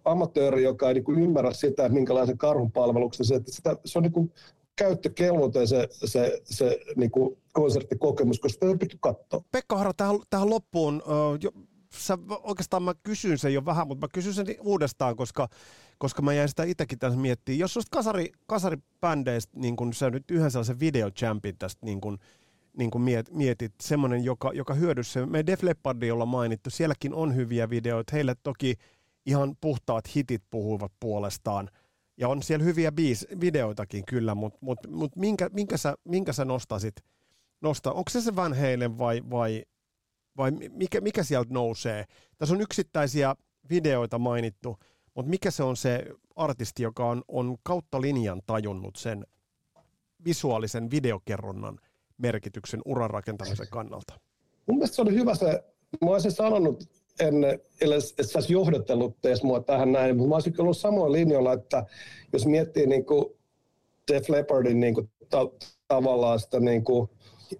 amatööri, 0.05 0.63
joka 0.63 0.87
ei 0.87 0.93
niin 0.93 1.03
kuin 1.03 1.19
ymmärrä 1.19 1.53
sitä, 1.53 1.85
että 1.85 1.93
minkälaisen 1.93 2.37
karhun 2.37 2.71
palveluksen 2.71 3.25
se, 3.25 3.35
että 3.35 3.51
sitä, 3.51 3.77
se 3.85 3.99
on 3.99 4.03
niin 4.03 4.13
kuin 4.13 4.31
käyttökelvoite 4.75 5.65
se, 5.65 5.87
se, 5.91 6.41
se 6.43 6.79
niin 6.95 7.11
kuin 7.11 7.37
konserttikokemus, 7.53 8.39
koska 8.39 8.53
sitä 8.53 8.67
ei 8.67 8.77
pysty 8.77 8.97
katsoa. 9.01 9.43
Pekka 9.51 9.77
Haro, 9.77 9.91
tähän, 9.97 10.19
tähän 10.29 10.49
loppuun, 10.49 11.01
uh, 11.05 11.37
jo, 11.41 11.51
sä, 11.97 12.17
oikeastaan 12.43 12.83
mä 12.83 12.93
kysyn 13.03 13.37
sen 13.37 13.53
jo 13.53 13.65
vähän, 13.65 13.87
mutta 13.87 14.05
mä 14.05 14.09
kysyn 14.13 14.33
sen 14.33 14.45
uudestaan, 14.61 15.15
koska, 15.15 15.49
koska 15.97 16.21
mä 16.21 16.33
jäin 16.33 16.49
sitä 16.49 16.63
itsekin 16.63 16.99
tässä 16.99 17.19
miettimään. 17.19 17.59
Jos 17.59 17.73
susta 17.73 17.97
kasari, 17.97 18.31
kasaribändeistä 18.47 19.59
niin 19.59 19.75
kun 19.75 19.93
sä 19.93 20.09
nyt 20.09 20.31
yhden 20.31 20.51
sellaisen 20.51 20.79
videochampin 20.79 21.55
tästä 21.59 21.85
niin 21.85 22.01
kun, 22.01 22.17
niin 22.77 22.91
kuin 22.91 23.01
miet, 23.01 23.31
mietit, 23.31 23.73
semmoinen, 23.81 24.23
joka, 24.23 24.51
joka 24.53 24.73
hyödyssä. 24.73 25.25
Me 25.25 25.45
Def 25.45 25.63
Leppardi 25.63 26.11
olla 26.11 26.25
mainittu, 26.25 26.69
sielläkin 26.69 27.13
on 27.13 27.35
hyviä 27.35 27.69
videoita. 27.69 28.15
Heille 28.15 28.35
toki 28.43 28.75
ihan 29.25 29.55
puhtaat 29.61 30.15
hitit 30.15 30.43
puhuvat 30.51 30.91
puolestaan. 30.99 31.69
Ja 32.17 32.29
on 32.29 32.43
siellä 32.43 32.65
hyviä 32.65 32.91
biis, 32.91 33.27
videoitakin 33.39 34.05
kyllä, 34.05 34.35
mutta 34.35 34.59
mut, 34.61 34.79
mut 34.87 35.15
minkä, 35.15 35.49
minkä, 35.53 35.77
sä, 35.77 35.95
minkä 36.03 36.33
sä 36.33 36.45
nostasit? 36.45 36.95
Nosta, 37.61 37.91
onko 37.91 38.09
se 38.09 38.21
se 38.21 38.35
Van 38.35 38.53
Halen 38.53 38.97
vai, 38.97 39.21
vai, 39.29 39.63
vai 40.37 40.51
mikä, 40.51 41.01
mikä 41.01 41.23
sieltä 41.23 41.53
nousee? 41.53 42.05
Tässä 42.37 42.55
on 42.55 42.61
yksittäisiä 42.61 43.35
videoita 43.69 44.19
mainittu, 44.19 44.77
mutta 45.15 45.29
mikä 45.29 45.51
se 45.51 45.63
on 45.63 45.77
se 45.77 46.05
artisti, 46.35 46.83
joka 46.83 47.05
on, 47.05 47.23
on 47.27 47.57
kautta 47.63 48.01
linjan 48.01 48.41
tajunnut 48.45 48.95
sen 48.95 49.25
visuaalisen 50.25 50.91
videokerronnan 50.91 51.79
merkityksen 52.17 52.81
uran 52.85 53.09
rakentamisen 53.09 53.67
kannalta? 53.71 54.13
Mun 54.65 54.77
mielestä 54.77 54.95
se 54.95 55.01
oli 55.01 55.13
hyvä 55.13 55.35
se, 55.35 55.63
mä 56.01 56.11
olisin 56.11 56.31
sanonut 56.31 56.83
ennen, 57.19 57.59
että 57.81 58.23
sä 58.23 58.39
tees 59.21 59.43
mua 59.43 59.59
tähän 59.59 59.91
näin, 59.91 60.17
mutta 60.17 60.29
mä 60.29 60.35
olisin 60.35 60.61
ollut 60.61 60.77
samoin 60.77 61.11
linjalla, 61.11 61.53
että 61.53 61.85
jos 62.33 62.45
miettii 62.45 62.87
niin 62.87 63.05
kuin 63.05 63.25
Def 64.11 64.29
Leppardin 64.29 64.79
niin 64.79 64.93
kuin 64.93 65.09
ta- 65.29 65.51
tavallaan 65.87 66.39
sitä 66.39 66.59
niin 66.59 66.83
kuin 66.83 67.09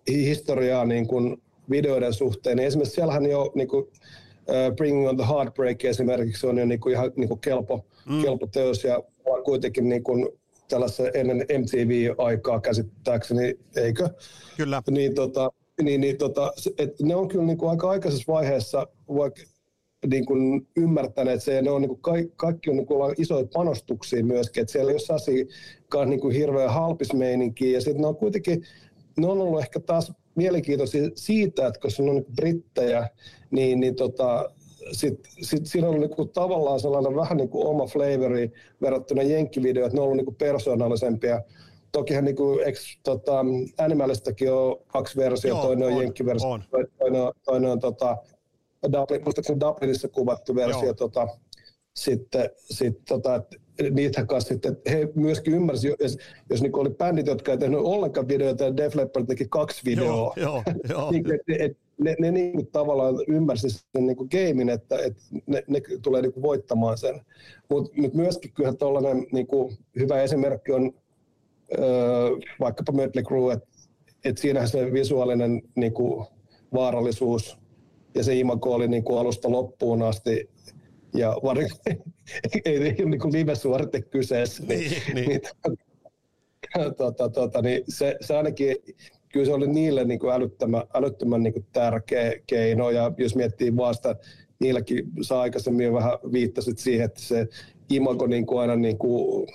historiaa 0.08 0.86
niin 0.86 1.08
kuin 1.08 1.42
videoiden 1.70 2.14
suhteen, 2.14 2.58
niin 2.58 2.68
esimerkiksi 2.68 2.96
siellähän 2.96 3.26
jo 3.26 3.52
niin 3.56 3.68
kuin, 3.68 3.84
uh, 3.84 4.76
Bringing 4.76 5.10
on 5.10 5.18
the 5.18 5.26
Heartbreak 5.28 5.86
esimerkiksi 5.86 6.48
on 6.48 6.58
jo 6.58 6.66
niin 6.66 6.80
kuin 6.80 6.94
ihan 6.94 7.12
niin 7.16 7.30
kuin 7.30 7.40
kelpo, 7.40 7.86
mm. 8.06 8.22
kelpo 8.22 8.48
teos 8.48 8.84
ja 8.84 9.04
kuitenkin 9.46 9.90
niin 9.90 10.04
kuin 10.04 10.30
tällaisen 10.70 11.12
ennen 11.14 11.38
MTV-aikaa 11.38 12.60
käsittääkseni, 12.60 13.60
eikö? 13.76 14.10
Kyllä. 14.58 14.82
Niin, 14.92 15.16
tota, 15.16 15.52
niin, 15.82 16.02
niin 16.02 16.18
tota, 16.18 16.54
et 16.78 17.00
ne 17.02 17.16
on 17.16 17.28
kyllä 17.28 17.46
niin 17.46 17.58
kuin 17.58 17.70
aika 17.70 17.90
aikaisessa 17.90 18.34
vaiheessa 18.34 18.88
vaikka 19.08 19.42
niin 20.08 20.26
kuin 20.26 20.68
ymmärtäneet 20.78 21.44
se, 21.44 21.54
ja 21.54 21.62
ne 21.62 21.72
on 21.72 21.82
niin 21.82 21.90
kuin 21.90 22.02
kaikki, 22.02 22.34
kaikki 22.36 22.70
on 22.70 22.76
niin 22.76 22.86
kuin 22.86 23.16
isoja 23.18 23.46
panostuksia 23.54 24.26
myöskin, 24.26 24.62
että 24.62 24.72
siellä 24.72 24.92
ei 24.92 24.94
ole 24.94 25.00
sellaisia 25.00 25.46
niin 26.06 26.20
kuin 26.20 26.36
hirveän 26.36 26.74
halpismeininkiä, 26.74 27.72
ja 27.72 27.82
sitten 27.82 28.02
ne 28.02 28.08
on 28.08 28.16
kuitenkin, 28.16 28.64
ne 29.18 29.28
on 29.28 29.42
ollut 29.42 29.60
ehkä 29.60 29.80
taas 29.80 30.14
mielenkiintoisia 30.36 31.10
siitä, 31.16 31.68
että 31.68 31.80
koska 31.80 32.04
ne 32.04 32.10
on 32.10 32.16
niin 32.16 32.36
brittejä, 32.36 33.10
niin, 33.52 33.80
niin 33.80 33.96
tota, 33.96 34.50
sit, 34.92 35.20
sit 35.42 35.66
siinä 35.66 35.90
on 35.90 36.00
niinku 36.00 36.26
tavallaan 36.26 36.80
sellainen 36.80 37.16
vähän 37.16 37.38
niinku 37.38 37.68
oma 37.68 37.86
flavori 37.86 38.52
verrattuna 38.82 39.24
jenkkivideoon, 39.24 39.88
että 39.88 39.96
ne 39.98 40.02
on 40.02 40.04
ollut 40.04 40.18
niinku 40.18 40.32
persoonallisempia. 40.32 41.42
Tokihan 41.92 42.26
niinku, 42.26 42.60
eks, 42.66 43.00
tota, 43.04 43.46
Animalistakin 43.78 44.54
on 44.54 44.78
kaksi 44.88 45.18
versiota, 45.18 45.62
toinen 45.62 45.88
on, 45.88 45.94
on 45.94 46.02
jenkkiversio, 46.02 46.50
on. 46.50 46.64
toinen 46.98 47.22
on, 47.22 47.34
toinen 47.46 47.72
on 47.72 47.80
tota, 47.80 48.18
Dublin, 48.92 49.24
muistaakseni 49.24 49.60
Dublinissa 49.60 50.08
kuvattu 50.08 50.56
versio. 50.56 50.84
Joo. 50.84 50.94
Tota, 50.94 51.28
sitten, 51.94 52.50
sit, 52.56 53.06
tota, 53.08 53.44
niitä 53.92 54.26
kanssa 54.26 54.54
sitten, 54.54 54.78
he 54.90 55.10
myöskin 55.16 55.54
ymmärsivät, 55.54 55.96
jos, 56.00 56.18
jos 56.50 56.62
niin 56.62 56.80
oli 56.80 56.90
bändit, 56.90 57.28
jotka 57.28 57.52
ei 57.52 57.58
tehnyt 57.58 57.80
ollenkaan 57.80 58.28
videoita, 58.28 58.64
ja 58.64 58.78
Def 58.78 58.96
Leppard 58.96 59.26
teki 59.26 59.46
kaksi 59.50 59.82
videoa. 59.86 60.34
Joo, 60.36 60.64
joo, 60.64 60.64
joo. 60.90 61.12
niin, 61.12 61.26
et, 61.34 61.62
et, 61.62 61.78
ne, 61.98 62.16
ne 62.20 62.32
niin 62.32 62.54
kuin 62.54 62.68
tavallaan 62.68 63.16
ymmärsivät 63.28 63.74
sen 63.74 64.08
niin 64.08 64.18
kuin 64.18 64.30
gamein, 64.32 64.70
että, 64.70 64.98
että 64.98 65.22
ne, 65.48 65.64
ne 65.68 65.82
tulee 66.02 66.22
niin 66.22 66.34
kuin 66.34 66.44
voittamaan 66.44 66.98
sen. 66.98 67.22
Mutta 67.70 67.92
mut 68.02 68.14
myöskin 68.14 68.52
kyllä 68.54 68.74
tuollainen 68.74 69.28
niin 69.32 69.48
kuin 69.48 69.78
hyvä 70.00 70.22
esimerkki 70.22 70.72
on 70.72 70.94
öö, 71.80 72.30
vaikkapa 72.60 72.92
Mötley 72.92 73.24
Crue, 73.24 73.54
että 73.54 73.68
et 74.26 74.38
siinähän 74.38 74.70
se 74.70 74.94
visuaalinen 74.94 75.62
niin 75.76 75.94
kuin 75.94 76.26
vaarallisuus 76.74 77.58
ja 78.16 78.24
se 78.24 78.36
imago 78.36 78.74
oli 78.74 78.88
niin 78.88 79.04
kuin 79.04 79.20
alusta 79.20 79.52
loppuun 79.52 80.02
asti 80.02 80.50
ja 81.14 81.38
varmaan 81.44 81.70
ei, 82.66 82.78
ei 82.78 82.96
ole 83.00 83.10
niin 83.10 83.34
live-suorite 83.34 84.02
kyseessä. 84.02 84.64
Niin, 84.64 84.92
niin, 85.14 85.26
niin, 85.28 85.42
tota, 86.98 87.30
tota, 87.40 87.62
niin 87.62 87.84
se, 87.88 88.16
se 88.22 88.38
ainakin, 88.38 88.76
kyllä 89.34 89.46
se 89.46 89.54
oli 89.54 89.68
niille 89.68 90.06
niin 90.06 90.20
kuin 90.20 90.34
älyttömän, 90.34 90.84
älyttömän 90.94 91.44
niin 91.44 91.54
kuin 91.54 91.66
tärkeä 91.74 92.34
keino, 92.48 92.90
ja 92.90 93.12
jos 93.18 93.36
miettii 93.36 93.78
vaan 93.78 93.96
sitä, 93.96 94.16
niilläkin 94.60 95.06
saa 95.22 95.42
aikaisemmin 95.42 95.86
jo 95.86 95.94
vähän 95.94 96.20
viittasit 96.32 96.80
siihen, 96.80 97.06
että 97.06 97.22
se 97.22 97.48
imago 97.90 98.28
niin 98.28 98.46
kuin 98.46 98.62
aina 98.62 98.76
niin 98.76 98.98
kuin 98.98 99.48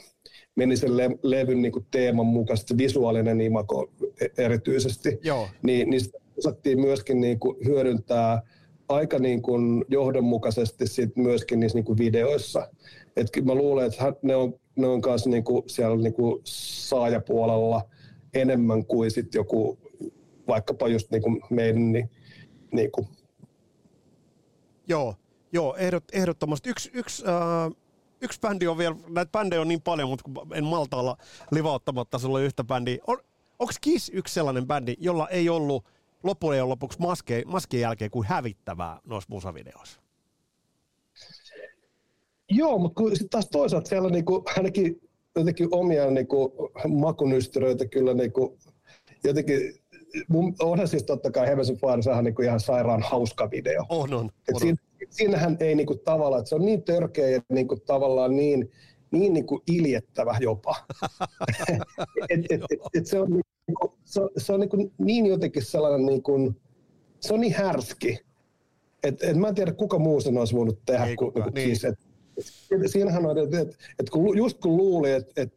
meni 0.54 0.76
sen 0.76 0.96
le- 0.96 1.18
levyn 1.22 1.62
niin 1.62 1.72
kuin 1.72 1.86
teeman 1.90 2.26
mukaisesti, 2.26 2.74
se 2.74 2.78
visuaalinen 2.78 3.40
imago 3.40 3.90
e-, 4.20 4.44
erityisesti, 4.44 5.18
Joo. 5.24 5.48
niin, 5.62 5.90
niin 5.90 6.00
sitä 6.00 6.18
osattiin 6.38 6.80
myöskin 6.80 7.20
niin 7.20 7.38
kuin 7.38 7.56
hyödyntää 7.64 8.42
aika 8.89 9.18
niin 9.18 9.43
kuin 9.43 9.84
johdonmukaisesti 9.89 10.86
sit 10.86 11.16
myöskin 11.16 11.61
niissä 11.61 11.78
niin 11.78 11.84
kuin 11.84 11.99
videoissa. 11.99 12.68
Et 13.16 13.28
mä 13.45 13.55
luulen, 13.55 13.86
että 13.86 14.12
ne 14.22 14.36
on, 14.36 14.55
ne 14.76 14.86
on 14.86 15.01
kanssa 15.01 15.30
niin 15.30 15.45
kuin 15.45 15.62
siellä 15.66 15.97
niin 15.97 16.12
kuin 16.12 16.41
saajapuolella 16.45 17.82
enemmän 18.34 18.86
kuin 18.86 19.11
sit 19.11 19.34
joku 19.34 19.78
vaikkapa 20.49 20.89
just 20.89 21.11
niin 21.11 21.22
kuin 21.22 21.41
meidän 21.51 21.93
niin, 21.93 22.11
niin 22.72 22.91
kuin. 22.93 23.09
Joo, 24.89 25.14
joo 25.53 25.76
ehdot, 25.76 26.05
ehdottomasti. 26.12 26.70
Yksi, 26.70 26.91
yksi, 26.95 27.24
äh, 27.26 27.76
yksi 28.20 28.41
bändi 28.41 28.66
on 28.66 28.78
vielä, 28.78 28.97
näitä 29.09 29.32
bändejä 29.32 29.61
on 29.61 29.68
niin 29.68 29.82
paljon, 29.82 30.09
mutta 30.09 30.30
en 30.55 30.64
malta 30.64 30.97
olla 30.97 31.16
livauttamatta 31.51 32.18
sulle 32.18 32.45
yhtä 32.45 32.64
bändiä. 32.64 32.99
On, 33.07 33.18
onko 33.59 33.72
Kiss 33.80 34.11
yksi 34.14 34.34
sellainen 34.34 34.66
bändi, 34.66 34.95
jolla 34.99 35.28
ei 35.28 35.49
ollut– 35.49 35.84
loppujen 36.23 36.69
lopuksi 36.69 37.01
maske, 37.01 37.43
maskien 37.47 37.81
jälkeen 37.81 38.11
kuin 38.11 38.27
hävittävää 38.27 39.01
noissa 39.05 39.29
musavideoissa. 39.31 40.01
Joo, 42.51 42.79
mutta 42.79 43.03
sitten 43.03 43.29
taas 43.29 43.49
toisaalta 43.49 43.89
siellä 43.89 44.11
niinku, 44.11 44.43
ainakin 44.57 45.01
jotenkin 45.37 45.69
omia 45.71 46.11
niinku, 46.11 46.71
makunystyröitä 46.89 47.87
kyllä 47.87 48.14
niinku, 48.14 48.59
jotenkin 49.25 49.61
mun, 50.29 50.55
onhan 50.61 50.89
siis 50.89 51.05
totta 51.05 51.31
kai 51.31 51.47
Heaven's 51.47 51.81
Fire 51.81 52.23
niinku 52.23 52.43
ihan 52.43 52.61
sairaan 52.61 53.03
hauska 53.03 53.51
video. 53.51 53.85
On, 53.89 54.14
on. 54.14 54.31
on. 54.53 54.61
siinä, 54.61 54.79
siinähän 55.11 55.57
ei 55.61 55.75
niinku 55.75 55.95
tavallaan, 55.95 56.41
että 56.41 56.49
se 56.49 56.55
on 56.55 56.64
niin 56.64 56.83
törkeä 56.83 57.29
ja 57.29 57.41
niinku 57.49 57.77
tavallaan 57.77 58.37
niin, 58.37 58.71
niin 59.11 59.32
niinku 59.32 59.62
iljettävä 59.66 60.36
jopa. 60.40 60.76
et, 62.30 62.40
et, 62.50 62.61
et, 62.70 62.80
et 62.94 63.06
se 63.06 63.20
on 63.20 63.40
se, 64.04 64.20
se 64.36 64.52
on 64.52 64.61
niin, 64.61 64.70
kuin 64.70 64.92
niin 64.98 65.26
jotenkin 65.26 65.64
sellainen, 65.64 66.06
niin 66.06 66.22
kuin, 66.22 66.56
se 67.20 67.34
on 67.34 67.40
niin 67.40 67.54
härski, 67.54 68.18
että 69.02 69.26
et 69.26 69.36
mä 69.36 69.48
en 69.48 69.54
tiedä 69.54 69.72
kuka 69.72 69.98
muu 69.98 70.20
sen 70.20 70.38
olisi 70.38 70.54
voinut 70.54 70.78
tehdä. 70.86 71.06
Ei 71.06 71.16
kuin, 71.16 71.32
kuka, 71.32 71.50
niin. 71.50 71.66
siis, 71.66 71.84
et, 71.84 71.94
et, 72.84 72.90
siinähän 72.90 73.26
on, 73.26 73.38
että 73.38 73.61
et, 73.61 73.78
et 73.98 74.11
kun, 74.11 74.36
just 74.36 74.59
kun 74.59 74.76
luuli, 74.76 75.12
että 75.12 75.42
et 75.42 75.54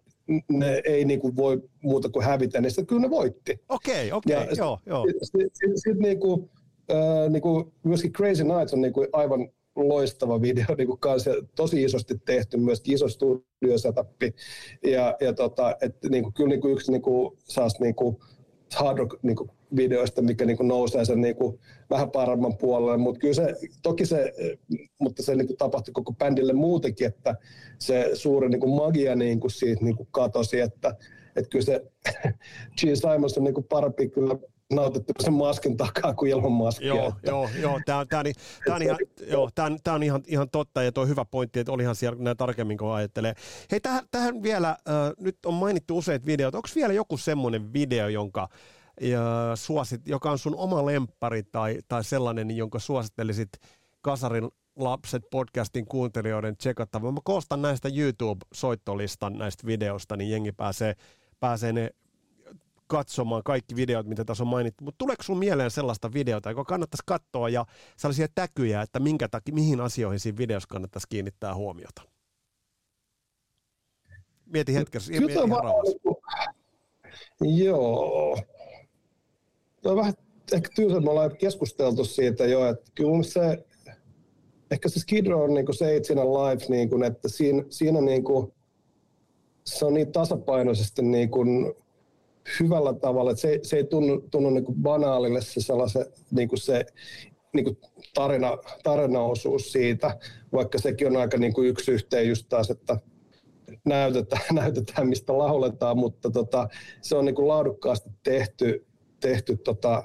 ne 0.49 0.81
ei 0.85 1.05
niin 1.05 1.19
kuin 1.19 1.35
voi 1.35 1.69
muuta 1.83 2.09
kuin 2.09 2.25
hävitä, 2.25 2.61
niin 2.61 2.71
sitten 2.71 2.87
kyllä 2.87 3.01
ne 3.01 3.09
voitti. 3.09 3.59
Okei, 3.69 4.11
okay, 4.11 4.17
okei, 4.17 4.43
okay, 4.43 4.55
joo, 4.57 4.79
joo. 4.85 5.05
Sitten 5.23 5.49
sit, 5.53 5.71
sit, 5.75 5.97
niin 5.97 6.19
kuin, 6.19 6.49
äh, 6.91 7.29
niin 7.29 7.41
kuin 7.41 7.73
myöskin 7.83 8.13
Crazy 8.13 8.43
Nights 8.43 8.73
on 8.73 8.81
niin 8.81 8.93
kuin 8.93 9.07
aivan 9.13 9.49
loistava 9.75 10.41
video, 10.41 10.75
niin 10.77 10.87
kuin 10.87 10.99
kanssa, 10.99 11.31
tosi 11.55 11.83
isosti 11.83 12.15
tehty, 12.25 12.57
myös 12.57 12.81
iso 12.87 13.07
studiosetappi. 13.07 14.33
Ja, 14.83 15.17
ja 15.21 15.33
tota, 15.33 15.75
et, 15.81 15.95
niin 16.09 16.23
kuin, 16.23 16.33
kyllä 16.33 16.49
niin 16.49 16.61
kuin 16.61 16.73
yksi 16.73 16.91
niin 16.91 17.01
kuin, 17.01 17.37
saas, 17.43 17.79
niin 17.79 17.95
kuin, 17.95 18.17
hard 18.75 18.97
rock 18.97 19.23
niin 19.23 19.35
kuin, 19.35 19.51
videoista, 19.75 20.21
mikä 20.21 20.45
niin 20.45 20.57
kuin, 20.57 20.67
nousee 20.67 21.05
sen 21.05 21.21
niin 21.21 21.35
kuin, 21.35 21.59
vähän 21.89 22.11
paremman 22.11 22.57
puolelle, 22.57 22.97
mutta 22.97 23.19
kyllä 23.19 23.33
se, 23.33 23.55
toki 23.83 24.05
se, 24.05 24.33
mutta 24.99 25.23
se 25.23 25.35
niin 25.35 25.47
kuin, 25.47 25.57
tapahtui 25.57 25.91
koko 25.91 26.13
bändille 26.13 26.53
muutenkin, 26.53 27.07
että 27.07 27.35
se 27.79 28.09
suuri 28.13 28.49
niin 28.49 28.59
kuin, 28.59 28.75
magia 28.75 29.15
niin 29.15 29.39
kuin, 29.39 29.51
siitä 29.51 29.83
niin 29.83 29.95
kuin, 29.95 30.07
katosi, 30.11 30.59
että, 30.59 30.95
että 31.35 31.49
kyllä 31.49 31.65
se 31.65 31.81
Gene 32.81 32.95
Simons 32.95 33.37
on 33.37 33.43
niin 33.43 33.53
kuin, 33.53 33.67
parempi 33.69 34.09
kyllä 34.09 34.35
nautittu 34.75 35.13
sen 35.19 35.33
maskin 35.33 35.77
takaa 35.77 36.13
kuin 36.13 36.31
ilman 36.31 36.51
maskia. 36.51 36.87
Joo, 36.87 37.07
että. 37.07 37.31
joo, 37.31 37.49
joo 37.61 37.79
tämä, 37.85 38.05
tämä, 38.05 38.19
on, 38.19 38.33
tämä 38.65 38.75
on, 38.75 38.81
ihan, 38.81 38.97
joo, 39.27 39.49
tämä, 39.55 39.77
tämä 39.83 39.95
on 39.95 40.03
ihan, 40.03 40.21
ihan 40.27 40.49
totta 40.49 40.83
ja 40.83 40.91
tuo 40.91 41.05
hyvä 41.05 41.25
pointti, 41.25 41.59
että 41.59 41.71
olihan 41.71 41.95
siellä 41.95 42.23
näin 42.23 42.37
tarkemmin 42.37 42.77
kun 42.77 42.93
ajattelee. 42.93 43.33
Hei, 43.71 43.79
tähän, 43.79 44.03
tähän 44.11 44.43
vielä, 44.43 44.69
äh, 44.69 44.77
nyt 45.19 45.37
on 45.45 45.53
mainittu 45.53 45.97
useat 45.97 46.25
videot, 46.25 46.55
onko 46.55 46.69
vielä 46.75 46.93
joku 46.93 47.17
semmoinen 47.17 47.73
video, 47.73 48.07
jonka 48.07 48.49
ja 49.01 49.51
suosit, 49.55 50.07
joka 50.07 50.31
on 50.31 50.39
sun 50.39 50.55
oma 50.55 50.85
lemppari 50.85 51.43
tai, 51.43 51.77
tai 51.87 52.03
sellainen, 52.03 52.51
jonka 52.51 52.79
suosittelisit 52.79 53.49
Kasarin 54.01 54.49
lapset 54.75 55.23
podcastin 55.31 55.85
kuuntelijoiden 55.85 56.57
tsekattava. 56.57 57.11
Mä 57.11 57.19
koostan 57.23 57.61
näistä 57.61 57.89
YouTube-soittolistan 57.89 59.33
näistä 59.33 59.67
videoista, 59.67 60.17
niin 60.17 60.31
jengi 60.31 60.51
pääsee 60.51 60.95
pääsee 61.41 61.73
ne 61.73 61.89
katsomaan 62.91 63.41
kaikki 63.45 63.75
videot, 63.75 64.07
mitä 64.07 64.25
tässä 64.25 64.43
on 64.43 64.47
mainittu. 64.47 64.83
Mutta 64.83 64.97
tuleeko 64.97 65.23
sinulla 65.23 65.39
mieleen 65.39 65.71
sellaista 65.71 66.13
videota, 66.13 66.49
joka 66.49 66.63
kannattaisi 66.63 67.03
katsoa 67.05 67.49
ja 67.49 67.65
sellaisia 67.97 68.27
täkyjä, 68.35 68.81
että 68.81 68.99
minkä 68.99 69.27
takia, 69.27 69.53
mihin 69.53 69.81
asioihin 69.81 70.19
siinä 70.19 70.37
videossa 70.37 70.67
kannattaisi 70.67 71.07
kiinnittää 71.09 71.55
huomiota? 71.55 72.01
Mieti 74.45 74.73
hetkessä. 74.73 75.11
Mieti 75.11 75.33
ihan 75.33 75.49
Joo. 77.41 78.37
Tämä 79.81 79.91
on 79.91 79.97
vähän 79.97 80.13
ehkä 80.51 80.69
tylsä, 80.75 80.99
me 80.99 81.09
ollaan 81.09 81.37
keskusteltu 81.37 82.05
siitä 82.05 82.45
jo, 82.45 82.69
että 82.69 82.91
kyllä 82.95 83.23
se, 83.23 83.65
ehkä 84.71 84.89
se 84.89 84.99
Skid 84.99 85.27
Row 85.27 85.41
on 85.41 85.53
niin 85.53 85.65
kuin 85.65 85.75
se 85.75 85.89
Eight 85.89 86.09
Life, 86.09 86.65
niin 86.69 86.89
kuin, 86.89 87.03
että 87.03 87.29
siinä, 87.29 87.63
siinä 87.69 88.01
niin 88.01 88.23
kuin, 88.23 88.53
se 89.65 89.85
on 89.85 89.93
niin 89.93 90.11
tasapainoisesti 90.11 91.01
niin 91.01 91.31
kuin 91.31 91.75
hyvällä 92.59 92.93
tavalla, 92.93 93.31
että 93.31 93.41
se, 93.41 93.59
se 93.63 93.77
ei 93.77 93.83
tunnu, 93.83 94.21
tunnu 94.31 94.49
niin 94.49 94.65
kuin 94.65 94.77
banaalille 94.77 95.41
se, 95.41 95.61
sellaisen, 95.61 96.05
niin 96.31 96.49
kuin 96.49 96.59
se 96.59 96.85
niin 97.53 97.63
kuin 97.63 97.77
tarina, 98.13 98.57
tarinaosuus 98.83 99.71
siitä, 99.71 100.19
vaikka 100.53 100.77
sekin 100.77 101.07
on 101.07 101.17
aika 101.17 101.37
niin 101.37 101.53
kuin 101.53 101.67
yksi 101.67 101.91
yhteen 101.91 102.29
just 102.29 102.45
taas, 102.49 102.69
että 102.69 102.97
näytetään, 103.85 104.41
näytetään 104.61 105.07
mistä 105.07 105.37
lauletaan, 105.37 105.97
mutta 105.97 106.31
tota, 106.31 106.69
se 107.01 107.15
on 107.15 107.25
niin 107.25 107.35
kuin 107.35 107.47
laadukkaasti 107.47 108.09
tehty, 108.23 108.85
tehty 109.19 109.57
tota, 109.57 110.03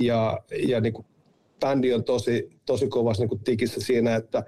ja, 0.00 0.40
ja 0.68 0.80
niin 0.80 0.92
kuin 0.92 1.06
bändi 1.60 1.94
on 1.94 2.04
tosi, 2.04 2.50
tosi 2.66 2.88
kovassa 2.88 3.22
niin 3.22 3.28
kuin 3.28 3.44
tikissä 3.44 3.80
siinä, 3.80 4.16
että, 4.16 4.44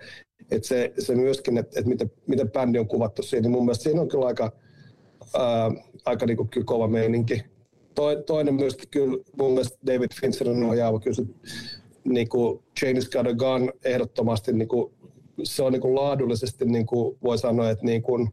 että 0.51 0.69
se, 0.69 0.93
se 0.99 1.15
myöskin, 1.15 1.59
että, 1.59 1.81
että 1.81 1.89
miten, 1.89 2.13
miten 2.27 2.51
bändi 2.51 2.79
on 2.79 2.89
kuvattu 2.89 3.23
siinä, 3.23 3.43
niin 3.43 3.51
mun 3.51 3.65
mielestä 3.65 3.83
siinä 3.83 4.01
on 4.01 4.09
kyllä 4.09 4.27
aika, 4.27 4.53
ää, 5.39 5.71
aika 6.05 6.27
niin 6.27 6.37
kuin, 6.37 6.49
kyllä 6.49 6.65
kova 6.65 6.89
meininki. 6.89 7.45
Toinen 8.27 8.55
myöskin 8.55 8.89
kyllä 8.91 9.19
mun 9.39 9.51
mielestä 9.51 9.79
David 9.87 10.11
Fincherin 10.21 10.65
ohjaava 10.65 11.01
se, 11.13 11.23
niin 12.05 12.29
kuin 12.29 12.63
James 12.83 13.11
Got 13.11 13.27
a 13.27 13.35
Gun 13.35 13.73
ehdottomasti 13.85 14.53
niin 14.53 14.69
kuin, 14.69 14.93
se 15.45 15.63
on 15.63 15.73
niin 15.73 15.81
kuin 15.81 15.95
laadullisesti 15.95 16.65
niin 16.65 16.87
kuin 16.87 17.19
voi 17.23 17.39
sanoa, 17.39 17.71
että 17.71 17.85
niin 17.85 18.03
kuin 18.03 18.29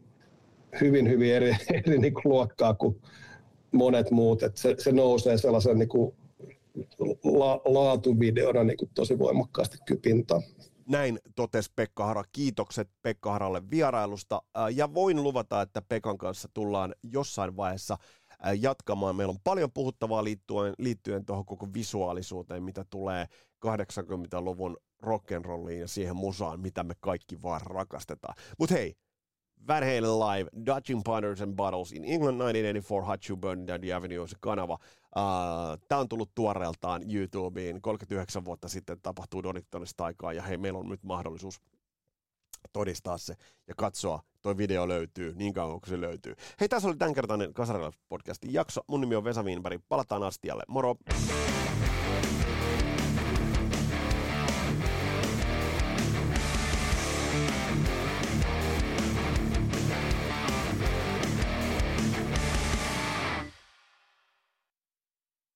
hyvin 0.81 1.09
hyvin 1.09 1.33
eri, 1.33 1.49
eri 1.85 1.97
niin 1.97 2.13
kuin 2.13 2.23
luokkaa 2.25 2.73
kuin 2.73 3.01
monet 3.71 4.11
muut. 4.11 4.43
että 4.43 4.61
se, 4.61 4.75
se 4.77 4.91
nousee 4.91 5.37
sellaisen 5.37 5.79
niin 5.79 5.89
kuin 5.89 6.13
la, 7.23 7.61
laatuvideona 7.65 8.63
niin 8.63 8.77
kuin 8.77 8.91
tosi 8.93 9.19
voimakkaasti 9.19 9.77
kypintaan. 9.85 10.41
Näin 10.89 11.19
totesi 11.35 11.71
Pekka 11.75 12.05
Hara. 12.05 12.23
Kiitokset 12.31 12.89
Pekka 13.01 13.31
Haralle 13.31 13.69
vierailusta. 13.71 14.41
Ja 14.75 14.93
voin 14.93 15.23
luvata, 15.23 15.61
että 15.61 15.81
Pekan 15.81 16.17
kanssa 16.17 16.49
tullaan 16.53 16.95
jossain 17.03 17.57
vaiheessa 17.57 17.97
jatkamaan. 18.59 19.15
Meillä 19.15 19.31
on 19.31 19.39
paljon 19.43 19.71
puhuttavaa 19.71 20.23
liittyen, 20.23 20.73
liittyen 20.77 21.25
tuohon 21.25 21.45
koko 21.45 21.73
visuaalisuuteen, 21.73 22.63
mitä 22.63 22.85
tulee 22.89 23.25
80-luvun 23.65 24.77
rock'n'rolliin 25.03 25.79
ja 25.79 25.87
siihen 25.87 26.15
musaan, 26.15 26.59
mitä 26.59 26.83
me 26.83 26.93
kaikki 26.99 27.41
vaan 27.41 27.61
rakastetaan. 27.61 28.35
Mutta 28.59 28.75
hei, 28.75 28.95
Van 29.67 29.83
Halen 29.83 30.19
Live, 30.19 30.49
Dodging 30.65 31.01
Potters 31.05 31.41
and 31.41 31.55
Bottles 31.55 31.91
in 31.91 32.03
England 32.03 32.37
1984, 32.37 33.07
Hot 33.07 33.23
Shoe 33.23 33.37
Burn 33.37 33.67
Down 33.67 33.81
the 33.81 33.93
Avenue 33.93 34.19
on 34.19 34.27
se 34.27 34.35
kanava. 34.39 34.77
Tämä 35.87 36.01
on 36.01 36.09
tullut 36.09 36.31
tuoreeltaan 36.35 37.11
YouTubeen. 37.13 37.81
39 37.81 38.45
vuotta 38.45 38.67
sitten 38.67 39.01
tapahtui 39.01 39.43
Doningtonista 39.43 40.05
aikaa 40.05 40.33
ja 40.33 40.43
hei, 40.43 40.57
meillä 40.57 40.79
on 40.79 40.89
nyt 40.89 41.03
mahdollisuus 41.03 41.61
todistaa 42.73 43.17
se 43.17 43.35
ja 43.67 43.73
katsoa. 43.77 44.21
Toi 44.41 44.57
video 44.57 44.87
löytyy 44.87 45.33
niin 45.35 45.53
kauan 45.53 45.81
kuin 45.81 45.89
se 45.89 46.01
löytyy. 46.01 46.35
Hei, 46.59 46.69
tässä 46.69 46.87
oli 46.87 46.97
tämänkertainen 46.97 47.53
Kasarilla 47.53 47.91
podcastin 48.09 48.53
jakso. 48.53 48.81
Mun 48.87 49.01
nimi 49.01 49.15
on 49.15 49.23
Vesa 49.23 49.43
Wienberg. 49.43 49.81
Palataan 49.89 50.23
astialle. 50.23 50.63
Moro! 50.67 50.95